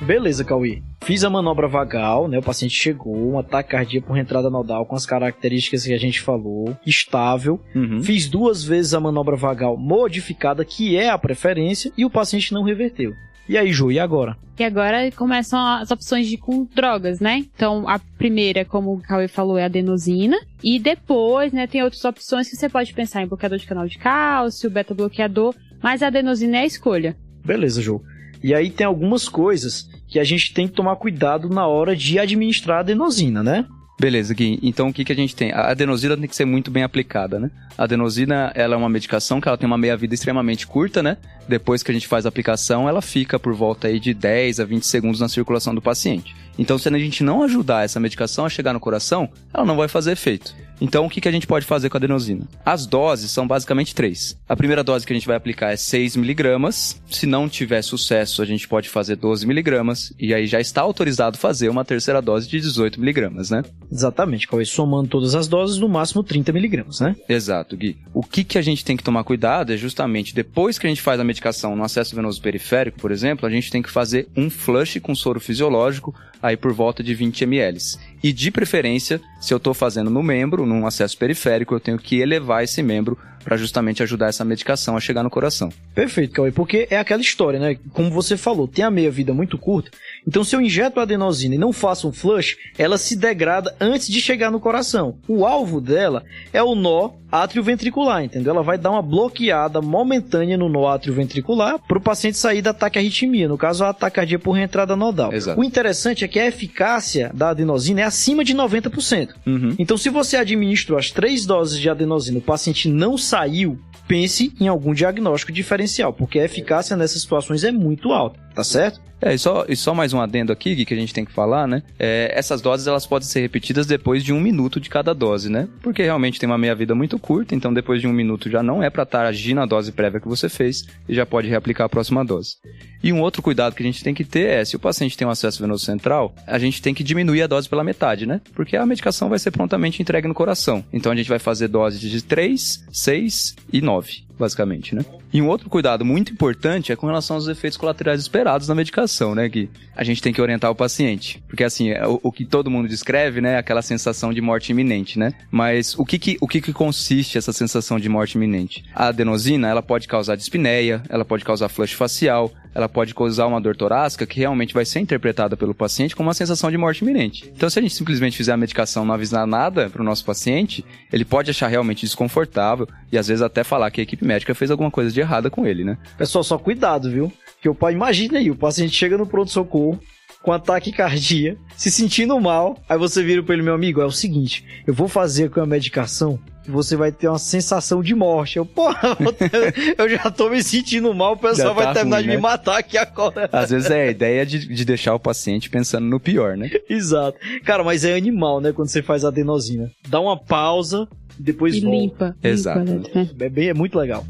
Beleza, 0.07 0.45
Cauê. 0.45 0.81
Fiz 1.03 1.25
a 1.25 1.29
manobra 1.29 1.67
vagal, 1.67 2.29
né? 2.29 2.39
O 2.39 2.41
paciente 2.41 2.73
chegou, 2.73 3.33
um 3.33 3.37
ataque 3.37 3.71
cardíaco 3.71 4.07
por 4.07 4.17
entrada 4.17 4.49
nodal 4.49 4.85
com 4.85 4.95
as 4.95 5.05
características 5.05 5.83
que 5.83 5.93
a 5.93 5.97
gente 5.97 6.21
falou, 6.21 6.77
estável. 6.85 7.59
Uhum. 7.75 8.01
Fiz 8.01 8.25
duas 8.25 8.63
vezes 8.63 8.93
a 8.93 9.01
manobra 9.01 9.35
vagal 9.35 9.75
modificada, 9.75 10.63
que 10.63 10.95
é 10.95 11.09
a 11.09 11.17
preferência, 11.17 11.91
e 11.97 12.05
o 12.05 12.09
paciente 12.09 12.53
não 12.53 12.63
reverteu. 12.63 13.13
E 13.49 13.57
aí, 13.57 13.73
Ju, 13.73 13.91
e 13.91 13.99
agora? 13.99 14.37
E 14.57 14.63
agora 14.63 15.11
começam 15.11 15.59
as 15.59 15.91
opções 15.91 16.29
de 16.29 16.37
com 16.37 16.65
drogas, 16.73 17.19
né? 17.19 17.43
Então, 17.53 17.85
a 17.85 17.99
primeira, 17.99 18.63
como 18.63 18.93
o 18.93 19.01
Cauê 19.01 19.27
falou, 19.27 19.57
é 19.57 19.63
a 19.63 19.65
adenosina. 19.65 20.37
E 20.63 20.79
depois, 20.79 21.51
né, 21.51 21.67
tem 21.67 21.83
outras 21.83 22.05
opções 22.05 22.49
que 22.49 22.55
você 22.55 22.69
pode 22.69 22.93
pensar 22.93 23.23
em 23.23 23.27
bloqueador 23.27 23.57
de 23.57 23.67
canal 23.67 23.85
de 23.85 23.97
cálcio, 23.97 24.71
beta-bloqueador, 24.71 25.53
mas 25.83 26.01
a 26.01 26.07
adenosina 26.07 26.59
é 26.59 26.61
a 26.61 26.65
escolha. 26.65 27.17
Beleza, 27.43 27.81
Ju. 27.81 28.01
E 28.43 28.54
aí 28.54 28.69
tem 28.69 28.86
algumas 28.86 29.28
coisas 29.28 29.89
que 30.08 30.19
a 30.19 30.23
gente 30.23 30.54
tem 30.54 30.67
que 30.67 30.73
tomar 30.73 30.95
cuidado 30.95 31.50
na 31.50 31.67
hora 31.67 31.95
de 31.95 32.17
administrar 32.19 32.78
a 32.78 32.80
adenosina, 32.82 33.43
né? 33.43 33.65
Beleza, 34.00 34.32
Gui. 34.34 34.60
Então 34.62 34.89
o 34.89 34.93
que, 34.93 35.04
que 35.04 35.12
a 35.12 35.15
gente 35.15 35.36
tem? 35.36 35.52
A 35.52 35.71
adenosina 35.71 36.15
tem 36.15 36.28
que 36.28 36.36
ser 36.36 36.45
muito 36.45 36.69
bem 36.69 36.84
aplicada, 36.84 37.39
né? 37.39 37.50
A 37.76 37.84
adenosina, 37.84 38.52
ela 38.54 38.76
é 38.76 38.78
uma 38.78 38.89
medicação 38.89 39.41
que 39.41 39.47
ela 39.47 39.58
tem 39.58 39.65
uma 39.65 39.78
meia-vida 39.78 40.13
extremamente 40.13 40.67
curta, 40.67 41.02
né? 41.02 41.17
Depois 41.47 41.82
que 41.82 41.89
a 41.89 41.93
gente 41.93 42.08
faz 42.08 42.26
a 42.26 42.30
aplicação, 42.30 42.88
ela 42.88 43.02
fica 43.02 43.39
por 43.39 43.56
volta 43.56 43.88
aí 43.88 44.00
de 44.00 44.13
10 44.13 44.60
a 44.60 44.65
20 44.65 44.86
segundos 44.86 45.19
na 45.19 45.28
circulação 45.28 45.73
do 45.73 45.82
paciente. 45.82 46.36
Então, 46.60 46.78
se 46.78 46.88
a 46.88 46.97
gente 46.97 47.23
não 47.23 47.43
ajudar 47.43 47.86
essa 47.86 48.00
medicação 48.00 48.45
a 48.45 48.50
chegar 48.50 48.73
no 48.73 48.80
coração, 48.80 49.30
ela 49.52 49.65
não 49.65 49.76
vai 49.76 49.88
fazer 49.88 50.12
efeito. 50.12 50.56
Então, 50.79 51.05
o 51.05 51.09
que, 51.09 51.19
que 51.19 51.27
a 51.27 51.31
gente 51.31 51.47
pode 51.47 51.65
fazer 51.65 51.89
com 51.89 51.97
a 51.97 51.99
adenosina? 51.99 52.47
As 52.65 52.85
doses 52.85 53.31
são 53.31 53.47
basicamente 53.47 53.95
três. 53.95 54.37
A 54.47 54.55
primeira 54.55 54.83
dose 54.83 55.05
que 55.05 55.13
a 55.13 55.15
gente 55.15 55.27
vai 55.27 55.35
aplicar 55.35 55.71
é 55.71 55.75
6 55.75 56.15
miligramas. 56.15 57.01
Se 57.09 57.25
não 57.25 57.49
tiver 57.49 57.81
sucesso, 57.81 58.41
a 58.41 58.45
gente 58.45 58.67
pode 58.67 58.89
fazer 58.89 59.15
12 59.15 59.45
miligramas. 59.47 60.13
E 60.19 60.33
aí 60.33 60.45
já 60.45 60.59
está 60.59 60.81
autorizado 60.81 61.37
fazer 61.37 61.69
uma 61.69 61.83
terceira 61.83 62.21
dose 62.21 62.47
de 62.47 62.59
18 62.59 62.99
miligramas, 62.99 63.49
né? 63.49 63.63
Exatamente, 63.91 64.47
Cauê. 64.47 64.65
Somando 64.65 65.09
todas 65.09 65.33
as 65.33 65.47
doses, 65.47 65.77
no 65.77 65.89
máximo 65.89 66.23
30 66.23 66.51
miligramas, 66.51 66.99
né? 66.99 67.15
Exato, 67.27 67.75
Gui. 67.75 67.97
O 68.13 68.21
que, 68.21 68.43
que 68.43 68.57
a 68.57 68.61
gente 68.61 68.85
tem 68.85 68.95
que 68.95 69.03
tomar 69.03 69.23
cuidado 69.23 69.73
é 69.73 69.77
justamente 69.77 70.35
depois 70.35 70.77
que 70.77 70.85
a 70.85 70.89
gente 70.89 71.01
faz 71.01 71.19
a 71.19 71.23
medicação 71.23 71.75
no 71.75 71.83
acesso 71.83 72.15
venoso 72.15 72.41
periférico, 72.41 72.99
por 72.99 73.11
exemplo, 73.11 73.47
a 73.47 73.49
gente 73.49 73.71
tem 73.71 73.81
que 73.81 73.89
fazer 73.89 74.27
um 74.35 74.49
flush 74.49 74.99
com 74.99 75.15
soro 75.15 75.39
fisiológico 75.39 76.13
aí 76.41 76.58
por 76.58 76.73
volta 76.73 77.04
de 77.04 77.13
20 77.13 77.43
ml. 77.43 77.80
E 78.23 78.32
de 78.32 78.52
preferência, 78.52 79.21
se 79.39 79.54
eu 79.54 79.58
estou 79.58 79.73
fazendo 79.73 80.10
no 80.10 80.23
membro, 80.23 80.65
num 80.65 80.86
acesso 80.86 81.17
periférico, 81.17 81.73
eu 81.73 81.80
tenho 81.80 81.97
que 81.97 82.19
elevar 82.19 82.63
esse 82.63 82.82
membro 82.82 83.17
para 83.47 83.55
justamente 83.55 84.03
ajudar 84.03 84.27
essa 84.27 84.43
medicação 84.43 84.97
a 84.97 84.99
chegar 84.99 85.23
no 85.23 85.29
coração. 85.29 85.71
Perfeito, 85.95 86.33
Cauê, 86.33 86.51
porque 86.51 86.86
é 86.91 86.97
aquela 86.97 87.21
história, 87.21 87.57
né? 87.57 87.77
Como 87.93 88.12
você 88.12 88.36
falou, 88.36 88.67
tem 88.67 88.83
a 88.83 88.91
meia-vida 88.91 89.33
muito 89.33 89.57
curta. 89.57 89.89
Então, 90.27 90.43
se 90.43 90.53
eu 90.53 90.60
injeto 90.60 90.99
a 90.99 91.03
adenosina 91.03 91.55
e 91.55 91.57
não 91.57 91.71
faço 91.71 92.10
um 92.10 92.12
flush, 92.12 92.57
ela 92.77 92.97
se 92.97 93.15
degrada 93.15 93.73
antes 93.79 94.10
de 94.10 94.19
chegar 94.19 94.51
no 94.51 94.60
coração. 94.60 95.15
O 95.29 95.45
alvo 95.45 95.79
dela 95.79 96.25
é 96.51 96.62
o 96.62 96.75
nó 96.75 97.12
atrioventricular, 97.31 98.23
entendeu? 98.23 98.53
Ela 98.53 98.63
vai 98.63 98.77
dar 98.77 98.91
uma 98.91 99.01
bloqueada 99.01 99.81
momentânea 99.81 100.57
no 100.57 100.69
nó 100.69 100.88
atrioventricular 100.88 101.77
para 101.79 101.97
o 101.97 102.01
paciente 102.01 102.38
sair 102.38 102.62
da 102.62 102.73
taquiarritmia, 102.73 103.47
no 103.47 103.57
caso, 103.57 103.83
a 103.83 103.93
taquicardia 103.93 104.39
por 104.39 104.51
reentrada 104.51 104.95
nodal. 104.95 105.33
Exato. 105.33 105.60
O 105.60 105.63
interessante 105.63 106.23
é 106.23 106.27
que 106.27 106.39
a 106.39 106.47
eficácia 106.47 107.31
da 107.33 107.49
adenosina 107.49 108.01
é 108.01 108.03
acima 108.03 108.43
de 108.43 108.55
90%. 108.55 109.29
Uhum. 109.45 109.75
Então, 109.77 109.97
se 109.97 110.10
você 110.10 110.38
administrou 110.38 110.97
as 110.97 111.12
três 111.12 111.45
doses 111.45 111.79
de 111.79 111.89
adenosina 111.89 112.38
e 112.38 112.39
o 112.39 112.43
paciente 112.43 112.89
não 112.89 113.17
saiu, 113.38 113.80
pense 114.08 114.52
em 114.60 114.67
algum 114.67 114.93
diagnóstico 114.93 115.52
diferencial, 115.52 116.12
porque 116.12 116.39
a 116.39 116.45
eficácia 116.45 116.97
nessas 116.97 117.21
situações 117.21 117.63
é 117.63 117.71
muito 117.71 118.12
alta, 118.12 118.39
tá 118.57 118.63
certo? 118.63 118.99
É, 119.21 119.35
e 119.35 119.37
só, 119.37 119.65
e 119.69 119.75
só 119.75 119.93
mais 119.93 120.13
um 120.13 120.19
adendo 120.19 120.51
aqui, 120.51 120.83
que 120.83 120.93
a 120.93 120.97
gente 120.97 121.13
tem 121.13 121.23
que 121.23 121.31
falar, 121.31 121.67
né? 121.67 121.83
É, 121.99 122.31
essas 122.33 122.59
doses 122.59 122.87
elas 122.87 123.05
podem 123.05 123.27
ser 123.27 123.39
repetidas 123.39 123.85
depois 123.85 124.23
de 124.23 124.33
um 124.33 124.39
minuto 124.39 124.79
de 124.79 124.89
cada 124.89 125.13
dose, 125.13 125.47
né? 125.47 125.67
Porque 125.81 126.01
realmente 126.01 126.39
tem 126.39 126.49
uma 126.49 126.57
meia-vida 126.57 126.95
muito 126.95 127.19
curta, 127.19 127.53
então 127.53 127.71
depois 127.71 128.01
de 128.01 128.07
um 128.07 128.13
minuto 128.13 128.49
já 128.49 128.63
não 128.63 128.81
é 128.81 128.89
para 128.89 129.03
estar 129.03 129.25
agindo 129.25 129.61
a 129.61 129.65
dose 129.65 129.91
prévia 129.91 130.19
que 130.19 130.27
você 130.27 130.49
fez 130.49 130.87
e 131.07 131.13
já 131.13 131.25
pode 131.25 131.47
reaplicar 131.47 131.85
a 131.85 131.89
próxima 131.89 132.25
dose. 132.25 132.55
E 133.03 133.13
um 133.13 133.21
outro 133.21 133.43
cuidado 133.43 133.75
que 133.75 133.83
a 133.83 133.85
gente 133.85 134.03
tem 134.03 134.13
que 134.13 134.23
ter 134.23 134.49
é, 134.49 134.65
se 134.65 134.75
o 134.75 134.79
paciente 134.79 135.15
tem 135.15 135.27
um 135.27 135.31
acesso 135.31 135.61
venoso 135.61 135.85
central, 135.85 136.33
a 136.47 136.57
gente 136.57 136.81
tem 136.81 136.95
que 136.95 137.03
diminuir 137.03 137.43
a 137.43 137.47
dose 137.47 137.69
pela 137.69 137.83
metade, 137.83 138.25
né? 138.25 138.41
Porque 138.55 138.75
a 138.75 138.85
medicação 138.87 139.29
vai 139.29 139.37
ser 139.37 139.51
prontamente 139.51 140.01
entregue 140.01 140.27
no 140.27 140.33
coração. 140.33 140.83
Então 140.91 141.11
a 141.11 141.15
gente 141.15 141.29
vai 141.29 141.39
fazer 141.39 141.67
doses 141.67 141.99
de 141.99 142.23
3, 142.23 142.85
6 142.91 143.55
e 143.71 143.81
9 143.81 144.26
basicamente, 144.38 144.95
né? 144.95 145.04
E 145.32 145.41
um 145.41 145.47
outro 145.47 145.69
cuidado 145.69 146.06
muito 146.06 146.32
importante 146.32 146.91
é 146.91 146.95
com 146.95 147.08
relação 147.08 147.36
aos 147.36 147.47
efeitos 147.47 147.78
colaterais 147.78 148.21
esperados 148.21 148.67
na 148.67 148.76
medicação, 148.76 149.36
né, 149.36 149.47
Gui? 149.47 149.69
A 149.95 150.04
gente 150.04 150.21
tem 150.21 150.32
que 150.32 150.41
orientar 150.41 150.71
o 150.71 150.76
paciente, 150.76 151.41
porque 151.47 151.63
assim, 151.63 151.89
é 151.89 152.08
o, 152.08 152.19
o 152.23 152.32
que 152.32 152.45
todo 152.45 152.69
mundo 152.69 152.88
descreve, 152.88 153.41
né, 153.41 153.54
é 153.54 153.58
aquela 153.58 153.82
sensação 153.82 154.34
de 154.34 154.41
morte 154.41 154.71
iminente, 154.71 155.19
né? 155.19 155.34
Mas 155.52 155.97
o 155.97 156.06
que 156.06 156.19
que, 156.19 156.38
o 156.39 156.47
que 156.47 156.62
que 156.62 156.73
consiste 156.73 157.38
essa 157.38 157.52
sensação 157.52 158.00
de 158.00 158.08
morte 158.08 158.36
iminente? 158.36 158.86
A 158.93 159.08
adenosina, 159.08 159.67
ela 159.67 159.82
pode 159.82 160.08
causar 160.08 160.36
dispneia, 160.36 161.02
ela 161.10 161.26
pode 161.26 161.43
causar 161.43 161.69
flush 161.69 161.93
facial, 161.93 162.52
ela 162.77 162.87
pode 162.87 163.15
causar 163.15 163.47
uma 163.47 163.59
dor 163.59 163.75
torácica 163.75 164.27
que 164.27 164.37
realmente 164.37 164.71
vai 164.71 164.85
ser 164.85 164.99
interpretada 164.99 165.57
pelo 165.57 165.73
paciente 165.73 166.15
como 166.15 166.27
uma 166.27 166.33
sensação 166.35 166.69
de 166.69 166.77
morte 166.77 167.03
iminente. 167.03 167.51
Então, 167.55 167.67
se 167.67 167.79
a 167.79 167.81
gente 167.81 167.95
simplesmente 167.95 168.37
fizer 168.37 168.51
a 168.51 168.57
medicação 168.57 169.03
não 169.03 169.15
avisar 169.15 169.47
nada 169.47 169.89
para 169.89 169.99
o 169.99 170.05
nosso 170.05 170.23
paciente, 170.23 170.85
ele 171.11 171.25
pode 171.25 171.49
achar 171.49 171.69
realmente 171.69 172.05
desconfortável 172.05 172.87
e 173.11 173.17
às 173.17 173.27
vezes 173.27 173.41
até 173.41 173.63
falar 173.63 173.89
que 173.89 173.99
a 173.99 174.03
equipe 174.03 174.23
médica 174.23 174.53
fez 174.53 174.69
alguma 174.69 174.91
coisa 174.91 175.11
de 175.11 175.19
errada 175.19 175.49
com 175.49 175.65
ele, 175.65 175.83
né? 175.83 175.97
Pessoal, 176.19 176.43
só 176.43 176.55
cuidado, 176.59 177.09
viu? 177.09 177.33
Que 177.59 177.67
o 177.67 177.73
pai, 177.73 177.93
imagina 177.93 178.37
aí, 178.37 178.51
o 178.51 178.55
paciente 178.55 178.93
chega 178.93 179.17
no 179.17 179.25
pronto-socorro 179.25 179.99
com 180.43 180.53
ataque 180.53 180.91
cardíaco, 180.91 181.59
se 181.75 181.89
sentindo 181.89 182.39
mal, 182.39 182.77
aí 182.87 182.97
você 182.97 183.23
vira 183.23 183.41
para 183.41 183.55
ele, 183.55 183.63
meu 183.63 183.73
amigo, 183.73 184.01
é 184.01 184.05
o 184.05 184.11
seguinte, 184.11 184.63
eu 184.85 184.93
vou 184.93 185.07
fazer 185.07 185.49
com 185.49 185.59
a 185.59 185.65
medicação 185.65 186.39
você 186.69 186.95
vai 186.95 187.12
ter 187.12 187.27
uma 187.27 187.39
sensação 187.39 188.01
de 188.01 188.13
morte. 188.15 188.58
Eu, 188.58 188.65
porra, 188.65 189.17
eu 189.97 190.10
já 190.10 190.30
tô 190.32 190.49
me 190.49 190.62
sentindo 190.63 191.13
mal, 191.13 191.34
o 191.34 191.38
pessoal 191.38 191.69
Já 191.69 191.73
vai 191.73 191.86
tá 191.86 191.93
terminar 191.93 192.17
ruim, 192.17 192.23
de 192.23 192.30
né? 192.30 192.36
me 192.36 192.41
matar 192.41 192.77
aqui 192.80 192.97
agora. 192.97 193.49
Às 193.51 193.69
vezes 193.69 193.89
é 193.89 194.03
a 194.08 194.12
ideia 194.12 194.45
de, 194.45 194.67
de 194.67 194.86
deixar 194.86 195.13
o 195.15 195.19
paciente 195.19 195.69
pensando 195.69 196.06
no 196.06 196.19
pior, 196.19 196.58
né? 196.58 196.69
Exato. 196.89 197.38
Cara, 197.63 197.84
mas 197.84 198.03
é 198.06 198.15
animal, 198.15 198.60
né, 198.62 198.71
quando 198.71 198.89
você 198.89 199.01
faz 199.01 199.23
a 199.25 199.30
adenosina. 199.30 199.89
Dá 200.08 200.19
uma 200.19 200.38
pausa 200.38 201.08
e 201.39 201.43
depois 201.43 201.75
E 201.75 201.82
volta. 201.82 201.95
limpa. 201.97 202.36
Exato. 202.43 202.80
limpa, 202.80 203.10
né? 203.19 203.30
É, 203.39 203.49
bem, 203.49 203.69
é 203.69 203.73
muito 203.73 203.97
legal. 203.97 204.25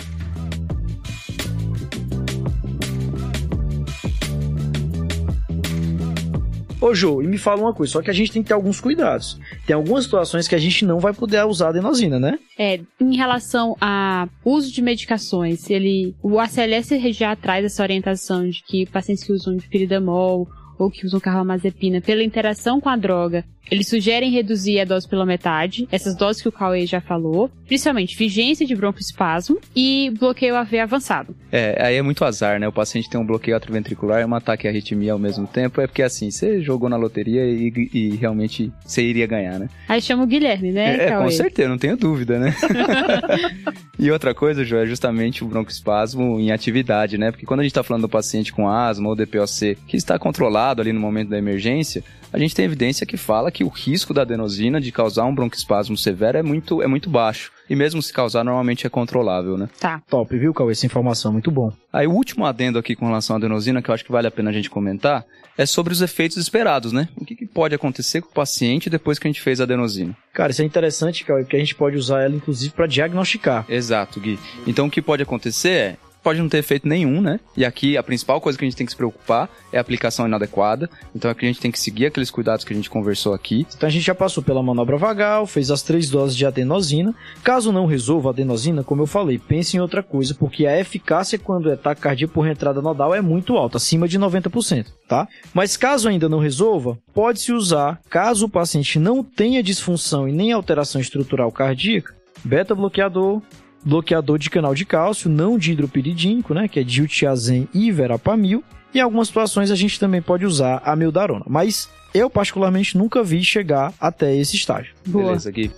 Ô, 6.88 6.96
Jô, 6.96 7.22
e 7.22 7.28
me 7.28 7.38
fala 7.38 7.62
uma 7.62 7.74
coisa, 7.74 7.92
só 7.92 8.02
que 8.02 8.10
a 8.10 8.14
gente 8.14 8.32
tem 8.32 8.42
que 8.42 8.48
ter 8.48 8.54
alguns 8.54 8.80
cuidados. 8.80 9.38
Tem 9.66 9.76
algumas 9.76 10.06
situações 10.06 10.48
que 10.48 10.56
a 10.56 10.58
gente 10.58 10.86
não 10.86 11.00
vai 11.00 11.14
poder 11.14 11.46
usar 11.46 11.70
adenosina, 11.70 12.18
né? 12.18 12.40
É, 12.58 12.80
em 13.02 13.18
relação 13.18 13.76
a 13.82 14.30
uso 14.46 14.72
de 14.72 14.82
medicações, 14.82 15.70
ele, 15.70 16.16
o 16.24 16.40
ACLS 16.40 17.12
já 17.12 17.36
traz 17.36 17.66
essa 17.66 17.84
orientação 17.84 18.48
de 18.48 18.64
que 18.64 18.86
pacientes 18.86 19.26
que 19.26 19.34
usam 19.34 19.58
dipiridamol 19.58 20.48
ou 20.80 20.90
que 20.90 21.06
usam 21.06 21.20
carbamazepina 21.20 22.00
pela 22.00 22.24
interação 22.24 22.80
com 22.80 22.88
a 22.88 22.96
droga, 22.96 23.44
eles 23.70 23.88
sugerem 23.88 24.32
reduzir 24.32 24.80
a 24.80 24.86
dose 24.86 25.08
pela 25.08 25.26
metade, 25.26 25.88
essas 25.92 26.16
doses 26.16 26.42
que 26.42 26.48
o 26.48 26.52
Cauê 26.52 26.86
já 26.86 27.02
falou, 27.02 27.50
principalmente 27.66 28.18
vigência 28.18 28.66
de 28.66 28.76
broncoespasmo 28.76 29.60
e 29.76 30.12
bloqueio 30.20 30.56
AV 30.56 30.80
avançado. 30.80 31.36
É, 31.52 31.78
aí 31.82 31.96
é 31.96 32.02
muito 32.02 32.24
azar, 32.26 32.60
né? 32.60 32.68
O 32.68 32.72
paciente 32.72 33.10
tem 33.10 33.20
um 33.20 33.26
bloqueio 33.26 33.56
atrioventricular 33.56 34.22
e 34.22 34.26
um 34.26 34.36
ataque 34.36 34.68
à 34.68 34.72
arritmia 34.72 35.14
ao 35.14 35.20
mesmo 35.20 35.48
tempo. 35.48 35.82
É 35.82 35.88
porque 35.88 36.04
assim, 36.04 36.30
você 36.32 36.62
jogou 36.62 36.90
na 36.90 36.98
loteria 36.98 37.44
e, 37.46 37.90
e 37.94 38.16
realmente 38.16 38.72
você 38.86 39.02
iria 39.02 39.28
ganhar, 39.28 39.60
né? 39.60 39.70
Aí 39.88 40.02
chama 40.02 40.24
o 40.24 40.28
Guilherme, 40.28 40.72
né, 40.72 40.96
É, 40.96 41.10
Cauê? 41.10 41.24
com 41.26 41.32
certeza, 41.32 41.70
não 41.70 41.78
tenho 41.78 41.98
dúvida, 41.98 42.40
né? 42.40 42.56
e 44.00 44.12
outra 44.12 44.34
coisa, 44.34 44.64
João, 44.64 44.84
é 44.84 44.86
justamente 44.86 45.44
o 45.44 45.48
broncoespasmo 45.48 46.40
em 46.40 46.52
atividade, 46.52 47.18
né? 47.18 47.32
Porque 47.32 47.46
quando 47.46 47.62
a 47.62 47.64
gente 47.64 47.74
tá 47.74 47.84
falando 47.84 48.04
do 48.04 48.10
paciente 48.10 48.52
com 48.52 48.68
asma 48.70 49.10
ou 49.10 49.16
DPOC 49.16 49.78
que 49.88 49.98
está 49.98 50.18
controlado 50.20 50.82
ali 50.82 50.94
no 50.94 51.00
momento 51.00 51.30
da 51.30 51.38
emergência, 51.38 52.04
a 52.38 52.40
gente 52.40 52.54
tem 52.54 52.66
evidência 52.66 53.06
que 53.06 53.18
fala 53.18 53.52
que 53.52 53.64
o 53.64 53.68
risco 53.68 54.14
da 54.14 54.22
adenosina 54.22 54.80
de 54.80 54.92
causar 54.92 55.26
um 55.26 55.34
broncoespasmo 55.34 55.98
severo 55.98 56.38
é 56.38 56.44
muito, 56.44 56.84
é 56.84 56.88
muito 56.88 57.10
baixo. 57.10 57.52
E 57.68 57.76
mesmo 57.76 58.00
se 58.00 58.14
causar, 58.14 58.44
normalmente 58.44 58.86
é 58.86 58.90
controlável, 58.90 59.58
né? 59.58 59.68
Tá. 59.80 60.02
Top, 60.08 60.38
viu, 60.38 60.54
Cauê? 60.54 60.72
Essa 60.72 60.86
informação, 60.86 61.34
muito 61.34 61.50
bom. 61.50 61.74
Aí 61.92 62.06
o 62.06 62.12
último 62.12 62.46
adendo 62.46 62.78
aqui 62.78 62.96
com 62.96 63.08
relação 63.08 63.36
à 63.36 63.40
adenosina, 63.40 63.82
que 63.82 63.90
eu 63.90 63.94
acho 63.94 64.06
que 64.06 64.12
vale 64.12 64.28
a 64.28 64.32
pena 64.32 64.52
a 64.52 64.54
gente 64.54 64.70
comentar, 64.70 65.26
é 65.58 65.66
sobre 65.66 65.92
os 65.92 66.02
efeitos 66.02 66.38
esperados, 66.38 66.94
né? 66.94 67.10
O 67.18 67.26
que, 67.26 67.36
que 67.36 67.48
pode 67.48 67.74
acontecer 67.74 68.22
com 68.22 68.30
o 68.30 68.34
paciente 68.34 68.88
depois 68.88 69.18
que 69.18 69.28
a 69.28 69.32
gente 69.32 69.42
fez 69.42 69.60
a 69.60 69.64
adenosina? 69.64 70.16
Cara, 70.32 70.52
isso 70.52 70.62
é 70.62 70.66
interessante, 70.66 71.26
Cauê, 71.26 71.42
porque 71.42 71.56
a 71.56 71.60
gente 71.60 71.74
pode 71.74 71.98
usar 71.98 72.22
ela, 72.22 72.36
inclusive, 72.36 72.72
para 72.72 72.86
diagnosticar. 72.86 73.66
Exato, 73.68 74.20
Gui. 74.20 74.38
Então 74.68 74.86
o 74.86 74.92
que 74.92 75.02
pode 75.02 75.24
acontecer 75.24 75.70
é, 75.70 75.98
pode 76.28 76.42
não 76.42 76.50
ter 76.50 76.58
efeito 76.58 76.86
nenhum, 76.86 77.22
né? 77.22 77.40
E 77.56 77.64
aqui 77.64 77.96
a 77.96 78.04
principal 78.04 78.42
coisa 78.42 78.60
que 78.60 78.66
a 78.66 78.68
gente 78.68 78.76
tem 78.76 78.86
que 78.86 78.92
se 78.92 78.98
preocupar 78.98 79.50
é 79.72 79.78
a 79.78 79.82
aplicação 79.82 80.28
inadequada. 80.28 80.90
Então 81.16 81.32
aqui 81.32 81.46
a 81.46 81.48
gente 81.48 81.62
tem 81.62 81.72
que 81.72 81.80
seguir 81.80 82.08
aqueles 82.08 82.30
cuidados 82.30 82.66
que 82.66 82.74
a 82.74 82.76
gente 82.76 82.90
conversou 82.90 83.34
aqui. 83.34 83.66
Então 83.74 83.88
a 83.88 83.90
gente 83.90 84.04
já 84.06 84.14
passou 84.14 84.44
pela 84.44 84.62
manobra 84.62 84.98
vagal, 84.98 85.48
fez 85.48 85.72
as 85.72 85.82
três 85.82 86.10
doses 86.10 86.36
de 86.36 86.46
adenosina. 86.46 87.16
Caso 87.42 87.72
não 87.72 87.86
resolva 87.86 88.28
a 88.28 88.32
adenosina, 88.34 88.84
como 88.84 89.04
eu 89.04 89.08
falei, 89.08 89.40
pense 89.40 89.78
em 89.78 89.80
outra 89.80 90.04
coisa, 90.04 90.36
porque 90.36 90.68
a 90.68 90.78
eficácia 90.78 91.40
quando 91.40 91.72
é 91.72 91.78
taquicardia 91.78 92.28
por 92.28 92.46
entrada 92.46 92.82
nodal 92.82 93.16
é 93.16 93.22
muito 93.22 93.56
alta, 93.56 93.78
acima 93.78 94.06
de 94.06 94.20
90%, 94.20 94.88
tá? 95.08 95.30
Mas 95.54 95.78
caso 95.78 96.10
ainda 96.10 96.28
não 96.28 96.40
resolva, 96.40 96.98
pode-se 97.14 97.54
usar, 97.54 98.02
caso 98.10 98.48
o 98.48 98.50
paciente 98.50 99.00
não 99.00 99.24
tenha 99.24 99.64
disfunção 99.64 100.28
e 100.28 100.34
nem 100.34 100.52
alteração 100.52 101.00
estrutural 101.00 101.54
cardíaca, 101.54 102.14
beta-bloqueador, 102.44 103.42
bloqueador 103.84 104.38
de 104.38 104.50
canal 104.50 104.76
de 104.76 104.86
cálcio, 104.86 105.30
não 105.30 105.58
de 105.58 105.72
hidropiridínico, 105.72 106.54
né, 106.54 106.68
que 106.68 106.80
é 106.80 106.84
diltiazem 106.84 107.68
e 107.74 107.92
verapamil. 107.92 108.64
Em 108.94 109.00
algumas 109.00 109.28
situações 109.28 109.72
a 109.72 109.76
gente 109.76 110.00
também 110.00 110.22
pode 110.22 110.46
usar 110.46 110.82
a 110.84 110.96
mildarona, 110.96 111.46
mas 111.48 111.90
eu 112.14 112.30
particularmente 112.30 112.98
nunca 112.98 113.24
vi 113.24 113.44
chegar 113.44 113.94
até 114.00 114.36
esse 114.36 114.56
estágio. 114.56 114.94
Boa. 115.06 115.26
Beleza, 115.26 115.52
Gui. 115.52 115.72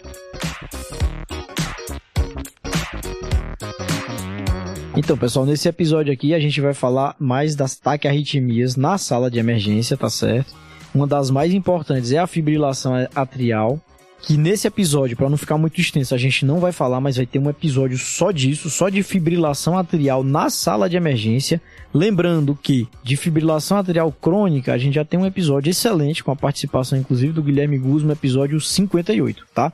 Então, 4.95 5.17
pessoal, 5.17 5.45
nesse 5.45 5.67
episódio 5.67 6.11
aqui 6.11 6.33
a 6.33 6.39
gente 6.39 6.59
vai 6.59 6.73
falar 6.73 7.15
mais 7.17 7.55
das 7.55 7.75
taquiarritmias 7.75 8.75
na 8.75 8.97
sala 8.97 9.31
de 9.31 9.39
emergência, 9.39 9.95
tá 9.95 10.09
certo? 10.09 10.53
Uma 10.93 11.07
das 11.07 11.29
mais 11.29 11.53
importantes 11.53 12.11
é 12.11 12.17
a 12.17 12.27
fibrilação 12.27 12.93
atrial, 13.15 13.79
que 14.21 14.37
nesse 14.37 14.67
episódio, 14.67 15.15
para 15.15 15.29
não 15.29 15.37
ficar 15.37 15.57
muito 15.57 15.79
extenso, 15.79 16.13
a 16.13 16.17
gente 16.17 16.45
não 16.45 16.59
vai 16.59 16.71
falar, 16.71 16.99
mas 16.99 17.17
vai 17.17 17.25
ter 17.25 17.39
um 17.39 17.49
episódio 17.49 17.97
só 17.97 18.31
disso, 18.31 18.69
só 18.69 18.89
de 18.89 19.01
fibrilação 19.01 19.77
atrial 19.77 20.23
na 20.23 20.49
sala 20.49 20.89
de 20.89 20.97
emergência. 20.97 21.61
Lembrando 21.93 22.57
que 22.61 22.87
de 23.03 23.15
fibrilação 23.15 23.77
atrial 23.77 24.11
crônica, 24.11 24.73
a 24.73 24.77
gente 24.77 24.95
já 24.95 25.05
tem 25.05 25.19
um 25.19 25.25
episódio 25.25 25.69
excelente 25.69 26.23
com 26.23 26.31
a 26.31 26.35
participação 26.35 26.97
inclusive 26.97 27.33
do 27.33 27.41
Guilherme 27.41 27.77
Guzman, 27.77 28.13
episódio 28.13 28.59
58, 28.59 29.45
tá? 29.53 29.71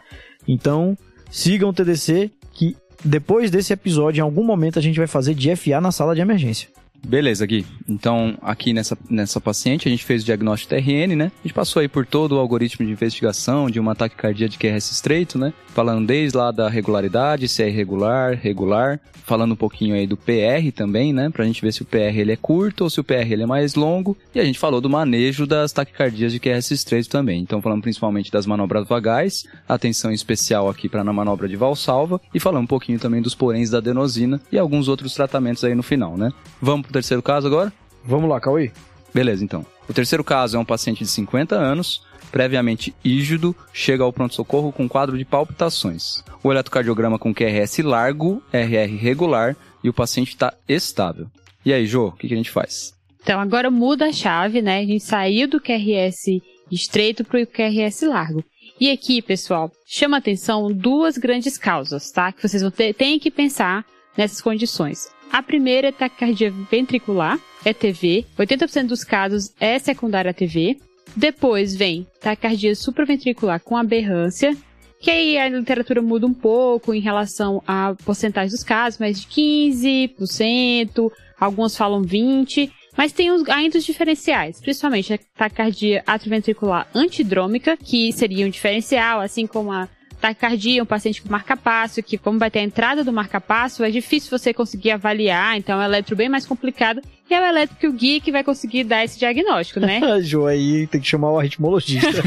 Então, 0.48 0.98
sigam 1.30 1.70
o 1.70 1.74
TDC 1.74 2.32
que 2.54 2.78
depois 3.04 3.52
desse 3.52 3.74
episódio, 3.74 4.20
em 4.20 4.24
algum 4.24 4.44
momento 4.44 4.80
a 4.80 4.82
gente 4.82 4.98
vai 4.98 5.08
fazer 5.08 5.34
de 5.34 5.56
FA 5.56 5.82
na 5.82 5.92
sala 5.92 6.16
de 6.16 6.22
emergência. 6.22 6.70
Beleza, 7.06 7.46
Gui. 7.46 7.66
Então, 7.88 8.36
aqui 8.42 8.74
nessa, 8.74 8.98
nessa 9.10 9.40
paciente, 9.40 9.88
a 9.88 9.92
gente 9.92 10.04
fez 10.04 10.24
o 10.24 10.26
diagnóstico 10.26 10.74
TRN, 10.74 11.16
né? 11.16 11.32
A 11.44 11.48
gente 11.48 11.54
passou 11.54 11.80
aí 11.80 11.88
por 11.88 12.06
todo 12.06 12.34
o 12.34 12.40
algoritmo 12.40 12.86
de 12.86 12.92
investigação 12.92 13.70
de 13.70 13.80
um 13.80 13.90
ataque 13.90 14.16
cardíaco 14.16 14.52
de 14.52 14.58
QRS 14.58 14.92
estreito, 14.92 15.38
né? 15.38 15.54
Falando 15.68 16.08
desde 16.08 16.38
lá 16.38 16.52
da 16.52 16.68
regularidade, 16.68 17.48
se 17.48 17.62
é 17.62 17.70
irregular, 17.70 18.40
regular. 18.42 19.00
Falando 19.24 19.54
um 19.54 19.56
pouquinho 19.56 19.96
aí 19.96 20.06
do 20.06 20.16
PR 20.16 20.72
também, 20.74 21.12
né? 21.12 21.32
Pra 21.32 21.46
gente 21.46 21.62
ver 21.62 21.74
se 21.74 21.82
o 21.82 21.86
PR 21.86 22.16
ele 22.16 22.32
é 22.32 22.36
curto 22.36 22.84
ou 22.84 22.90
se 22.90 23.00
o 23.00 23.04
PR 23.04 23.32
ele 23.32 23.42
é 23.42 23.46
mais 23.46 23.74
longo. 23.74 24.16
E 24.34 24.40
a 24.40 24.46
gente 24.46 24.60
falou 24.60 24.80
do 24.80 24.90
manejo 24.90 25.48
das 25.48 25.72
taquicardias 25.72 26.32
de 26.32 26.40
QRS 26.40 26.72
estreito 26.72 27.10
também. 27.10 27.42
Então, 27.42 27.62
falando 27.62 27.82
principalmente 27.82 28.32
das 28.32 28.46
manobras 28.46 28.88
vagais, 28.88 29.46
atenção 29.68 30.12
especial 30.12 30.70
aqui 30.70 30.88
para 30.88 31.04
na 31.04 31.12
manobra 31.12 31.48
de 31.48 31.56
valsalva. 31.56 32.22
E 32.34 32.40
falando 32.40 32.64
um 32.64 32.68
pouquinho 32.68 33.00
também 33.00 33.22
dos 33.22 33.34
poréns 33.34 33.72
da 33.72 33.80
adenosina 33.80 34.40
e 34.52 34.60
alguns 34.60 34.88
outros 34.88 35.16
tratamentos 35.16 35.64
aí 35.64 35.74
no 35.74 35.84
final, 35.84 36.16
né? 36.16 36.32
Vamos 36.62 36.88
terceiro 36.96 37.22
caso 37.22 37.48
agora? 37.48 37.74
Vamos 38.04 38.30
lá, 38.30 38.40
Cauê. 38.40 38.72
Beleza, 39.14 39.44
então. 39.44 39.66
O 39.88 39.94
terceiro 39.94 40.24
caso 40.24 40.56
é 40.56 40.60
um 40.60 40.66
paciente 40.66 41.04
de 41.04 41.10
50 41.10 41.56
anos, 41.56 42.02
previamente 42.32 42.96
ígido, 43.04 43.56
chega 43.74 44.04
ao 44.04 44.14
pronto-socorro 44.14 44.72
com 44.72 44.88
quadro 44.88 45.18
de 45.18 45.26
palpitações. 45.26 46.24
O 46.42 46.52
eletrocardiograma 46.52 47.20
com 47.20 47.34
QRS 47.34 47.80
largo, 47.84 48.42
RR 48.52 48.96
regular 48.98 49.56
e 49.84 49.90
o 49.90 49.94
paciente 49.94 50.30
está 50.30 50.54
estável. 50.68 51.28
E 51.66 51.74
aí, 51.74 51.86
Jô, 51.86 52.08
o 52.08 52.12
que, 52.14 52.28
que 52.28 52.34
a 52.34 52.38
gente 52.38 52.52
faz? 52.52 52.94
Então, 53.22 53.40
agora 53.40 53.70
muda 53.70 54.06
a 54.06 54.14
chave, 54.14 54.62
né? 54.62 54.80
A 54.80 54.86
gente 54.86 55.04
saiu 55.04 55.48
do 55.48 55.60
QRS 55.60 56.42
estreito 56.72 57.26
para 57.26 57.42
o 57.42 57.48
QRS 57.48 58.04
largo. 58.04 58.44
E 58.80 58.92
aqui, 58.92 59.22
pessoal, 59.22 59.72
chama 59.86 60.18
atenção 60.18 60.72
duas 60.72 61.18
grandes 61.18 61.58
causas, 61.58 62.12
tá? 62.12 62.32
Que 62.32 62.42
vocês 62.42 62.62
vão 62.62 62.72
ter, 62.72 62.94
têm 62.94 63.20
que 63.20 63.32
pensar 63.32 63.86
nessas 64.18 64.42
condições. 64.42 65.10
A 65.32 65.42
primeira 65.42 65.90
é 65.90 65.92
taquicardia 65.92 66.52
ventricular, 66.72 67.40
é 67.64 67.74
TV. 67.74 68.26
80% 68.38 68.88
dos 68.88 69.04
casos 69.04 69.54
é 69.60 69.78
secundária 69.80 70.32
a 70.32 70.34
TV. 70.34 70.78
Depois 71.16 71.76
vem 71.76 72.08
taquicardia 72.20 72.76
supraventricular 72.76 73.60
com 73.60 73.76
aberrância, 73.76 74.56
que 75.00 75.12
aí 75.12 75.38
a 75.38 75.50
literatura 75.50 76.02
muda 76.02 76.26
um 76.26 76.34
pouco 76.34 76.94
em 76.94 77.00
relação 77.00 77.62
à 77.68 77.96
porcentagem 78.06 78.52
dos 78.52 78.64
casos, 78.64 79.00
mas 79.00 79.22
de 79.22 79.28
15%, 79.28 81.12
alguns 81.40 81.76
falam 81.76 82.02
20%, 82.02 82.72
mas 82.98 83.12
tem 83.12 83.30
ainda 83.50 83.78
os 83.78 83.84
diferenciais, 83.84 84.62
principalmente 84.62 85.14
a 85.14 85.20
taquicardia 85.38 86.02
atrioventricular 86.08 86.88
antidrômica, 86.96 87.76
que 87.76 88.12
seria 88.14 88.46
um 88.46 88.50
diferencial, 88.50 89.20
assim 89.20 89.46
como 89.46 89.72
a 89.72 89.90
taquicardia, 90.20 90.82
um 90.82 90.86
paciente 90.86 91.22
com 91.22 91.30
marca-passo, 91.30 92.02
que 92.02 92.18
como 92.18 92.40
vai 92.40 92.50
ter 92.50 92.60
a 92.60 92.64
entrada 92.64 93.04
do 93.04 93.12
marca-passo, 93.12 93.84
é 93.84 93.90
difícil 93.90 94.38
você 94.38 94.54
conseguir 94.54 94.92
avaliar, 94.92 95.58
então 95.58 95.80
é 95.80 95.84
um 95.84 95.88
eletro 95.88 96.16
bem 96.16 96.30
mais 96.30 96.46
complicado. 96.46 97.02
E 97.30 97.34
é 97.34 97.42
o 97.42 97.46
eletro 97.46 97.76
que 97.78 97.88
o 97.88 97.94
Gui 97.94 98.20
que 98.20 98.32
vai 98.32 98.44
conseguir 98.44 98.84
dar 98.84 99.04
esse 99.04 99.18
diagnóstico, 99.18 99.80
né? 99.80 100.00
Jô, 100.22 100.46
aí 100.46 100.86
tem 100.88 101.02
que 101.02 101.08
chamar 101.08 101.32
o 101.32 101.40
arritmologista. 101.40 102.08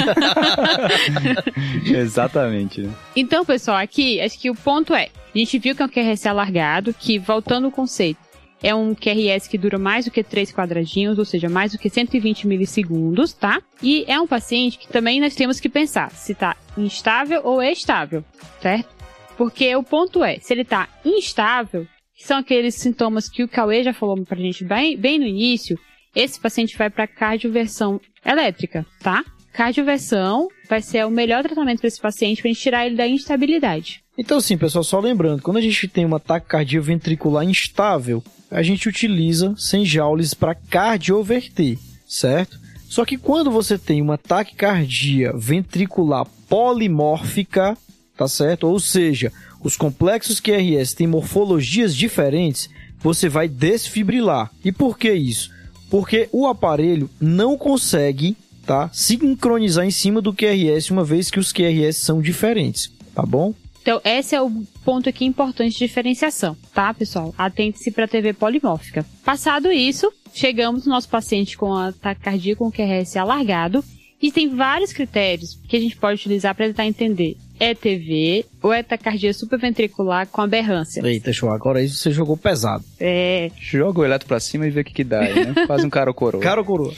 Exatamente. 1.87 2.83
Né? 2.83 2.93
Então, 3.15 3.45
pessoal, 3.45 3.77
aqui, 3.77 4.21
acho 4.21 4.39
que 4.39 4.51
o 4.51 4.57
ponto 4.57 4.93
é, 4.93 5.09
a 5.35 5.39
gente 5.39 5.59
viu 5.59 5.75
que 5.75 5.83
é 5.83 5.85
um 5.85 5.89
QRS 5.89 6.27
alargado, 6.27 6.93
que, 6.93 7.19
voltando 7.19 7.67
ao 7.67 7.71
conceito, 7.71 8.19
é 8.63 8.75
um 8.75 8.95
QRS 8.95 9.49
que 9.49 9.59
dura 9.59 9.79
mais 9.79 10.05
do 10.05 10.11
que 10.11 10.23
3 10.23 10.53
quadradinhos, 10.53 11.19
ou 11.19 11.25
seja, 11.25 11.49
mais 11.49 11.73
do 11.73 11.79
que 11.79 11.89
120 11.89 12.47
milissegundos, 12.47 13.33
tá? 13.33 13.63
E 13.83 14.05
é 14.09 14.21
um 14.21 14.27
paciente 14.27 14.79
que 14.79 14.89
também 14.89 15.21
nós 15.21 15.35
temos 15.35 15.61
que 15.61 15.69
pensar 15.69 16.11
se 16.11 16.33
está 16.33 16.57
instável 16.77 17.43
ou 17.45 17.63
estável, 17.63 18.25
certo? 18.61 18.89
Porque 19.37 19.75
o 19.77 19.83
ponto 19.83 20.25
é, 20.25 20.39
se 20.39 20.53
ele 20.53 20.63
está 20.63 20.89
instável, 21.05 21.87
que 22.15 22.27
são 22.27 22.39
aqueles 22.39 22.75
sintomas 22.75 23.29
que 23.29 23.45
o 23.45 23.49
Cauê 23.49 23.85
já 23.85 23.93
falou 23.93 24.25
pra 24.25 24.37
gente 24.37 24.65
bem, 24.65 24.97
bem 24.97 25.19
no 25.19 25.27
início, 25.27 25.79
esse 26.15 26.41
paciente 26.41 26.77
vai 26.77 26.91
para 26.91 27.07
cardioversão 27.07 28.01
elétrica, 28.27 28.85
tá? 29.01 29.25
Cardioversão 29.53 30.49
vai 30.69 30.83
ser 30.83 31.07
o 31.07 31.11
melhor 31.11 31.43
tratamento 31.43 31.79
para 31.79 31.89
esse 31.89 32.01
paciente 32.01 32.43
para 32.43 32.49
gente 32.49 32.61
tirar 32.61 32.87
ele 32.87 32.97
da 32.97 33.07
instabilidade. 33.07 34.03
Então, 34.21 34.41
sim, 34.41 34.59
pessoal, 34.59 34.83
só 34.83 34.99
lembrando, 34.99 35.43
quando 35.43 35.59
a 35.59 35.61
gente 35.61 35.87
tem 35.87 36.05
um 36.05 36.17
ataque 36.17 36.49
cardíaco 36.49 36.85
ventricular 36.85 37.45
instável, 37.45 38.21
a 38.51 38.65
gente 38.65 38.89
utiliza 38.89 39.55
100 39.57 39.85
joules 39.85 40.35
para 40.35 40.57
cardioverter, 40.57 41.79
certo? 42.05 42.59
Só 42.89 43.05
que 43.05 43.17
quando 43.17 43.49
você 43.49 43.79
tem 43.79 44.03
uma 44.03 44.19
taquicardia 44.19 45.33
ventricular 45.37 46.27
polimórfica, 46.49 47.79
tá 48.17 48.27
certo? 48.27 48.67
Ou 48.67 48.81
seja, 48.81 49.33
os 49.63 49.77
complexos 49.77 50.41
QRS 50.41 50.95
têm 50.95 51.07
morfologias 51.07 51.95
diferentes, 51.95 52.69
você 52.99 53.29
vai 53.29 53.47
desfibrilar. 53.47 54.51
E 54.65 54.73
por 54.73 54.99
que 54.99 55.13
isso? 55.13 55.53
Porque 55.89 56.29
o 56.33 56.49
aparelho 56.49 57.09
não 57.21 57.57
consegue, 57.57 58.37
tá, 58.67 58.91
sincronizar 58.93 59.87
em 59.87 59.93
cima 59.93 60.21
do 60.21 60.35
QRS 60.35 60.91
uma 60.91 61.05
vez 61.05 61.31
que 61.31 61.39
os 61.39 61.53
QRS 61.53 61.99
são 61.99 62.21
diferentes, 62.21 62.91
tá 63.15 63.25
bom? 63.25 63.55
Então, 63.81 64.01
esse 64.05 64.35
é 64.35 64.43
o 64.43 64.51
ponto 64.85 65.09
aqui 65.09 65.25
importante 65.25 65.73
de 65.73 65.79
diferenciação, 65.79 66.57
tá, 66.75 66.93
pessoal? 66.93 67.35
Atente-se 67.39 67.91
para 67.91 68.05
a 68.05 68.09
TV 68.09 68.33
polimórfica. 68.33 69.05
Passado 69.25 69.73
isso, 69.73 70.13
chegamos 70.35 70.85
no 70.85 70.93
nosso 70.93 71.09
paciente 71.09 71.57
com 71.57 71.73
ataque 71.75 72.21
cardíaco 72.21 72.65
com 72.65 72.71
QRS 72.71 73.17
alargado 73.17 73.83
e 74.21 74.33
tem 74.33 74.55
vários 74.55 74.93
critérios 74.93 75.59
que 75.69 75.77
a 75.77 75.81
gente 75.81 75.97
pode 75.97 76.21
utilizar 76.21 76.55
para 76.55 76.67
tentar 76.67 76.87
entender. 76.87 77.37
É 77.61 77.75
TV 77.75 78.45
ou 78.63 78.73
é 78.73 78.83
taquicardia 78.83 79.33
supraventricular 79.33 80.27
com 80.29 80.41
aberrância? 80.41 81.05
Eita, 81.05 81.33
show, 81.33 81.51
agora 81.51 81.83
isso 81.83 81.97
você 81.97 82.11
jogou 82.11 82.37
pesado. 82.37 82.85
É. 83.01 83.51
Joga 83.59 84.01
o 84.01 84.05
eletro 84.05 84.29
pra 84.29 84.39
cima 84.39 84.67
e 84.67 84.71
vê 84.71 84.81
o 84.81 84.85
que, 84.85 84.93
que 84.93 85.05
dá 85.05 85.21
aí, 85.21 85.47
né? 85.47 85.67
Faz 85.67 85.83
um 85.83 85.91
cara 85.91 86.11
ou 86.11 86.15
coroa. 86.15 86.43
Cara 86.43 86.61
ou 86.61 86.67
coroa. 86.67 86.95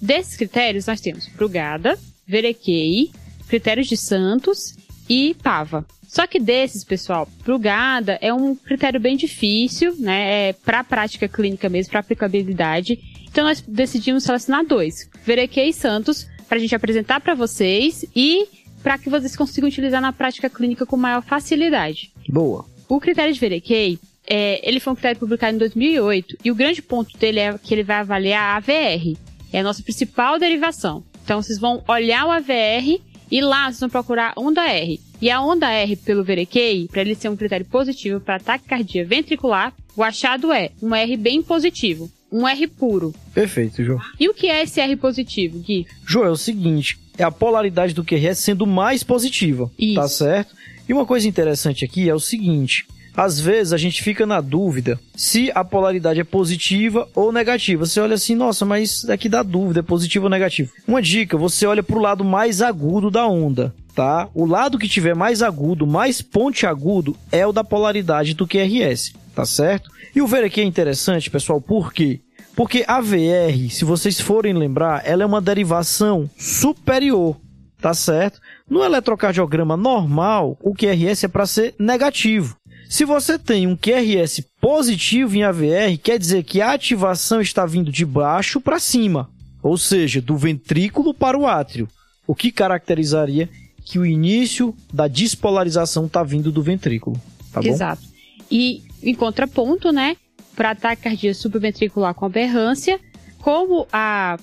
Desses 0.00 0.36
critérios 0.36 0.86
nós 0.86 1.00
temos 1.00 1.26
Brugada, 1.28 1.98
Verequei, 2.26 3.10
critérios 3.48 3.86
de 3.86 3.96
Santos 3.96 4.74
e 5.08 5.34
pava. 5.42 5.84
Só 6.06 6.26
que 6.26 6.38
desses, 6.38 6.84
pessoal, 6.84 7.26
plugada 7.42 8.18
é 8.20 8.34
um 8.34 8.54
critério 8.54 9.00
bem 9.00 9.16
difícil, 9.16 9.96
né? 9.98 10.48
É 10.48 10.52
para 10.52 10.84
prática 10.84 11.26
clínica 11.26 11.70
mesmo, 11.70 11.90
para 11.90 12.00
aplicabilidade. 12.00 12.98
Então 13.30 13.44
nós 13.44 13.62
decidimos 13.62 14.24
selecionar 14.24 14.66
dois, 14.66 15.08
Verequei 15.24 15.70
e 15.70 15.72
Santos, 15.72 16.26
para 16.46 16.58
a 16.58 16.60
gente 16.60 16.74
apresentar 16.74 17.18
para 17.20 17.34
vocês 17.34 18.04
e 18.14 18.46
para 18.82 18.98
que 18.98 19.08
vocês 19.08 19.34
consigam 19.34 19.68
utilizar 19.68 20.02
na 20.02 20.12
prática 20.12 20.50
clínica 20.50 20.84
com 20.84 20.98
maior 20.98 21.22
facilidade. 21.22 22.12
Boa. 22.28 22.66
O 22.86 23.00
critério 23.00 23.32
de 23.32 23.40
Verequei, 23.40 23.98
é, 24.26 24.60
ele 24.68 24.80
foi 24.80 24.92
um 24.92 24.96
critério 24.96 25.18
publicado 25.18 25.56
em 25.56 25.58
2008 25.58 26.36
e 26.44 26.50
o 26.50 26.54
grande 26.54 26.82
ponto 26.82 27.16
dele 27.16 27.40
é 27.40 27.56
que 27.56 27.72
ele 27.72 27.82
vai 27.84 27.96
avaliar 27.96 28.42
a 28.42 28.56
AVR, 28.56 29.16
é 29.50 29.60
a 29.60 29.62
nossa 29.62 29.82
principal 29.82 30.38
derivação. 30.38 31.02
Então 31.24 31.42
vocês 31.42 31.58
vão 31.58 31.82
olhar 31.88 32.26
o 32.26 32.30
AVR 32.30 33.00
e 33.32 33.40
lá 33.40 33.64
vocês 33.64 33.80
vão 33.80 33.88
procurar 33.88 34.34
onda 34.36 34.62
R. 34.68 35.00
E 35.18 35.30
a 35.30 35.40
onda 35.40 35.70
R 35.70 35.96
pelo 35.96 36.22
Verequei, 36.22 36.86
para 36.86 37.00
ele 37.00 37.14
ser 37.14 37.30
um 37.30 37.36
critério 37.36 37.64
positivo 37.64 38.20
para 38.20 38.36
ataque 38.36 38.68
cardíaco 38.68 39.08
ventricular, 39.08 39.72
o 39.96 40.02
achado 40.02 40.52
é 40.52 40.70
um 40.82 40.94
R 40.94 41.16
bem 41.16 41.42
positivo, 41.42 42.10
um 42.30 42.46
R 42.46 42.66
puro. 42.66 43.14
Perfeito, 43.32 43.82
João. 43.82 43.98
E 44.20 44.28
o 44.28 44.34
que 44.34 44.48
é 44.48 44.62
esse 44.62 44.82
R 44.82 44.96
positivo, 44.96 45.60
Gui? 45.60 45.86
João, 46.06 46.26
é 46.26 46.30
o 46.30 46.36
seguinte, 46.36 46.98
é 47.16 47.24
a 47.24 47.30
polaridade 47.30 47.94
do 47.94 48.04
QRS 48.04 48.38
sendo 48.38 48.66
mais 48.66 49.02
positiva, 49.02 49.70
Isso. 49.78 49.94
tá 49.94 50.08
certo? 50.08 50.54
E 50.86 50.92
uma 50.92 51.06
coisa 51.06 51.26
interessante 51.26 51.86
aqui 51.86 52.10
é 52.10 52.14
o 52.14 52.20
seguinte, 52.20 52.86
às 53.16 53.38
vezes 53.38 53.72
a 53.72 53.76
gente 53.76 54.02
fica 54.02 54.24
na 54.24 54.40
dúvida 54.40 54.98
se 55.14 55.50
a 55.54 55.64
polaridade 55.64 56.20
é 56.20 56.24
positiva 56.24 57.08
ou 57.14 57.32
negativa. 57.32 57.84
Você 57.84 58.00
olha 58.00 58.14
assim, 58.14 58.34
nossa, 58.34 58.64
mas 58.64 59.08
aqui 59.08 59.28
dá 59.28 59.42
dúvida, 59.42 59.80
é 59.80 59.82
positivo 59.82 60.24
ou 60.24 60.30
negativo. 60.30 60.72
Uma 60.86 61.02
dica, 61.02 61.36
você 61.36 61.66
olha 61.66 61.82
para 61.82 61.96
o 61.96 62.00
lado 62.00 62.24
mais 62.24 62.62
agudo 62.62 63.10
da 63.10 63.26
onda, 63.26 63.74
tá? 63.94 64.28
O 64.34 64.46
lado 64.46 64.78
que 64.78 64.88
tiver 64.88 65.14
mais 65.14 65.42
agudo, 65.42 65.86
mais 65.86 66.22
pontiagudo, 66.22 67.16
é 67.30 67.46
o 67.46 67.52
da 67.52 67.62
polaridade 67.62 68.34
do 68.34 68.46
QRS, 68.46 69.12
tá 69.34 69.44
certo? 69.44 69.90
E 70.14 70.20
o 70.20 70.26
ver 70.26 70.44
aqui 70.44 70.60
é 70.60 70.64
interessante, 70.64 71.30
pessoal, 71.30 71.60
por 71.60 71.92
quê? 71.92 72.20
Porque 72.54 72.84
a 72.86 73.00
VR, 73.00 73.70
se 73.70 73.84
vocês 73.84 74.20
forem 74.20 74.52
lembrar, 74.52 75.02
ela 75.06 75.22
é 75.22 75.26
uma 75.26 75.40
derivação 75.40 76.28
superior, 76.36 77.36
tá 77.80 77.94
certo? 77.94 78.40
No 78.68 78.84
eletrocardiograma 78.84 79.76
normal, 79.76 80.58
o 80.62 80.74
QRS 80.74 81.24
é 81.24 81.28
para 81.28 81.46
ser 81.46 81.74
negativo. 81.78 82.56
Se 82.92 83.06
você 83.06 83.38
tem 83.38 83.66
um 83.66 83.74
QRS 83.74 84.44
positivo 84.60 85.34
em 85.34 85.42
AVR, 85.42 85.96
quer 86.02 86.18
dizer 86.18 86.42
que 86.42 86.60
a 86.60 86.74
ativação 86.74 87.40
está 87.40 87.64
vindo 87.64 87.90
de 87.90 88.04
baixo 88.04 88.60
para 88.60 88.78
cima, 88.78 89.30
ou 89.62 89.78
seja, 89.78 90.20
do 90.20 90.36
ventrículo 90.36 91.14
para 91.14 91.38
o 91.38 91.46
átrio, 91.46 91.88
o 92.26 92.34
que 92.34 92.52
caracterizaria 92.52 93.48
que 93.82 93.98
o 93.98 94.04
início 94.04 94.76
da 94.92 95.08
despolarização 95.08 96.04
está 96.04 96.22
vindo 96.22 96.52
do 96.52 96.62
ventrículo, 96.62 97.18
tá 97.50 97.62
bom? 97.62 97.68
Exato. 97.70 98.02
E 98.50 98.82
em 99.02 99.14
contraponto, 99.14 99.90
né, 99.90 100.14
para 100.54 100.74
taquicardia 100.74 101.32
subventricular 101.32 102.12
com 102.12 102.26
aberrância, 102.26 103.00
como 103.38 103.86
a 103.90 104.38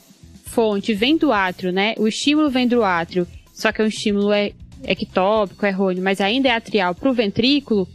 fonte 0.45 0.95
vem 0.95 1.17
do 1.17 1.31
átrio, 1.31 1.71
né, 1.71 1.93
o 1.99 2.07
estímulo 2.07 2.49
vem 2.49 2.67
do 2.67 2.83
átrio, 2.83 3.27
só 3.53 3.71
que 3.71 3.79
é 3.79 3.85
um 3.85 3.89
estímulo 3.89 4.33
é 4.33 4.53
ectópico, 4.85 5.67
errôneo, 5.67 6.01
mas 6.01 6.19
ainda 6.19 6.49
é 6.49 6.55
atrial 6.55 6.95
para 6.95 7.11
o 7.11 7.13
ventrículo, 7.13 7.87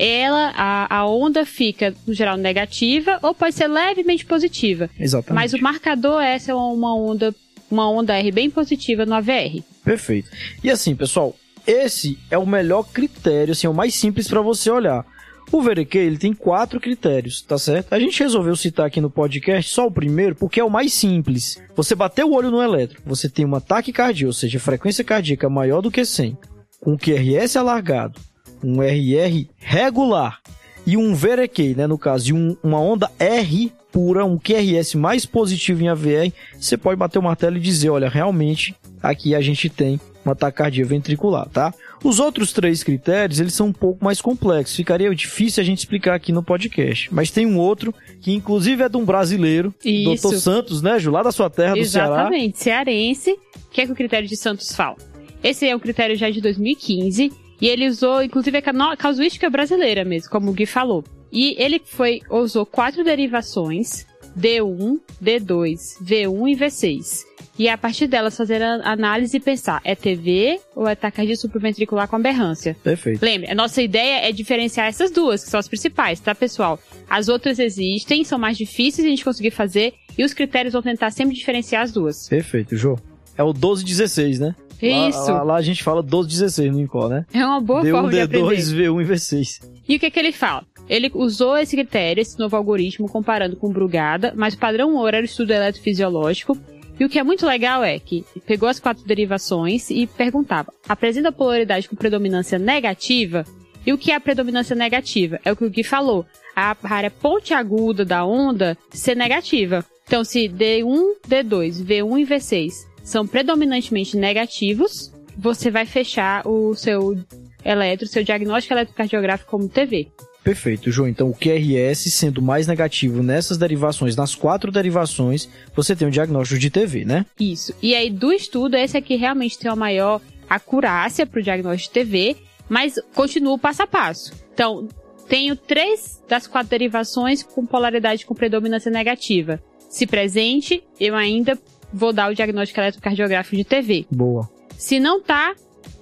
ela, 0.00 0.52
a, 0.56 0.96
a 0.98 1.06
onda 1.06 1.44
fica, 1.44 1.94
no 2.06 2.14
geral, 2.14 2.36
negativa 2.38 3.18
ou 3.22 3.34
pode 3.34 3.54
ser 3.54 3.68
levemente 3.68 4.24
positiva. 4.24 4.88
Exatamente. 4.98 5.34
Mas 5.34 5.52
o 5.52 5.62
marcador 5.62 6.22
é 6.22 6.34
essa 6.34 6.52
é 6.52 6.54
uma 6.54 6.94
onda, 6.96 7.34
uma 7.70 7.90
onda 7.90 8.16
R 8.16 8.32
bem 8.32 8.48
positiva 8.48 9.04
no 9.04 9.14
AVR. 9.14 9.62
Perfeito. 9.84 10.30
E 10.64 10.70
assim, 10.70 10.96
pessoal, 10.96 11.36
esse 11.66 12.18
é 12.30 12.38
o 12.38 12.46
melhor 12.46 12.84
critério, 12.84 13.52
assim, 13.52 13.66
é 13.66 13.70
o 13.70 13.74
mais 13.74 13.94
simples 13.94 14.26
para 14.26 14.40
você 14.40 14.70
olhar. 14.70 15.04
O 15.52 15.60
VRQ, 15.60 15.98
ele 15.98 16.16
tem 16.16 16.32
quatro 16.32 16.80
critérios, 16.80 17.42
tá 17.42 17.58
certo? 17.58 17.92
A 17.92 17.98
gente 17.98 18.22
resolveu 18.22 18.54
citar 18.54 18.86
aqui 18.86 19.00
no 19.00 19.10
podcast 19.10 19.70
só 19.70 19.86
o 19.86 19.90
primeiro 19.90 20.36
porque 20.36 20.60
é 20.60 20.64
o 20.64 20.70
mais 20.70 20.92
simples. 20.92 21.60
Você 21.74 21.94
bateu 21.94 22.28
o 22.28 22.34
olho 22.34 22.50
no 22.50 22.62
eletro, 22.62 23.02
você 23.04 23.28
tem 23.28 23.44
uma 23.44 23.60
taquicardia, 23.60 24.28
ou 24.28 24.32
seja, 24.32 24.60
frequência 24.60 25.02
cardíaca 25.02 25.50
maior 25.50 25.82
do 25.82 25.90
que 25.90 26.04
100, 26.04 26.38
com 26.80 26.96
QRS 26.96 27.56
alargado, 27.56 28.20
um 28.62 28.82
RR 28.82 29.46
regular 29.58 30.40
e 30.86 30.96
um 30.96 31.14
VRQ, 31.14 31.74
né, 31.76 31.86
no 31.86 31.98
caso, 31.98 32.24
de 32.24 32.34
um, 32.34 32.56
uma 32.62 32.80
onda 32.80 33.10
R 33.18 33.72
pura, 33.92 34.24
um 34.24 34.38
QRS 34.38 34.94
mais 34.94 35.26
positivo 35.26 35.82
em 35.82 35.88
AVR, 35.88 36.32
você 36.58 36.76
pode 36.76 36.96
bater 36.96 37.18
o 37.18 37.22
martelo 37.22 37.56
e 37.56 37.60
dizer, 37.60 37.90
olha, 37.90 38.08
realmente 38.08 38.74
aqui 39.02 39.34
a 39.34 39.40
gente 39.40 39.68
tem 39.68 40.00
uma 40.24 40.34
taquicardia 40.34 40.84
ventricular, 40.84 41.48
tá? 41.48 41.72
Os 42.04 42.20
outros 42.20 42.52
três 42.52 42.82
critérios, 42.82 43.40
eles 43.40 43.54
são 43.54 43.68
um 43.68 43.72
pouco 43.72 44.04
mais 44.04 44.20
complexos, 44.20 44.76
ficaria 44.76 45.12
difícil 45.14 45.60
a 45.60 45.64
gente 45.64 45.78
explicar 45.78 46.14
aqui 46.14 46.32
no 46.32 46.42
podcast. 46.42 47.12
Mas 47.12 47.30
tem 47.30 47.46
um 47.46 47.58
outro, 47.58 47.94
que 48.20 48.32
inclusive 48.32 48.82
é 48.82 48.88
de 48.88 48.96
um 48.96 49.04
brasileiro, 49.04 49.74
Isso. 49.84 50.28
Dr. 50.28 50.36
Santos, 50.36 50.82
né, 50.82 50.98
Ju, 50.98 51.10
lá 51.10 51.22
da 51.22 51.32
sua 51.32 51.50
terra, 51.50 51.74
do 51.74 51.84
Ceará. 51.84 52.14
Exatamente, 52.14 52.58
cearense, 52.58 53.38
que 53.70 53.80
é 53.80 53.86
que 53.86 53.92
o 53.92 53.96
critério 53.96 54.28
de 54.28 54.36
Santos 54.36 54.72
fala. 54.74 54.96
Esse 55.42 55.66
é 55.66 55.74
um 55.74 55.78
critério 55.80 56.16
já 56.16 56.30
de 56.30 56.40
2015 56.40 57.32
e 57.60 57.68
ele 57.68 57.88
usou, 57.88 58.22
inclusive, 58.22 58.58
a 58.58 58.96
casuística 58.96 59.50
brasileira 59.50 60.04
mesmo, 60.04 60.30
como 60.30 60.50
o 60.50 60.54
Gui 60.54 60.66
falou. 60.66 61.04
E 61.32 61.54
ele 61.62 61.80
foi 61.84 62.20
usou 62.30 62.66
quatro 62.66 63.04
derivações, 63.04 64.06
D1, 64.36 64.98
D2, 65.22 65.78
V1 66.02 66.48
e 66.48 66.56
V6. 66.56 67.30
E 67.58 67.68
a 67.68 67.76
partir 67.76 68.06
delas 68.06 68.36
fazer 68.36 68.62
a 68.62 68.90
análise 68.90 69.36
e 69.36 69.40
pensar, 69.40 69.82
é 69.84 69.94
TV 69.94 70.58
ou 70.74 70.88
é 70.88 70.94
taquicardia 70.94 71.36
supraventricular 71.36 72.08
com 72.08 72.16
aberrância? 72.16 72.74
Perfeito. 72.82 73.22
Lembre, 73.22 73.50
a 73.50 73.54
nossa 73.54 73.82
ideia 73.82 74.26
é 74.26 74.32
diferenciar 74.32 74.86
essas 74.86 75.10
duas, 75.10 75.44
que 75.44 75.50
são 75.50 75.60
as 75.60 75.68
principais, 75.68 76.18
tá, 76.20 76.34
pessoal? 76.34 76.80
As 77.08 77.28
outras 77.28 77.58
existem, 77.58 78.24
são 78.24 78.38
mais 78.38 78.56
difíceis 78.56 79.04
de 79.04 79.08
a 79.08 79.10
gente 79.10 79.24
conseguir 79.24 79.50
fazer, 79.50 79.92
e 80.16 80.24
os 80.24 80.32
critérios 80.32 80.72
vão 80.72 80.80
tentar 80.80 81.10
sempre 81.10 81.34
diferenciar 81.34 81.82
as 81.82 81.92
duas. 81.92 82.28
Perfeito, 82.28 82.76
Jô. 82.76 82.98
É 83.36 83.42
o 83.42 83.52
1216, 83.52 84.40
né? 84.40 84.54
Lá- 84.82 85.08
Isso. 85.08 85.30
Lá, 85.32 85.42
lá 85.42 85.56
a 85.56 85.62
gente 85.62 85.82
fala 85.82 86.02
1216 86.02 86.72
no 86.72 86.80
INCO, 86.80 87.08
né? 87.08 87.24
É 87.32 87.44
uma 87.44 87.60
boa 87.60 87.82
D1, 87.82 87.90
forma 87.90 88.10
de 88.10 88.20
aprender. 88.20 88.56
D2, 88.56 88.74
V1 88.74 89.00
e 89.02 89.04
V6. 89.04 89.46
E 89.88 89.96
o 89.96 90.00
que, 90.00 90.10
que 90.10 90.18
ele 90.18 90.32
fala? 90.32 90.64
Ele 90.88 91.10
usou 91.14 91.56
esse 91.56 91.76
critério, 91.76 92.20
esse 92.20 92.38
novo 92.38 92.56
algoritmo, 92.56 93.08
comparando 93.08 93.56
com 93.56 93.70
Brugada, 93.72 94.32
mas 94.36 94.54
o 94.54 94.58
padrão 94.58 94.94
ouro 94.96 95.14
era 95.16 95.22
o 95.22 95.24
estudo 95.24 95.52
eletrofisiológico. 95.52 96.56
E 96.98 97.04
o 97.04 97.08
que 97.08 97.18
é 97.18 97.22
muito 97.22 97.46
legal 97.46 97.82
é 97.82 97.98
que 97.98 98.24
pegou 98.46 98.68
as 98.68 98.78
quatro 98.78 99.04
derivações 99.06 99.88
e 99.90 100.06
perguntava: 100.06 100.72
apresenta 100.88 101.32
polaridade 101.32 101.88
com 101.88 101.96
predominância 101.96 102.58
negativa? 102.58 103.44
E 103.86 103.92
o 103.92 103.98
que 103.98 104.10
é 104.12 104.14
a 104.16 104.20
predominância 104.20 104.76
negativa? 104.76 105.40
É 105.44 105.50
o 105.50 105.56
que 105.56 105.64
o 105.64 105.70
Gui 105.70 105.82
falou. 105.82 106.26
A 106.54 106.76
área 106.84 107.10
pontiaguda 107.10 108.04
da 108.04 108.24
onda 108.26 108.76
ser 108.90 109.16
negativa. 109.16 109.82
Então, 110.06 110.22
se 110.24 110.48
D1, 110.48 111.14
D2, 111.26 111.82
V1 111.84 112.20
e 112.20 112.26
V6 112.26 112.72
são 113.02 113.26
predominantemente 113.26 114.16
negativos, 114.16 115.12
você 115.36 115.70
vai 115.70 115.86
fechar 115.86 116.46
o 116.46 116.74
seu 116.74 117.18
eletro, 117.64 118.06
seu 118.06 118.22
diagnóstico 118.22 118.74
eletrocardiográfico 118.74 119.50
como 119.50 119.68
TV. 119.68 120.08
Perfeito, 120.42 120.90
João. 120.90 121.08
Então, 121.08 121.28
o 121.28 121.34
QRS 121.34 122.10
sendo 122.10 122.40
mais 122.40 122.66
negativo 122.66 123.22
nessas 123.22 123.58
derivações, 123.58 124.16
nas 124.16 124.34
quatro 124.34 124.72
derivações, 124.72 125.48
você 125.74 125.94
tem 125.94 126.08
o 126.08 126.10
diagnóstico 126.10 126.58
de 126.58 126.70
TV, 126.70 127.04
né? 127.04 127.26
Isso. 127.38 127.74
E 127.82 127.94
aí, 127.94 128.10
do 128.10 128.32
estudo, 128.32 128.74
esse 128.76 128.96
aqui 128.96 129.16
realmente 129.16 129.58
tem 129.58 129.70
uma 129.70 129.76
maior 129.76 130.20
acurácia 130.48 131.26
para 131.26 131.40
o 131.40 131.42
diagnóstico 131.42 131.94
de 131.94 132.00
TV, 132.00 132.36
mas 132.68 132.94
continua 133.14 133.54
o 133.54 133.58
passo 133.58 133.82
a 133.82 133.86
passo. 133.86 134.32
Então, 134.54 134.88
tenho 135.28 135.54
três 135.54 136.22
das 136.28 136.46
quatro 136.46 136.70
derivações 136.70 137.42
com 137.42 137.66
polaridade 137.66 138.24
com 138.24 138.34
predominância 138.34 138.90
negativa. 138.90 139.62
Se 139.88 140.06
presente, 140.06 140.82
eu 140.98 141.14
ainda 141.14 141.58
vou 141.92 142.12
dar 142.12 142.30
o 142.30 142.34
diagnóstico 142.34 142.80
eletrocardiográfico 142.80 143.56
de 143.56 143.64
TV. 143.64 144.06
Boa. 144.10 144.48
Se 144.76 144.98
não 144.98 145.20
tá, 145.20 145.54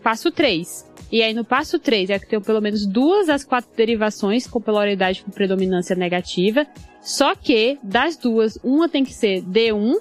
passo 0.02 0.30
3. 0.30 0.86
E 1.10 1.22
aí 1.22 1.32
no 1.32 1.44
passo 1.44 1.78
3 1.78 2.10
é 2.10 2.18
que 2.18 2.26
tem 2.26 2.40
pelo 2.40 2.60
menos 2.60 2.86
duas 2.86 3.28
das 3.28 3.44
quatro 3.44 3.70
derivações 3.74 4.46
com 4.46 4.60
polaridade 4.60 5.22
com 5.24 5.30
predominância 5.30 5.96
negativa. 5.96 6.66
Só 7.00 7.34
que 7.34 7.78
das 7.82 8.16
duas, 8.16 8.58
uma 8.62 8.88
tem 8.88 9.04
que 9.04 9.14
ser 9.14 9.42
D1 9.42 9.94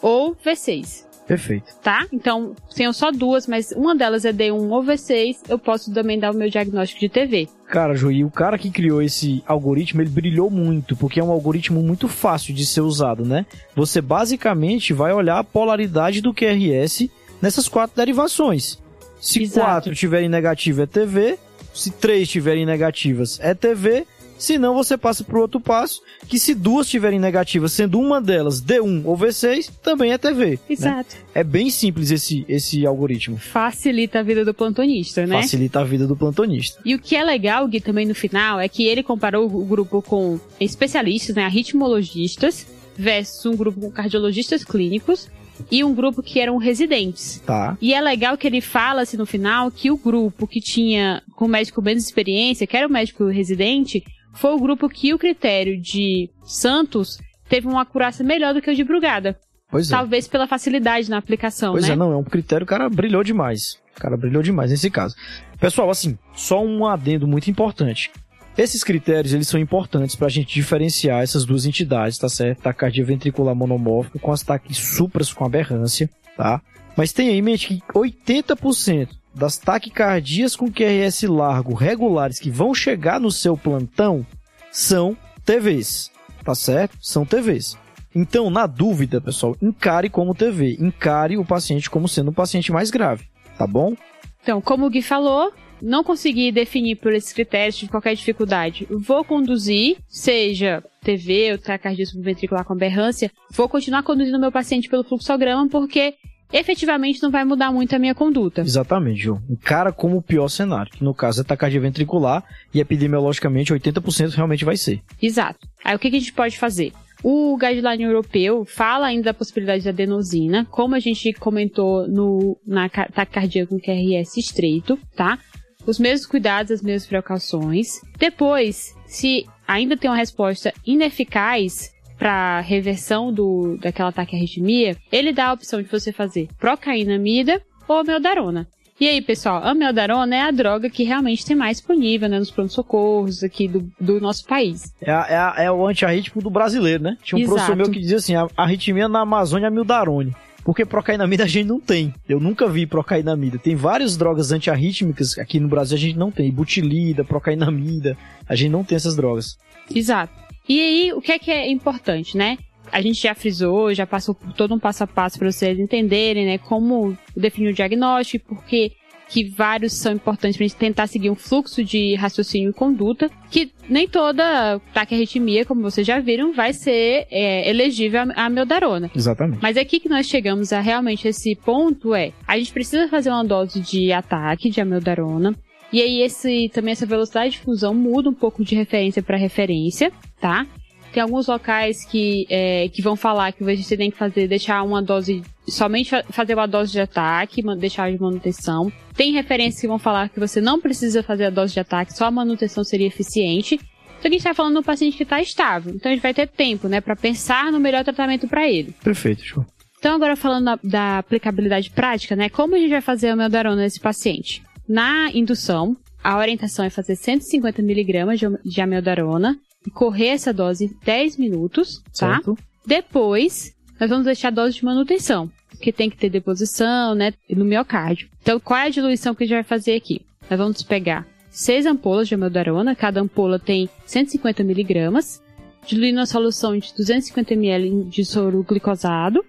ou 0.00 0.34
V6, 0.36 1.06
Perfeito. 1.26 1.74
tá? 1.82 2.06
Então, 2.12 2.54
tenho 2.74 2.92
só 2.92 3.10
duas, 3.10 3.46
mas 3.46 3.72
uma 3.72 3.94
delas 3.94 4.24
é 4.24 4.32
D1 4.32 4.70
ou 4.70 4.82
V6, 4.82 5.38
eu 5.48 5.58
posso 5.58 5.92
também 5.92 6.18
dar 6.18 6.32
o 6.32 6.36
meu 6.36 6.50
diagnóstico 6.50 7.00
de 7.00 7.08
TV. 7.08 7.48
Cara, 7.66 7.94
e 8.12 8.24
o 8.24 8.30
cara 8.30 8.58
que 8.58 8.70
criou 8.70 9.00
esse 9.00 9.42
algoritmo, 9.46 10.02
ele 10.02 10.10
brilhou 10.10 10.50
muito, 10.50 10.94
porque 10.96 11.18
é 11.18 11.24
um 11.24 11.30
algoritmo 11.30 11.82
muito 11.82 12.08
fácil 12.08 12.54
de 12.54 12.66
ser 12.66 12.82
usado, 12.82 13.24
né? 13.24 13.46
Você 13.74 14.00
basicamente 14.00 14.92
vai 14.92 15.12
olhar 15.12 15.38
a 15.38 15.44
polaridade 15.44 16.20
do 16.20 16.34
QRS 16.34 17.10
nessas 17.40 17.68
quatro 17.68 17.96
derivações. 17.96 18.78
Se 19.20 19.42
Exato. 19.42 19.66
quatro 19.66 19.94
tiverem 19.94 20.28
negativo 20.28 20.82
é 20.82 20.86
TV, 20.86 21.38
se 21.72 21.90
três 21.90 22.28
tiverem 22.28 22.66
negativas 22.66 23.38
é 23.40 23.54
TV, 23.54 24.06
se 24.38 24.58
não 24.58 24.74
você 24.74 24.96
passa 24.96 25.24
para 25.24 25.38
o 25.38 25.40
outro 25.40 25.60
passo, 25.60 26.02
que 26.28 26.38
se 26.38 26.54
duas 26.54 26.88
tiverem 26.88 27.18
negativas, 27.18 27.72
sendo 27.72 27.98
uma 28.00 28.20
delas 28.20 28.62
D1 28.62 29.02
ou 29.04 29.16
V6, 29.16 29.70
também 29.82 30.12
é 30.12 30.18
TV. 30.18 30.50
né? 30.50 30.58
Exato. 30.68 31.16
É 31.34 31.44
bem 31.44 31.70
simples 31.70 32.10
esse, 32.10 32.44
esse 32.48 32.86
algoritmo. 32.86 33.36
Facilita 33.36 34.20
a 34.20 34.22
vida 34.22 34.44
do 34.44 34.54
plantonista, 34.54 35.26
né? 35.26 35.40
Facilita 35.40 35.80
a 35.80 35.84
vida 35.84 36.06
do 36.06 36.16
plantonista. 36.16 36.80
E 36.84 36.94
o 36.94 36.98
que 36.98 37.16
é 37.16 37.24
legal, 37.24 37.66
Gui, 37.68 37.80
também 37.80 38.06
no 38.06 38.14
final, 38.14 38.60
é 38.60 38.68
que 38.68 38.84
ele 38.84 39.02
comparou 39.02 39.46
o 39.46 39.64
grupo 39.64 40.02
com 40.02 40.38
especialistas, 40.60 41.34
né, 41.36 41.44
arritmologistas, 41.44 42.66
versus 42.96 43.44
um 43.46 43.56
grupo 43.56 43.80
com 43.80 43.90
cardiologistas 43.90 44.64
clínicos 44.64 45.28
e 45.70 45.84
um 45.84 45.94
grupo 45.94 46.22
que 46.22 46.40
eram 46.40 46.56
residentes. 46.56 47.40
Tá. 47.44 47.76
E 47.80 47.94
é 47.94 48.00
legal 48.00 48.36
que 48.36 48.46
ele 48.46 48.60
fala, 48.60 49.02
assim, 49.02 49.16
no 49.16 49.26
final, 49.26 49.70
que 49.70 49.90
o 49.90 49.96
grupo 49.96 50.46
que 50.46 50.60
tinha 50.60 51.22
com 51.34 51.44
o 51.46 51.48
médico 51.48 51.80
menos 51.82 52.04
experiência, 52.04 52.66
que 52.66 52.76
era 52.76 52.86
o 52.86 52.90
médico 52.90 53.26
residente, 53.26 54.02
foi 54.34 54.52
o 54.52 54.58
grupo 54.58 54.88
que 54.88 55.14
o 55.14 55.18
critério 55.18 55.80
de 55.80 56.30
Santos 56.42 57.18
teve 57.48 57.66
uma 57.66 57.82
acurácia 57.82 58.24
melhor 58.24 58.54
do 58.54 58.60
que 58.60 58.70
o 58.70 58.74
de 58.74 58.84
Brugada. 58.84 59.38
Pois 59.70 59.90
é. 59.90 59.96
Talvez 59.96 60.28
pela 60.28 60.46
facilidade 60.46 61.10
na 61.10 61.18
aplicação, 61.18 61.72
Pois 61.72 61.86
né? 61.86 61.94
é, 61.94 61.96
não, 61.96 62.12
é 62.12 62.16
um 62.16 62.24
critério, 62.24 62.64
o 62.64 62.68
cara 62.68 62.88
brilhou 62.88 63.24
demais. 63.24 63.80
O 63.96 64.00
cara 64.00 64.16
brilhou 64.16 64.42
demais 64.42 64.70
nesse 64.70 64.90
caso. 64.90 65.14
Pessoal, 65.58 65.90
assim, 65.90 66.18
só 66.34 66.62
um 66.62 66.86
adendo 66.86 67.26
muito 67.26 67.50
importante. 67.50 68.10
Esses 68.56 68.84
critérios, 68.84 69.32
eles 69.34 69.48
são 69.48 69.58
importantes 69.58 70.14
para 70.14 70.28
a 70.28 70.30
gente 70.30 70.54
diferenciar 70.54 71.22
essas 71.22 71.44
duas 71.44 71.66
entidades, 71.66 72.18
tá 72.18 72.28
certo? 72.28 72.62
Taquicardia 72.62 73.04
ventricular 73.04 73.54
monomórfica 73.54 74.18
com 74.18 74.30
as 74.30 74.42
taques 74.42 74.76
supras 74.76 75.32
com 75.32 75.44
aberrância, 75.44 76.08
tá? 76.36 76.60
Mas 76.96 77.12
tenha 77.12 77.32
em 77.32 77.42
mente 77.42 77.66
que 77.66 77.82
80% 77.92 79.08
das 79.34 79.58
taquicardias 79.58 80.54
com 80.54 80.70
QRS 80.70 81.24
largo 81.24 81.74
regulares 81.74 82.38
que 82.38 82.50
vão 82.50 82.74
chegar 82.74 83.20
no 83.20 83.30
seu 83.30 83.56
plantão 83.56 84.26
são 84.70 85.16
TVs, 85.44 86.10
tá 86.44 86.54
certo? 86.54 86.96
São 87.00 87.24
TVs. 87.24 87.76
Então, 88.14 88.48
na 88.48 88.66
dúvida, 88.66 89.20
pessoal, 89.20 89.56
encare 89.60 90.08
como 90.08 90.34
TV, 90.34 90.76
encare 90.80 91.36
o 91.36 91.44
paciente 91.44 91.90
como 91.90 92.08
sendo 92.08 92.30
um 92.30 92.34
paciente 92.34 92.70
mais 92.70 92.90
grave, 92.90 93.26
tá 93.58 93.66
bom? 93.66 93.94
Então, 94.42 94.60
como 94.60 94.86
o 94.86 94.90
Gui 94.90 95.02
falou, 95.02 95.52
não 95.82 96.04
consegui 96.04 96.52
definir 96.52 96.96
por 96.96 97.12
esses 97.12 97.32
critérios 97.32 97.76
de 97.76 97.88
qualquer 97.88 98.14
dificuldade, 98.14 98.86
vou 98.90 99.24
conduzir, 99.24 99.96
seja 100.06 100.82
TV 101.02 101.52
ou 101.52 101.58
taquicardia 101.58 102.06
subventricular 102.06 102.64
com 102.64 102.72
aberrância, 102.72 103.30
vou 103.50 103.68
continuar 103.68 104.02
conduzindo 104.02 104.38
meu 104.38 104.52
paciente 104.52 104.88
pelo 104.88 105.04
fluxograma 105.04 105.68
porque 105.68 106.14
efetivamente 106.52 107.22
não 107.22 107.30
vai 107.30 107.44
mudar 107.44 107.72
muito 107.72 107.94
a 107.94 107.98
minha 107.98 108.14
conduta. 108.14 108.60
Exatamente, 108.60 109.20
João. 109.20 109.42
Encara 109.48 109.92
como 109.92 110.16
o 110.16 110.22
pior 110.22 110.48
cenário, 110.48 110.92
que 110.92 111.04
no 111.04 111.14
caso 111.14 111.40
é 111.40 111.44
taquicardia 111.44 111.80
ventricular 111.80 112.44
e 112.72 112.80
epidemiologicamente 112.80 113.72
80% 113.72 114.34
realmente 114.34 114.64
vai 114.64 114.76
ser. 114.76 115.02
Exato. 115.20 115.66
Aí 115.84 115.94
o 115.94 115.98
que, 115.98 116.10
que 116.10 116.16
a 116.16 116.20
gente 116.20 116.32
pode 116.32 116.58
fazer? 116.58 116.92
O 117.22 117.56
guideline 117.56 118.04
europeu 118.04 118.66
fala 118.66 119.06
ainda 119.06 119.24
da 119.24 119.34
possibilidade 119.34 119.82
de 119.82 119.88
adenosina, 119.88 120.66
como 120.70 120.94
a 120.94 121.00
gente 121.00 121.32
comentou 121.32 122.06
no, 122.06 122.60
na 122.66 122.86
taquicardia 122.88 123.66
com 123.66 123.80
QRS 123.80 124.36
estreito, 124.36 124.98
tá? 125.16 125.38
Os 125.86 125.98
mesmos 125.98 126.26
cuidados, 126.26 126.70
as 126.70 126.82
mesmas 126.82 127.06
precauções. 127.06 128.00
Depois, 128.18 128.94
se 129.06 129.46
ainda 129.66 129.96
tem 129.96 130.10
uma 130.10 130.16
resposta 130.18 130.70
ineficaz, 130.86 131.93
para 132.18 132.60
reversão 132.60 133.32
do, 133.32 133.76
daquela 133.80 134.10
ataque 134.10 134.36
arritmia, 134.36 134.96
ele 135.10 135.32
dá 135.32 135.46
a 135.46 135.52
opção 135.52 135.82
de 135.82 135.88
você 135.88 136.12
fazer 136.12 136.48
procainamida 136.58 137.60
ou 137.88 138.04
meldarona. 138.04 138.66
E 139.00 139.08
aí, 139.08 139.20
pessoal, 139.20 139.60
a 139.64 139.74
meldarona 139.74 140.36
é 140.36 140.40
a 140.42 140.52
droga 140.52 140.88
que 140.88 141.02
realmente 141.02 141.44
tem 141.44 141.56
mais 141.56 141.78
disponível 141.78 142.28
né, 142.28 142.38
nos 142.38 142.50
pronto-socorros 142.50 143.42
aqui 143.42 143.66
do, 143.66 143.90
do 144.00 144.20
nosso 144.20 144.46
país. 144.46 144.94
É, 145.02 145.10
é, 145.10 145.64
é 145.64 145.70
o 145.70 145.84
antiarrítmico 145.84 146.40
do 146.40 146.48
brasileiro, 146.48 147.02
né? 147.02 147.18
Tinha 147.20 147.36
um 147.36 147.42
Exato. 147.42 147.54
professor 147.56 147.76
meu 147.76 147.90
que 147.90 147.98
dizia 147.98 148.18
assim, 148.18 148.36
a 148.36 148.46
arritmia 148.56 149.08
na 149.08 149.20
Amazônia 149.20 149.66
é 149.66 149.70
mildarone. 149.70 150.32
Porque 150.64 150.86
procainamida 150.86 151.44
a 151.44 151.46
gente 151.46 151.66
não 151.66 151.78
tem. 151.78 152.14
Eu 152.26 152.40
nunca 152.40 152.66
vi 152.66 152.86
procainamida. 152.86 153.58
Tem 153.58 153.74
várias 153.76 154.16
drogas 154.16 154.50
antiarrítmicas 154.50 155.36
aqui 155.38 155.60
no 155.60 155.68
Brasil 155.68 155.96
a 155.96 156.00
gente 156.00 156.16
não 156.16 156.30
tem. 156.30 156.50
Butilida, 156.50 157.22
procainamida. 157.22 158.16
A 158.48 158.54
gente 158.54 158.70
não 158.70 158.82
tem 158.82 158.96
essas 158.96 159.14
drogas. 159.14 159.58
Exato. 159.94 160.32
E 160.68 160.80
aí, 160.80 161.12
o 161.12 161.20
que 161.20 161.32
é 161.32 161.38
que 161.38 161.50
é 161.50 161.70
importante, 161.70 162.36
né? 162.36 162.58
A 162.92 163.00
gente 163.00 163.22
já 163.22 163.34
frisou, 163.34 163.92
já 163.94 164.06
passou 164.06 164.34
por 164.34 164.52
todo 164.52 164.74
um 164.74 164.78
passo 164.78 165.04
a 165.04 165.06
passo 165.06 165.38
para 165.38 165.50
vocês 165.50 165.78
entenderem, 165.78 166.46
né, 166.46 166.58
como 166.58 167.16
definir 167.36 167.70
o 167.70 167.74
diagnóstico, 167.74 168.54
porque 168.54 168.92
que 169.28 169.44
vários 169.44 169.94
são 169.94 170.12
importantes 170.12 170.56
para 170.56 170.64
a 170.64 170.68
gente 170.68 170.78
tentar 170.78 171.06
seguir 171.06 171.30
um 171.30 171.34
fluxo 171.34 171.82
de 171.82 172.14
raciocínio 172.14 172.70
e 172.70 172.72
conduta, 172.72 173.30
que 173.50 173.72
nem 173.88 174.06
toda 174.06 174.80
taquiarritmia, 174.92 175.64
como 175.64 175.82
vocês 175.82 176.06
já 176.06 176.20
viram, 176.20 176.52
vai 176.52 176.72
ser 176.72 177.26
é, 177.30 177.68
elegível 177.68 178.22
a 178.34 178.48
meldarona. 178.48 179.10
Exatamente. 179.14 179.60
Mas 179.62 179.76
aqui 179.76 179.98
que 179.98 180.08
nós 180.08 180.26
chegamos 180.26 180.72
a 180.72 180.80
realmente 180.80 181.26
esse 181.26 181.56
ponto 181.56 182.14
é, 182.14 182.32
a 182.46 182.58
gente 182.58 182.72
precisa 182.72 183.08
fazer 183.08 183.30
uma 183.30 183.44
dose 183.44 183.80
de 183.80 184.12
ataque 184.12 184.70
de 184.70 184.80
amiodarona, 184.80 185.54
e 185.94 186.02
aí 186.02 186.22
esse 186.22 186.68
também 186.74 186.90
essa 186.90 187.06
velocidade 187.06 187.52
de 187.52 187.60
fusão 187.60 187.94
muda 187.94 188.28
um 188.28 188.34
pouco 188.34 188.64
de 188.64 188.74
referência 188.74 189.22
para 189.22 189.36
referência, 189.36 190.10
tá? 190.40 190.66
Tem 191.12 191.22
alguns 191.22 191.46
locais 191.46 192.04
que, 192.04 192.48
é, 192.50 192.88
que 192.88 193.00
vão 193.00 193.14
falar 193.14 193.52
que 193.52 193.62
você 193.62 193.96
tem 193.96 194.10
que 194.10 194.18
fazer, 194.18 194.48
deixar 194.48 194.82
uma 194.82 195.00
dose, 195.00 195.44
somente 195.68 196.10
fazer 196.30 196.54
uma 196.54 196.66
dose 196.66 196.90
de 196.90 197.00
ataque, 197.00 197.62
deixar 197.78 198.10
de 198.10 198.20
manutenção. 198.20 198.92
Tem 199.16 199.30
referências 199.30 199.80
que 199.80 199.86
vão 199.86 200.00
falar 200.00 200.30
que 200.30 200.40
você 200.40 200.60
não 200.60 200.80
precisa 200.80 201.22
fazer 201.22 201.44
a 201.44 201.50
dose 201.50 201.74
de 201.74 201.78
ataque, 201.78 202.12
só 202.12 202.24
a 202.24 202.30
manutenção 202.32 202.82
seria 202.82 203.06
eficiente. 203.06 203.76
Então 203.76 204.24
a 204.24 204.32
gente 204.32 204.38
está 204.38 204.52
falando 204.52 204.72
de 204.72 204.80
um 204.80 204.82
paciente 204.82 205.16
que 205.16 205.22
está 205.22 205.40
estável. 205.40 205.94
Então 205.94 206.10
a 206.10 206.14
gente 206.16 206.24
vai 206.24 206.34
ter 206.34 206.48
tempo, 206.48 206.88
né, 206.88 207.00
para 207.00 207.14
pensar 207.14 207.70
no 207.70 207.78
melhor 207.78 208.02
tratamento 208.02 208.48
para 208.48 208.68
ele. 208.68 208.92
Perfeito, 209.04 209.44
show. 209.44 209.64
Então 210.00 210.16
agora 210.16 210.34
falando 210.34 210.64
da, 210.64 210.78
da, 210.82 211.18
aplicabilidade 211.18 211.90
prática, 211.90 212.34
né, 212.34 212.48
como 212.48 212.74
a 212.74 212.78
gente 212.78 212.90
vai 212.90 213.00
fazer 213.00 213.32
o 213.32 213.36
meldarona 213.36 213.82
nesse 213.82 214.00
paciente? 214.00 214.60
Na 214.88 215.30
indução, 215.32 215.96
a 216.22 216.38
orientação 216.38 216.84
é 216.84 216.90
fazer 216.90 217.16
150 217.16 217.82
miligramas 217.82 218.40
de 218.40 218.80
amiodarona 218.80 219.58
e 219.86 219.90
correr 219.90 220.28
essa 220.28 220.52
dose 220.52 220.96
10 221.04 221.36
minutos, 221.36 222.02
tá? 222.18 222.36
Certo. 222.36 222.56
Depois, 222.86 223.74
nós 223.98 224.10
vamos 224.10 224.24
deixar 224.24 224.48
a 224.48 224.50
dose 224.50 224.76
de 224.76 224.84
manutenção, 224.84 225.50
que 225.80 225.92
tem 225.92 226.10
que 226.10 226.16
ter 226.16 226.28
deposição, 226.28 227.14
né, 227.14 227.32
no 227.50 227.64
miocárdio. 227.64 228.28
Então, 228.42 228.60
qual 228.60 228.80
é 228.80 228.86
a 228.86 228.90
diluição 228.90 229.34
que 229.34 229.44
a 229.44 229.46
gente 229.46 229.56
vai 229.56 229.64
fazer 229.64 229.94
aqui? 229.94 230.20
Nós 230.50 230.58
vamos 230.58 230.82
pegar 230.82 231.26
6 231.50 231.86
ampolas 231.86 232.28
de 232.28 232.34
amiodarona, 232.34 232.94
cada 232.94 233.20
ampola 233.20 233.58
tem 233.58 233.88
150 234.06 234.64
miligramas, 234.64 235.42
diluir 235.86 236.14
na 236.14 236.26
solução 236.26 236.76
de 236.76 236.92
250 236.94 237.54
ml 237.54 238.04
de 238.04 238.24
soro 238.24 238.62
glicosado, 238.62 239.44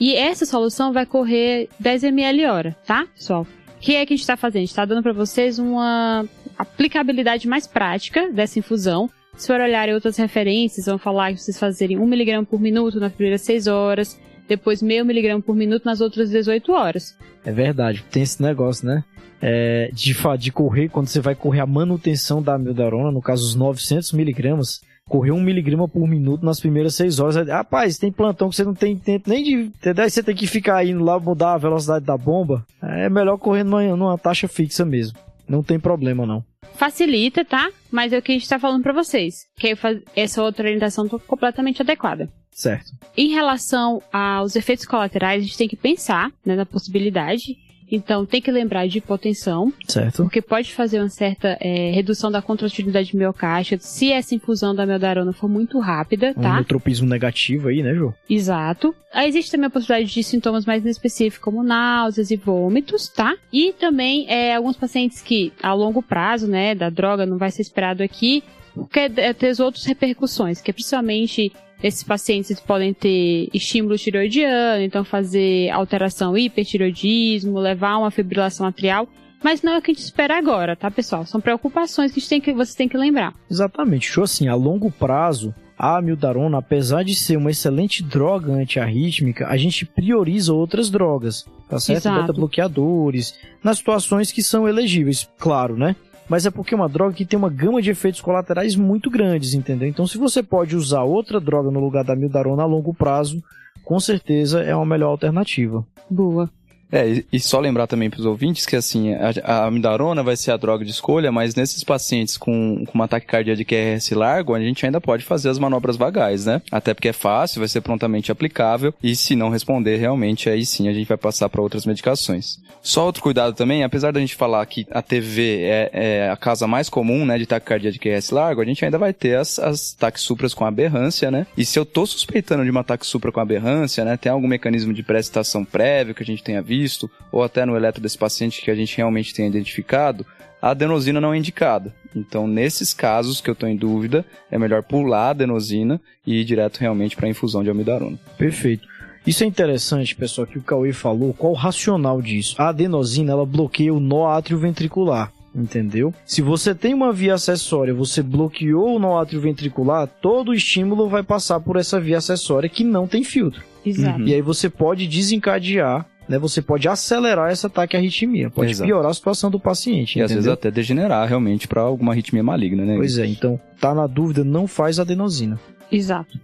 e 0.00 0.14
essa 0.14 0.44
solução 0.46 0.92
vai 0.92 1.06
correr 1.06 1.68
10 1.78 2.04
ml 2.04 2.46
hora, 2.46 2.76
tá, 2.84 3.06
pessoal? 3.14 3.46
Que 3.82 3.96
é 3.96 4.06
que 4.06 4.14
a 4.14 4.16
gente 4.16 4.22
está 4.22 4.36
fazendo? 4.36 4.58
A 4.58 4.60
gente 4.60 4.70
está 4.70 4.84
dando 4.84 5.02
para 5.02 5.12
vocês 5.12 5.58
uma 5.58 6.24
aplicabilidade 6.56 7.48
mais 7.48 7.66
prática 7.66 8.30
dessa 8.30 8.58
infusão. 8.60 9.10
Se 9.36 9.48
for 9.48 9.60
olhar 9.60 9.88
em 9.88 9.94
outras 9.94 10.16
referências, 10.16 10.86
vão 10.86 10.98
falar 10.98 11.32
que 11.32 11.40
vocês 11.40 11.58
fazerem 11.58 11.98
1mg 11.98 12.46
por 12.46 12.60
minuto 12.60 13.00
nas 13.00 13.12
primeiras 13.12 13.40
6 13.40 13.66
horas, 13.66 14.20
depois 14.46 14.80
meio 14.82 15.04
miligrama 15.04 15.42
por 15.42 15.56
minuto 15.56 15.84
nas 15.84 16.00
outras 16.00 16.30
18 16.30 16.70
horas. 16.70 17.18
É 17.44 17.50
verdade, 17.50 18.04
tem 18.08 18.22
esse 18.22 18.40
negócio, 18.40 18.86
né? 18.86 19.02
É, 19.40 19.90
de, 19.92 20.14
de 20.38 20.52
correr, 20.52 20.88
quando 20.88 21.08
você 21.08 21.18
vai 21.18 21.34
correr 21.34 21.60
a 21.60 21.66
manutenção 21.66 22.40
da 22.40 22.54
amiodarona, 22.54 23.10
no 23.10 23.20
caso 23.20 23.44
os 23.44 23.56
900 23.56 24.12
miligramas, 24.12 24.80
correr 25.08 25.32
um 25.32 25.40
miligrama 25.40 25.88
por 25.88 26.06
minuto 26.06 26.44
nas 26.44 26.60
primeiras 26.60 26.94
seis 26.94 27.18
horas. 27.18 27.46
Rapaz, 27.46 27.98
tem 27.98 28.10
plantão 28.10 28.48
que 28.48 28.56
você 28.56 28.64
não 28.64 28.74
tem 28.74 28.96
tempo 28.96 29.28
nem 29.28 29.42
de. 29.42 29.54
Entendeu? 29.54 30.08
você 30.08 30.22
tem 30.22 30.34
que 30.34 30.46
ficar 30.46 30.84
indo 30.84 31.02
lá 31.02 31.18
mudar 31.18 31.54
a 31.54 31.58
velocidade 31.58 32.04
da 32.04 32.16
bomba. 32.16 32.64
É 32.82 33.08
melhor 33.08 33.36
correr 33.38 33.64
numa, 33.64 33.82
numa 33.96 34.18
taxa 34.18 34.48
fixa 34.48 34.84
mesmo. 34.84 35.18
Não 35.48 35.62
tem 35.62 35.78
problema, 35.78 36.24
não. 36.24 36.44
Facilita, 36.74 37.44
tá? 37.44 37.70
Mas 37.90 38.12
é 38.12 38.18
o 38.18 38.22
que 38.22 38.32
a 38.32 38.34
gente 38.34 38.48
tá 38.48 38.58
falando 38.58 38.82
para 38.82 38.92
vocês. 38.92 39.46
Que 39.58 39.76
essa 40.16 40.42
outra 40.42 40.66
orientação 40.66 41.06
tá 41.06 41.18
completamente 41.18 41.82
adequada. 41.82 42.28
Certo. 42.50 42.92
Em 43.16 43.30
relação 43.30 44.02
aos 44.12 44.56
efeitos 44.56 44.86
colaterais, 44.86 45.42
a 45.42 45.46
gente 45.46 45.58
tem 45.58 45.68
que 45.68 45.76
pensar 45.76 46.30
né, 46.44 46.54
na 46.54 46.66
possibilidade 46.66 47.56
então 47.92 48.24
tem 48.24 48.40
que 48.40 48.50
lembrar 48.50 48.88
de 48.88 48.98
hipotensão. 48.98 49.72
Certo. 49.86 50.22
Porque 50.22 50.40
pode 50.40 50.72
fazer 50.72 50.98
uma 50.98 51.10
certa 51.10 51.58
é, 51.60 51.90
redução 51.90 52.30
da 52.30 52.40
contratividade 52.40 53.14
miocárdia 53.14 53.78
se 53.78 54.10
essa 54.10 54.34
infusão 54.34 54.74
da 54.74 54.86
meldarona 54.86 55.32
for 55.32 55.48
muito 55.48 55.78
rápida, 55.78 56.32
tá? 56.34 56.52
Um 56.52 56.54
neutropismo 56.54 57.08
negativo 57.08 57.68
aí, 57.68 57.82
né, 57.82 57.94
Jô? 57.94 58.14
Exato. 58.28 58.94
Aí 59.12 59.28
existe 59.28 59.50
também 59.50 59.66
a 59.66 59.70
possibilidade 59.70 60.12
de 60.12 60.22
sintomas 60.24 60.64
mais 60.64 60.84
específicos, 60.86 61.44
como 61.44 61.62
náuseas 61.62 62.30
e 62.30 62.36
vômitos, 62.36 63.08
tá? 63.08 63.36
E 63.52 63.74
também 63.74 64.26
é, 64.28 64.54
alguns 64.54 64.76
pacientes 64.76 65.20
que, 65.20 65.52
a 65.62 65.74
longo 65.74 66.02
prazo, 66.02 66.46
né, 66.46 66.74
da 66.74 66.88
droga, 66.88 67.26
não 67.26 67.36
vai 67.36 67.50
ser 67.50 67.60
esperado 67.60 68.02
aqui, 68.02 68.42
porque 68.74 69.00
é, 69.00 69.32
ter 69.34 69.60
outras 69.60 69.84
repercussões, 69.84 70.62
que 70.62 70.70
é 70.70 70.74
principalmente 70.74 71.52
esses 71.82 72.02
pacientes 72.02 72.60
podem 72.60 72.94
ter 72.94 73.48
estímulo 73.52 73.96
tiroidiano, 73.98 74.82
então 74.82 75.04
fazer 75.04 75.70
alteração 75.70 76.36
hipertiroidismo, 76.36 77.58
levar 77.58 77.92
a 77.92 77.98
uma 77.98 78.10
fibrilação 78.10 78.66
atrial. 78.66 79.08
Mas 79.42 79.60
não 79.60 79.72
é 79.72 79.78
o 79.78 79.82
que 79.82 79.90
a 79.90 79.94
gente 79.94 80.04
espera 80.04 80.38
agora, 80.38 80.76
tá, 80.76 80.88
pessoal? 80.90 81.26
São 81.26 81.40
preocupações 81.40 82.12
que, 82.12 82.18
a 82.18 82.20
gente 82.20 82.28
tem 82.28 82.40
que 82.40 82.52
você 82.52 82.76
tem 82.76 82.88
que 82.88 82.96
lembrar. 82.96 83.34
Exatamente. 83.50 84.06
Show 84.06 84.22
assim, 84.22 84.46
a 84.46 84.54
longo 84.54 84.88
prazo, 84.88 85.52
a 85.76 85.98
amildarona, 85.98 86.58
apesar 86.58 87.02
de 87.02 87.12
ser 87.16 87.36
uma 87.36 87.50
excelente 87.50 88.04
droga 88.04 88.52
antiarrítmica, 88.52 89.48
a 89.48 89.56
gente 89.56 89.84
prioriza 89.84 90.54
outras 90.54 90.88
drogas, 90.88 91.44
tá 91.68 91.80
certo? 91.80 92.08
Beta-bloqueadores, 92.08 93.36
nas 93.64 93.78
situações 93.78 94.30
que 94.30 94.44
são 94.44 94.68
elegíveis, 94.68 95.28
claro, 95.36 95.76
né? 95.76 95.96
Mas 96.28 96.46
é 96.46 96.50
porque 96.50 96.74
é 96.74 96.76
uma 96.76 96.88
droga 96.88 97.14
que 97.14 97.24
tem 97.24 97.38
uma 97.38 97.50
gama 97.50 97.82
de 97.82 97.90
efeitos 97.90 98.20
colaterais 98.20 98.76
muito 98.76 99.10
grandes, 99.10 99.54
entendeu? 99.54 99.88
Então, 99.88 100.06
se 100.06 100.18
você 100.18 100.42
pode 100.42 100.76
usar 100.76 101.02
outra 101.02 101.40
droga 101.40 101.70
no 101.70 101.80
lugar 101.80 102.04
da 102.04 102.16
mildarona 102.16 102.62
a 102.62 102.66
longo 102.66 102.94
prazo, 102.94 103.42
com 103.84 103.98
certeza 103.98 104.62
é 104.62 104.74
uma 104.74 104.86
melhor 104.86 105.08
alternativa. 105.08 105.84
Boa. 106.08 106.50
É, 106.92 107.24
e, 107.32 107.40
só 107.40 107.58
lembrar 107.58 107.86
também 107.86 108.10
para 108.10 108.20
os 108.20 108.26
ouvintes 108.26 108.66
que 108.66 108.76
assim, 108.76 109.14
a, 109.14 109.64
amidarona 109.64 110.22
vai 110.22 110.36
ser 110.36 110.50
a 110.50 110.58
droga 110.58 110.84
de 110.84 110.90
escolha, 110.90 111.32
mas 111.32 111.54
nesses 111.54 111.82
pacientes 111.82 112.36
com, 112.36 112.84
com 112.84 112.92
uma 112.94 113.08
taquicardia 113.08 113.56
de 113.56 113.64
QRS 113.64 114.10
largo, 114.10 114.54
a 114.54 114.60
gente 114.60 114.84
ainda 114.84 115.00
pode 115.00 115.24
fazer 115.24 115.48
as 115.48 115.58
manobras 115.58 115.96
vagais, 115.96 116.44
né? 116.44 116.60
Até 116.70 116.92
porque 116.92 117.08
é 117.08 117.12
fácil, 117.14 117.60
vai 117.60 117.68
ser 117.68 117.80
prontamente 117.80 118.30
aplicável 118.30 118.92
e 119.02 119.16
se 119.16 119.34
não 119.34 119.48
responder 119.48 119.96
realmente, 119.96 120.50
aí 120.50 120.66
sim 120.66 120.86
a 120.86 120.92
gente 120.92 121.08
vai 121.08 121.16
passar 121.16 121.48
para 121.48 121.62
outras 121.62 121.86
medicações. 121.86 122.58
Só 122.82 123.06
outro 123.06 123.22
cuidado 123.22 123.54
também, 123.54 123.84
apesar 123.84 124.12
da 124.12 124.20
gente 124.20 124.34
falar 124.34 124.66
que 124.66 124.86
a 124.90 125.00
TV 125.00 125.62
é, 125.62 125.90
é 125.92 126.30
a 126.30 126.36
casa 126.36 126.66
mais 126.66 126.90
comum, 126.90 127.24
né, 127.24 127.38
de 127.38 127.46
taquicardia 127.46 127.90
de 127.90 127.98
QRS 127.98 128.32
largo, 128.32 128.60
a 128.60 128.64
gente 128.64 128.84
ainda 128.84 128.98
vai 128.98 129.14
ter 129.14 129.38
as, 129.38 129.58
as 129.58 129.92
taxupras 129.92 130.52
com 130.52 130.66
aberrância, 130.66 131.30
né? 131.30 131.46
E 131.56 131.64
se 131.64 131.78
eu 131.78 131.86
tô 131.86 132.04
suspeitando 132.04 132.64
de 132.64 132.70
uma 132.70 132.84
taxupra 132.84 133.32
com 133.32 133.40
aberrância, 133.40 134.04
né, 134.04 134.18
tem 134.18 134.30
algum 134.30 134.48
mecanismo 134.48 134.92
de 134.92 135.02
prestação 135.02 135.64
prévio 135.64 136.14
que 136.14 136.22
a 136.22 136.26
gente 136.26 136.42
tenha 136.42 136.60
visto, 136.60 136.81
visto, 136.82 137.10
ou 137.30 137.42
até 137.42 137.64
no 137.64 137.76
eletro 137.76 138.02
desse 138.02 138.18
paciente 138.18 138.60
que 138.60 138.70
a 138.70 138.74
gente 138.74 138.96
realmente 138.96 139.32
tenha 139.32 139.48
identificado, 139.48 140.26
a 140.60 140.70
adenosina 140.70 141.20
não 141.20 141.32
é 141.32 141.38
indicada. 141.38 141.94
Então, 142.14 142.46
nesses 142.46 142.92
casos 142.92 143.40
que 143.40 143.48
eu 143.48 143.54
estou 143.54 143.68
em 143.68 143.76
dúvida, 143.76 144.24
é 144.50 144.58
melhor 144.58 144.82
pular 144.82 145.28
a 145.28 145.30
adenosina 145.30 146.00
e 146.26 146.40
ir 146.40 146.44
direto 146.44 146.78
realmente 146.78 147.16
para 147.16 147.26
a 147.26 147.30
infusão 147.30 147.62
de 147.62 147.70
amidarona. 147.70 148.18
Perfeito. 148.36 148.86
Isso 149.26 149.44
é 149.44 149.46
interessante, 149.46 150.16
pessoal, 150.16 150.46
que 150.46 150.58
o 150.58 150.62
Cauê 150.62 150.92
falou. 150.92 151.32
Qual 151.32 151.52
o 151.52 151.56
racional 151.56 152.20
disso? 152.20 152.56
A 152.58 152.68
adenosina, 152.68 153.32
ela 153.32 153.46
bloqueia 153.46 153.94
o 153.94 154.00
nó 154.00 154.40
ventricular 154.40 155.32
entendeu? 155.54 156.14
Se 156.24 156.40
você 156.40 156.74
tem 156.74 156.94
uma 156.94 157.12
via 157.12 157.34
acessória, 157.34 157.92
você 157.92 158.22
bloqueou 158.22 158.96
o 158.96 158.98
nó 158.98 159.22
ventricular, 159.24 160.06
todo 160.06 160.50
o 160.50 160.54
estímulo 160.54 161.08
vai 161.08 161.22
passar 161.22 161.60
por 161.60 161.76
essa 161.76 162.00
via 162.00 162.18
acessória 162.18 162.68
que 162.68 162.82
não 162.82 163.06
tem 163.06 163.22
filtro. 163.22 163.62
Exato. 163.84 164.22
E 164.22 164.34
aí 164.34 164.40
você 164.40 164.70
pode 164.70 165.06
desencadear 165.06 166.06
né, 166.32 166.38
você 166.38 166.62
pode 166.62 166.88
acelerar 166.88 167.50
essa 167.50 167.70
arritmia, 167.76 168.48
pode 168.48 168.70
Exato. 168.70 168.88
piorar 168.88 169.10
a 169.10 169.14
situação 169.14 169.50
do 169.50 169.60
paciente. 169.60 170.18
E 170.18 170.20
entendeu? 170.20 170.24
às 170.24 170.32
vezes 170.32 170.48
até 170.48 170.70
degenerar 170.70 171.28
realmente 171.28 171.68
para 171.68 171.82
alguma 171.82 172.12
arritmia 172.12 172.42
maligna, 172.42 172.86
né? 172.86 172.96
Pois 172.96 173.18
é, 173.18 173.26
então 173.26 173.60
tá 173.78 173.94
na 173.94 174.06
dúvida, 174.06 174.42
não 174.42 174.66
faz 174.66 174.98
adenosina. 174.98 175.60
Exato. 175.90 176.40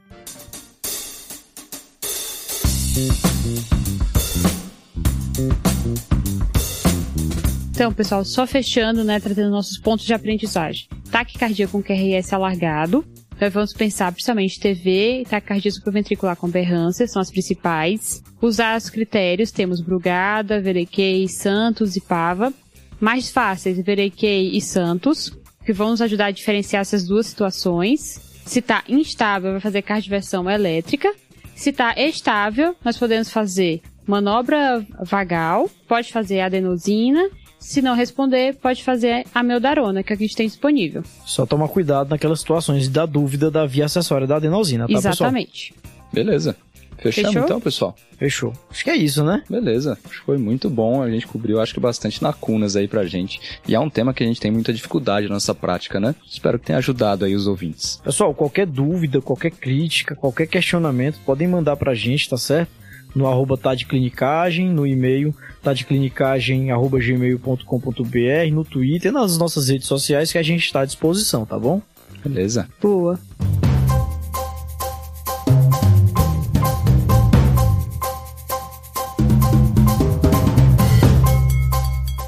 Então, 7.70 7.92
pessoal, 7.92 8.24
só 8.24 8.46
fechando, 8.46 9.04
né, 9.04 9.20
trazendo 9.20 9.50
nossos 9.50 9.78
pontos 9.78 10.04
de 10.04 10.12
aprendizagem. 10.12 10.86
Taquicardia 11.10 11.66
com 11.66 11.82
QRS 11.82 12.34
alargado, 12.34 13.04
vamos 13.46 13.72
pensar 13.72 14.10
principalmente 14.10 14.58
TV, 14.58 15.24
taquicardia 15.28 15.70
supraventricular 15.70 16.36
com 16.36 16.46
aberrância, 16.46 17.06
são 17.06 17.22
as 17.22 17.30
principais. 17.30 18.22
Usar 18.42 18.76
os 18.76 18.90
critérios, 18.90 19.52
temos 19.52 19.80
Brugada, 19.80 20.60
Verequei, 20.60 21.28
Santos 21.28 21.94
e 21.94 22.00
Pava. 22.00 22.52
Mais 23.00 23.30
fáceis, 23.30 23.78
Verequei 23.78 24.50
e 24.56 24.60
Santos, 24.60 25.32
que 25.64 25.72
vão 25.72 25.90
nos 25.90 26.02
ajudar 26.02 26.26
a 26.26 26.30
diferenciar 26.32 26.80
essas 26.80 27.06
duas 27.06 27.26
situações. 27.26 28.20
Se 28.44 28.58
está 28.58 28.82
instável, 28.88 29.52
vai 29.52 29.60
fazer 29.60 29.82
cardioversão 29.82 30.50
elétrica. 30.50 31.14
Se 31.54 31.70
está 31.70 31.94
estável, 31.96 32.74
nós 32.84 32.98
podemos 32.98 33.30
fazer 33.30 33.82
manobra 34.06 34.84
vagal, 35.02 35.70
pode 35.86 36.12
fazer 36.12 36.40
adenosina 36.40 37.28
se 37.58 37.82
não 37.82 37.94
responder, 37.94 38.56
pode 38.56 38.82
fazer 38.82 39.24
a 39.34 39.42
meldarona, 39.42 40.02
que 40.02 40.12
a 40.12 40.16
gente 40.16 40.34
tem 40.36 40.46
disponível. 40.46 41.02
Só 41.26 41.44
toma 41.44 41.68
cuidado 41.68 42.10
naquelas 42.10 42.40
situações 42.40 42.88
da 42.88 43.04
dúvida 43.04 43.50
da 43.50 43.66
via 43.66 43.86
acessória 43.86 44.26
da 44.26 44.36
adenosina, 44.36 44.86
tá, 44.86 44.92
Exatamente. 44.92 45.72
Pessoal? 45.72 45.98
Beleza. 46.12 46.56
Fechamos 47.00 47.32
Fechou? 47.32 47.44
então, 47.44 47.60
pessoal? 47.60 47.96
Fechou. 48.18 48.52
Acho 48.68 48.82
que 48.82 48.90
é 48.90 48.96
isso, 48.96 49.24
né? 49.24 49.42
Beleza. 49.48 49.96
Acho 50.04 50.20
que 50.20 50.26
foi 50.26 50.36
muito 50.36 50.68
bom. 50.68 51.00
A 51.00 51.08
gente 51.08 51.26
cobriu, 51.26 51.60
acho 51.60 51.72
que 51.72 51.78
bastante 51.78 52.22
lacunas 52.22 52.74
aí 52.74 52.88
pra 52.88 53.06
gente. 53.06 53.40
E 53.66 53.74
é 53.74 53.80
um 53.80 53.88
tema 53.88 54.12
que 54.12 54.24
a 54.24 54.26
gente 54.26 54.40
tem 54.40 54.50
muita 54.50 54.72
dificuldade 54.72 55.28
na 55.28 55.34
nossa 55.34 55.54
prática, 55.54 56.00
né? 56.00 56.14
Espero 56.28 56.58
que 56.58 56.66
tenha 56.66 56.78
ajudado 56.78 57.24
aí 57.24 57.36
os 57.36 57.46
ouvintes. 57.46 58.00
Pessoal, 58.02 58.34
qualquer 58.34 58.66
dúvida, 58.66 59.20
qualquer 59.20 59.52
crítica, 59.52 60.16
qualquer 60.16 60.48
questionamento, 60.48 61.20
podem 61.24 61.46
mandar 61.46 61.76
pra 61.76 61.94
gente, 61.94 62.28
tá 62.28 62.36
certo? 62.36 62.70
No 63.14 63.26
arroba 63.26 63.56
tadclinicagem, 63.56 64.68
no 64.68 64.86
e-mail 64.86 65.34
tadclinicagem.gmail.com.br, 65.62 68.52
no 68.52 68.64
Twitter, 68.64 69.12
nas 69.12 69.38
nossas 69.38 69.68
redes 69.68 69.86
sociais 69.86 70.32
que 70.32 70.38
a 70.38 70.42
gente 70.42 70.64
está 70.64 70.80
à 70.80 70.84
disposição, 70.84 71.44
tá 71.44 71.58
bom? 71.58 71.82
Beleza. 72.24 72.68
Boa. 72.80 73.18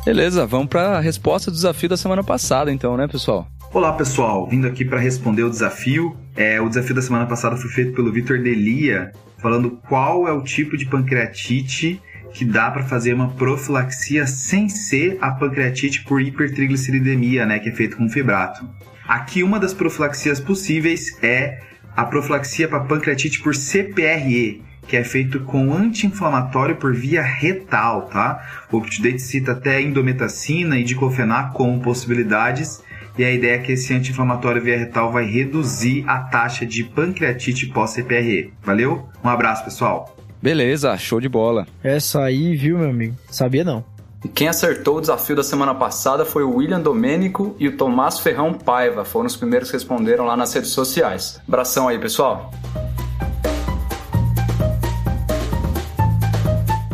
Beleza, 0.04 0.44
vamos 0.44 0.68
para 0.68 0.98
a 0.98 1.00
resposta 1.00 1.52
do 1.52 1.54
desafio 1.54 1.88
da 1.88 1.96
semana 1.96 2.24
passada, 2.24 2.72
então, 2.72 2.96
né, 2.96 3.06
pessoal? 3.06 3.46
Olá, 3.72 3.92
pessoal. 3.92 4.48
Vindo 4.48 4.66
aqui 4.66 4.84
para 4.84 4.98
responder 4.98 5.44
o 5.44 5.50
desafio. 5.50 6.16
É, 6.34 6.60
o 6.60 6.68
desafio 6.68 6.96
da 6.96 7.02
semana 7.02 7.26
passada 7.26 7.56
foi 7.56 7.70
feito 7.70 7.92
pelo 7.92 8.10
Vitor 8.10 8.42
Delia, 8.42 9.12
falando 9.40 9.70
qual 9.88 10.28
é 10.28 10.32
o 10.32 10.42
tipo 10.42 10.76
de 10.76 10.86
pancreatite 10.86 12.00
que 12.32 12.44
dá 12.44 12.70
para 12.70 12.84
fazer 12.84 13.12
uma 13.12 13.30
profilaxia 13.30 14.26
sem 14.26 14.68
ser 14.68 15.18
a 15.20 15.30
pancreatite 15.32 16.04
por 16.04 16.22
hipertrigliceridemia, 16.22 17.44
né, 17.44 17.58
que 17.58 17.68
é 17.68 17.72
feito 17.72 17.96
com 17.96 18.08
fibrato. 18.08 18.68
Aqui 19.06 19.42
uma 19.42 19.58
das 19.58 19.74
profilaxias 19.74 20.38
possíveis 20.38 21.18
é 21.22 21.58
a 21.96 22.04
profilaxia 22.04 22.68
para 22.68 22.80
pancreatite 22.80 23.40
por 23.40 23.54
CPRE, 23.54 24.62
que 24.86 24.96
é 24.96 25.04
feito 25.04 25.40
com 25.40 25.74
anti-inflamatório 25.74 26.76
por 26.76 26.94
via 26.94 27.22
retal, 27.22 28.02
tá? 28.06 28.40
O 28.70 28.78
UpToDate 28.78 29.20
cita 29.20 29.52
até 29.52 29.80
indometacina 29.80 30.78
e 30.78 30.84
diclofenac 30.84 31.52
como 31.52 31.80
possibilidades, 31.80 32.82
e 33.20 33.24
a 33.24 33.30
ideia 33.30 33.56
é 33.56 33.58
que 33.58 33.72
esse 33.72 33.92
anti-inflamatório 33.92 34.62
via 34.62 34.78
retal 34.78 35.12
vai 35.12 35.26
reduzir 35.26 36.04
a 36.08 36.20
taxa 36.20 36.64
de 36.64 36.82
pancreatite 36.84 37.66
pós-CPRE. 37.66 38.50
Valeu? 38.62 39.06
Um 39.22 39.28
abraço, 39.28 39.62
pessoal! 39.62 40.16
Beleza, 40.40 40.96
show 40.96 41.20
de 41.20 41.28
bola. 41.28 41.66
Essa 41.84 42.22
aí, 42.22 42.56
viu, 42.56 42.78
meu 42.78 42.88
amigo? 42.88 43.14
Sabia 43.30 43.62
não. 43.62 43.84
E 44.24 44.28
quem 44.28 44.48
acertou 44.48 44.96
o 44.96 45.00
desafio 45.02 45.36
da 45.36 45.42
semana 45.42 45.74
passada 45.74 46.24
foi 46.24 46.44
o 46.44 46.56
William 46.56 46.80
Domênico 46.80 47.54
e 47.58 47.68
o 47.68 47.76
Tomás 47.76 48.18
Ferrão 48.20 48.54
Paiva. 48.54 49.04
Foram 49.04 49.26
os 49.26 49.36
primeiros 49.36 49.70
que 49.70 49.76
responderam 49.76 50.24
lá 50.24 50.34
nas 50.34 50.54
redes 50.54 50.70
sociais. 50.70 51.38
Abração 51.46 51.88
aí, 51.88 51.98
pessoal. 51.98 52.50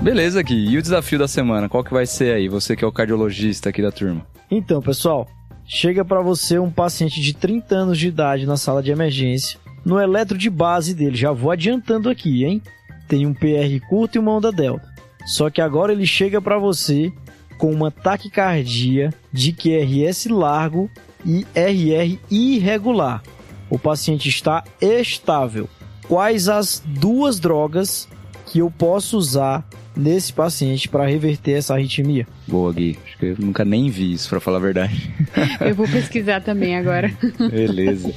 Beleza, 0.02 0.42
Gui. 0.42 0.70
E 0.70 0.76
o 0.76 0.82
desafio 0.82 1.20
da 1.20 1.28
semana? 1.28 1.68
Qual 1.68 1.84
que 1.84 1.92
vai 1.92 2.04
ser 2.04 2.34
aí? 2.34 2.48
Você 2.48 2.74
que 2.74 2.84
é 2.84 2.88
o 2.88 2.92
cardiologista 2.92 3.68
aqui 3.68 3.80
da 3.80 3.92
turma. 3.92 4.26
Então, 4.50 4.80
pessoal, 4.80 5.28
chega 5.66 6.04
para 6.04 6.20
você 6.20 6.58
um 6.58 6.70
paciente 6.70 7.20
de 7.20 7.34
30 7.34 7.74
anos 7.74 7.98
de 7.98 8.08
idade 8.08 8.46
na 8.46 8.56
sala 8.56 8.82
de 8.82 8.90
emergência, 8.90 9.58
no 9.84 10.00
eletro 10.00 10.36
de 10.36 10.50
base 10.50 10.94
dele. 10.94 11.16
Já 11.16 11.32
vou 11.32 11.50
adiantando 11.50 12.08
aqui, 12.08 12.44
hein? 12.44 12.62
tem 13.08 13.26
um 13.26 13.34
PR 13.34 13.80
curto 13.88 14.16
e 14.16 14.18
uma 14.18 14.32
onda 14.32 14.52
delta. 14.52 14.86
Só 15.24 15.50
que 15.50 15.60
agora 15.60 15.92
ele 15.92 16.06
chega 16.06 16.40
para 16.40 16.58
você 16.58 17.12
com 17.58 17.72
uma 17.72 17.90
taquicardia 17.90 19.12
de 19.32 19.52
QRS 19.52 20.26
largo 20.26 20.90
e 21.24 21.46
RR 21.54 22.18
irregular. 22.30 23.22
O 23.68 23.78
paciente 23.78 24.28
está 24.28 24.62
estável. 24.80 25.68
Quais 26.06 26.48
as 26.48 26.82
duas 26.84 27.40
drogas 27.40 28.08
que 28.46 28.60
eu 28.60 28.70
posso 28.70 29.16
usar 29.16 29.66
nesse 29.96 30.32
paciente 30.32 30.88
para 30.88 31.06
reverter 31.06 31.52
essa 31.52 31.74
arritmia? 31.74 32.28
Boa, 32.46 32.72
Gui. 32.72 32.98
Acho 33.04 33.18
que 33.18 33.26
eu 33.26 33.36
nunca 33.38 33.64
nem 33.64 33.90
vi 33.90 34.12
isso, 34.12 34.28
para 34.28 34.40
falar 34.40 34.58
a 34.58 34.60
verdade. 34.60 35.10
eu 35.60 35.74
vou 35.74 35.88
pesquisar 35.88 36.40
também 36.40 36.76
agora. 36.76 37.12
Beleza. 37.50 38.14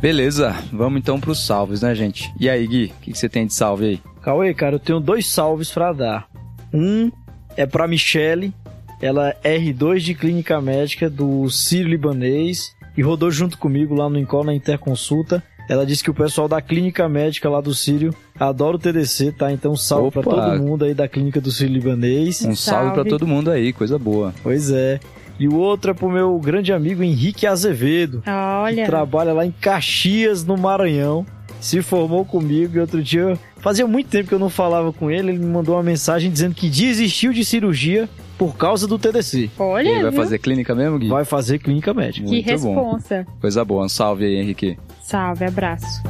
Beleza, 0.00 0.56
vamos 0.72 0.98
então 0.98 1.20
para 1.20 1.30
os 1.30 1.46
salves, 1.46 1.82
né, 1.82 1.94
gente? 1.94 2.32
E 2.40 2.50
aí, 2.50 2.66
Gui, 2.66 2.86
o 2.86 3.00
que, 3.00 3.12
que, 3.12 3.18
você 3.18 3.28
tem 3.28 3.46
de 3.46 3.54
salve 3.54 3.84
aí? 3.84 4.00
Cauê, 4.20 4.52
cara, 4.52 4.74
eu 4.76 4.80
tenho 4.80 4.98
dois 4.98 5.28
salves 5.28 5.70
para 5.70 5.92
dar. 5.92 6.28
Um 6.74 7.10
é 7.56 7.66
para 7.66 7.86
Michele, 7.86 8.52
ela 9.00 9.34
é 9.44 9.58
R2 9.58 9.98
de 9.98 10.14
clínica 10.14 10.60
médica 10.60 11.08
do 11.08 11.48
Sírio 11.50 11.88
Libanês 11.88 12.74
e 12.96 13.02
rodou 13.02 13.30
junto 13.30 13.58
comigo 13.58 13.94
lá 13.94 14.08
no 14.08 14.18
Incol 14.18 14.44
na 14.44 14.54
Interconsulta. 14.54 15.42
Ela 15.68 15.86
disse 15.86 16.02
que 16.02 16.10
o 16.10 16.14
pessoal 16.14 16.48
da 16.48 16.60
clínica 16.60 17.08
médica 17.08 17.48
lá 17.48 17.60
do 17.60 17.74
Sírio 17.74 18.14
adora 18.48 18.76
o 18.76 18.78
TDC, 18.78 19.32
tá? 19.32 19.52
Então 19.52 19.76
salve 19.76 20.10
para 20.10 20.22
todo 20.22 20.58
mundo 20.58 20.84
aí 20.84 20.94
da 20.94 21.08
clínica 21.08 21.40
do 21.40 21.50
Sírio 21.50 21.74
Libanês. 21.74 22.40
Um 22.42 22.54
salve, 22.54 22.56
salve 22.56 22.94
para 22.94 23.04
todo 23.04 23.26
mundo 23.26 23.50
aí, 23.50 23.72
coisa 23.72 23.98
boa. 23.98 24.34
Pois 24.42 24.70
é. 24.70 25.00
E 25.38 25.48
o 25.48 25.56
outro 25.56 25.90
é 25.90 25.94
pro 25.94 26.10
meu 26.10 26.38
grande 26.38 26.72
amigo 26.72 27.02
Henrique 27.02 27.46
Azevedo. 27.46 28.22
Olha. 28.26 28.82
Que 28.82 28.88
trabalha 28.88 29.32
lá 29.32 29.44
em 29.46 29.50
Caxias, 29.50 30.44
no 30.44 30.56
Maranhão. 30.56 31.26
Se 31.60 31.80
formou 31.80 32.24
comigo 32.24 32.76
e 32.76 32.80
outro 32.80 33.02
dia. 33.02 33.38
Fazia 33.58 33.86
muito 33.86 34.08
tempo 34.08 34.28
que 34.28 34.34
eu 34.34 34.38
não 34.38 34.50
falava 34.50 34.92
com 34.92 35.10
ele. 35.10 35.30
Ele 35.30 35.38
me 35.38 35.46
mandou 35.46 35.76
uma 35.76 35.82
mensagem 35.82 36.30
dizendo 36.30 36.54
que 36.54 36.68
desistiu 36.68 37.32
de 37.32 37.44
cirurgia 37.44 38.08
por 38.36 38.56
causa 38.56 38.86
do 38.88 38.98
TDC. 38.98 39.50
Olha. 39.58 39.88
Ele 39.88 40.02
vai 40.02 40.10
viu? 40.10 40.20
fazer 40.20 40.38
clínica 40.38 40.74
mesmo, 40.74 40.98
Gui? 40.98 41.08
Vai 41.08 41.24
fazer 41.24 41.60
clínica 41.60 41.94
médica. 41.94 42.26
Que 42.26 42.32
muito 42.32 42.46
responsa. 42.46 43.24
Bom. 43.24 43.40
Coisa 43.40 43.64
boa. 43.64 43.84
Um 43.84 43.88
salve 43.88 44.24
aí, 44.24 44.36
Henrique. 44.36 44.76
Salve, 45.02 45.44
abraço. 45.44 46.02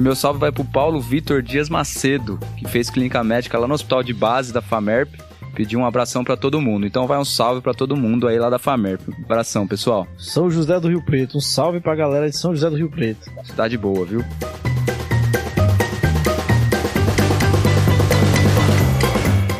E 0.00 0.02
meu 0.02 0.16
salve 0.16 0.40
vai 0.40 0.50
pro 0.50 0.64
Paulo 0.64 0.98
Vitor 0.98 1.42
Dias 1.42 1.68
Macedo, 1.68 2.38
que 2.56 2.66
fez 2.66 2.88
clínica 2.88 3.22
médica 3.22 3.58
lá 3.58 3.68
no 3.68 3.74
hospital 3.74 4.02
de 4.02 4.14
base 4.14 4.50
da 4.50 4.62
FAMERP. 4.62 5.14
Pediu 5.54 5.78
um 5.78 5.84
abração 5.84 6.24
para 6.24 6.38
todo 6.38 6.58
mundo. 6.58 6.86
Então 6.86 7.06
vai 7.06 7.18
um 7.18 7.24
salve 7.24 7.60
para 7.60 7.74
todo 7.74 7.94
mundo 7.94 8.26
aí 8.26 8.38
lá 8.38 8.48
da 8.48 8.58
FAMERP. 8.58 9.02
Abração, 9.22 9.66
pessoal. 9.66 10.08
São 10.16 10.50
José 10.50 10.80
do 10.80 10.88
Rio 10.88 11.02
Preto. 11.04 11.36
Um 11.36 11.40
salve 11.42 11.80
pra 11.80 11.94
galera 11.94 12.30
de 12.30 12.38
São 12.38 12.54
José 12.54 12.70
do 12.70 12.76
Rio 12.76 12.88
Preto. 12.88 13.30
Cidade 13.44 13.76
boa, 13.76 14.06
viu? 14.06 14.24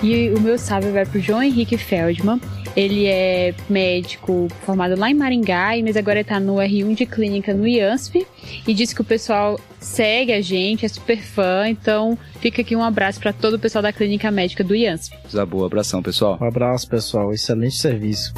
E 0.03 0.31
o 0.31 0.41
meu 0.41 0.57
salve 0.57 0.91
vai 0.91 1.05
pro 1.05 1.21
João 1.21 1.43
Henrique 1.43 1.77
Feldman. 1.77 2.41
Ele 2.77 3.07
é 3.07 3.55
médico 3.69 4.49
formado 4.65 4.99
lá 4.99 5.11
em 5.11 5.15
Maringá, 5.15 5.71
mas 5.83 5.97
agora 5.97 6.21
está 6.21 6.39
no 6.39 6.57
R1 6.57 6.95
de 6.95 7.07
clínica 7.07 7.53
no 7.53 7.67
IANSP. 7.67 8.27
E 8.67 8.75
disse 8.75 8.95
que 8.95 9.01
o 9.01 9.05
pessoal 9.05 9.59
segue 9.79 10.33
a 10.33 10.41
gente, 10.41 10.85
é 10.85 10.89
super 10.89 11.21
fã. 11.21 11.69
Então 11.69 12.17
fica 12.41 12.63
aqui 12.63 12.77
um 12.77 12.83
abraço 12.83 13.21
para 13.21 13.33
todo 13.33 13.55
o 13.55 13.59
pessoal 13.59 13.83
da 13.83 13.93
clínica 13.93 14.31
médica 14.31 14.63
do 14.63 14.75
IANSP. 14.75 15.17
Boa, 15.49 15.67
abração, 15.67 16.03
pessoal. 16.03 16.39
Um 16.41 16.47
abraço, 16.47 16.89
pessoal. 16.89 17.33
Excelente 17.33 17.77
serviço. 17.77 18.33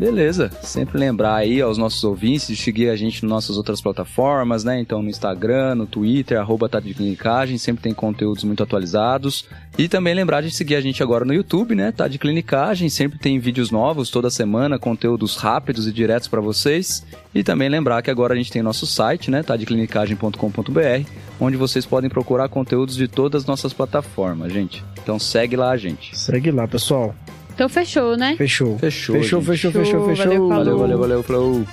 Beleza, 0.00 0.50
sempre 0.62 0.98
lembrar 0.98 1.34
aí 1.34 1.60
aos 1.60 1.76
nossos 1.76 2.02
ouvintes 2.04 2.46
de 2.46 2.56
seguir 2.56 2.88
a 2.88 2.96
gente 2.96 3.22
nas 3.22 3.30
nossas 3.30 3.58
outras 3.58 3.82
plataformas, 3.82 4.64
né? 4.64 4.80
Então 4.80 5.02
no 5.02 5.10
Instagram, 5.10 5.74
no 5.74 5.84
Twitter, 5.84 6.40
arroba 6.40 6.70
tá 6.70 6.80
de 6.80 6.94
clinicagem, 6.94 7.58
sempre 7.58 7.82
tem 7.82 7.92
conteúdos 7.92 8.42
muito 8.42 8.62
atualizados. 8.62 9.46
E 9.76 9.88
também 9.88 10.14
lembrar 10.14 10.40
de 10.40 10.50
seguir 10.50 10.76
a 10.76 10.80
gente 10.80 11.02
agora 11.02 11.26
no 11.26 11.34
YouTube, 11.34 11.74
né? 11.74 11.92
Tá 11.92 12.08
de 12.08 12.18
clinicagem, 12.18 12.88
sempre 12.88 13.18
tem 13.18 13.38
vídeos 13.38 13.70
novos 13.70 14.08
toda 14.08 14.30
semana, 14.30 14.78
conteúdos 14.78 15.36
rápidos 15.36 15.86
e 15.86 15.92
diretos 15.92 16.28
para 16.28 16.40
vocês. 16.40 17.04
E 17.34 17.44
também 17.44 17.68
lembrar 17.68 18.00
que 18.00 18.10
agora 18.10 18.32
a 18.32 18.36
gente 18.38 18.50
tem 18.50 18.62
nosso 18.62 18.86
site, 18.86 19.30
né? 19.30 19.42
Tá 19.42 19.54
de 19.54 19.66
clinicagem.com.br, 19.66 21.10
onde 21.38 21.58
vocês 21.58 21.84
podem 21.84 22.08
procurar 22.08 22.48
conteúdos 22.48 22.96
de 22.96 23.06
todas 23.06 23.42
as 23.42 23.46
nossas 23.46 23.74
plataformas, 23.74 24.50
gente. 24.50 24.82
Então 25.02 25.18
segue 25.18 25.56
lá 25.56 25.72
a 25.72 25.76
gente. 25.76 26.18
Segue 26.18 26.50
lá, 26.50 26.66
pessoal. 26.66 27.14
Então 27.60 27.68
fechou, 27.68 28.16
né? 28.16 28.36
Fechou. 28.38 28.78
Fechou. 28.78 29.16
Fechou, 29.16 29.42
fechou, 29.42 29.70
fechou, 29.70 30.06
Fechou, 30.06 30.24
valeu, 30.24 30.48
Valeu, 30.48 30.48
falou. 30.48 30.78
valeu, 30.78 30.98
valeu, 30.98 31.22
falou. 31.22 31.66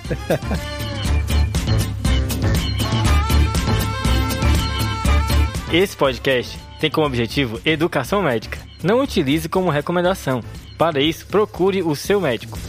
Esse 5.72 5.96
podcast 5.96 6.60
tem 6.82 6.92
como 6.92 7.08
objetivo 7.08 7.62
educação 7.64 8.22
médica. 8.22 8.60
Não 8.84 9.00
utilize 9.00 9.48
como 9.48 9.70
recomendação. 9.70 10.44
Para 10.78 11.00
isso, 11.00 11.26
procure 11.26 11.82
o 11.82 11.96
seu 11.96 12.20
médico. 12.20 12.60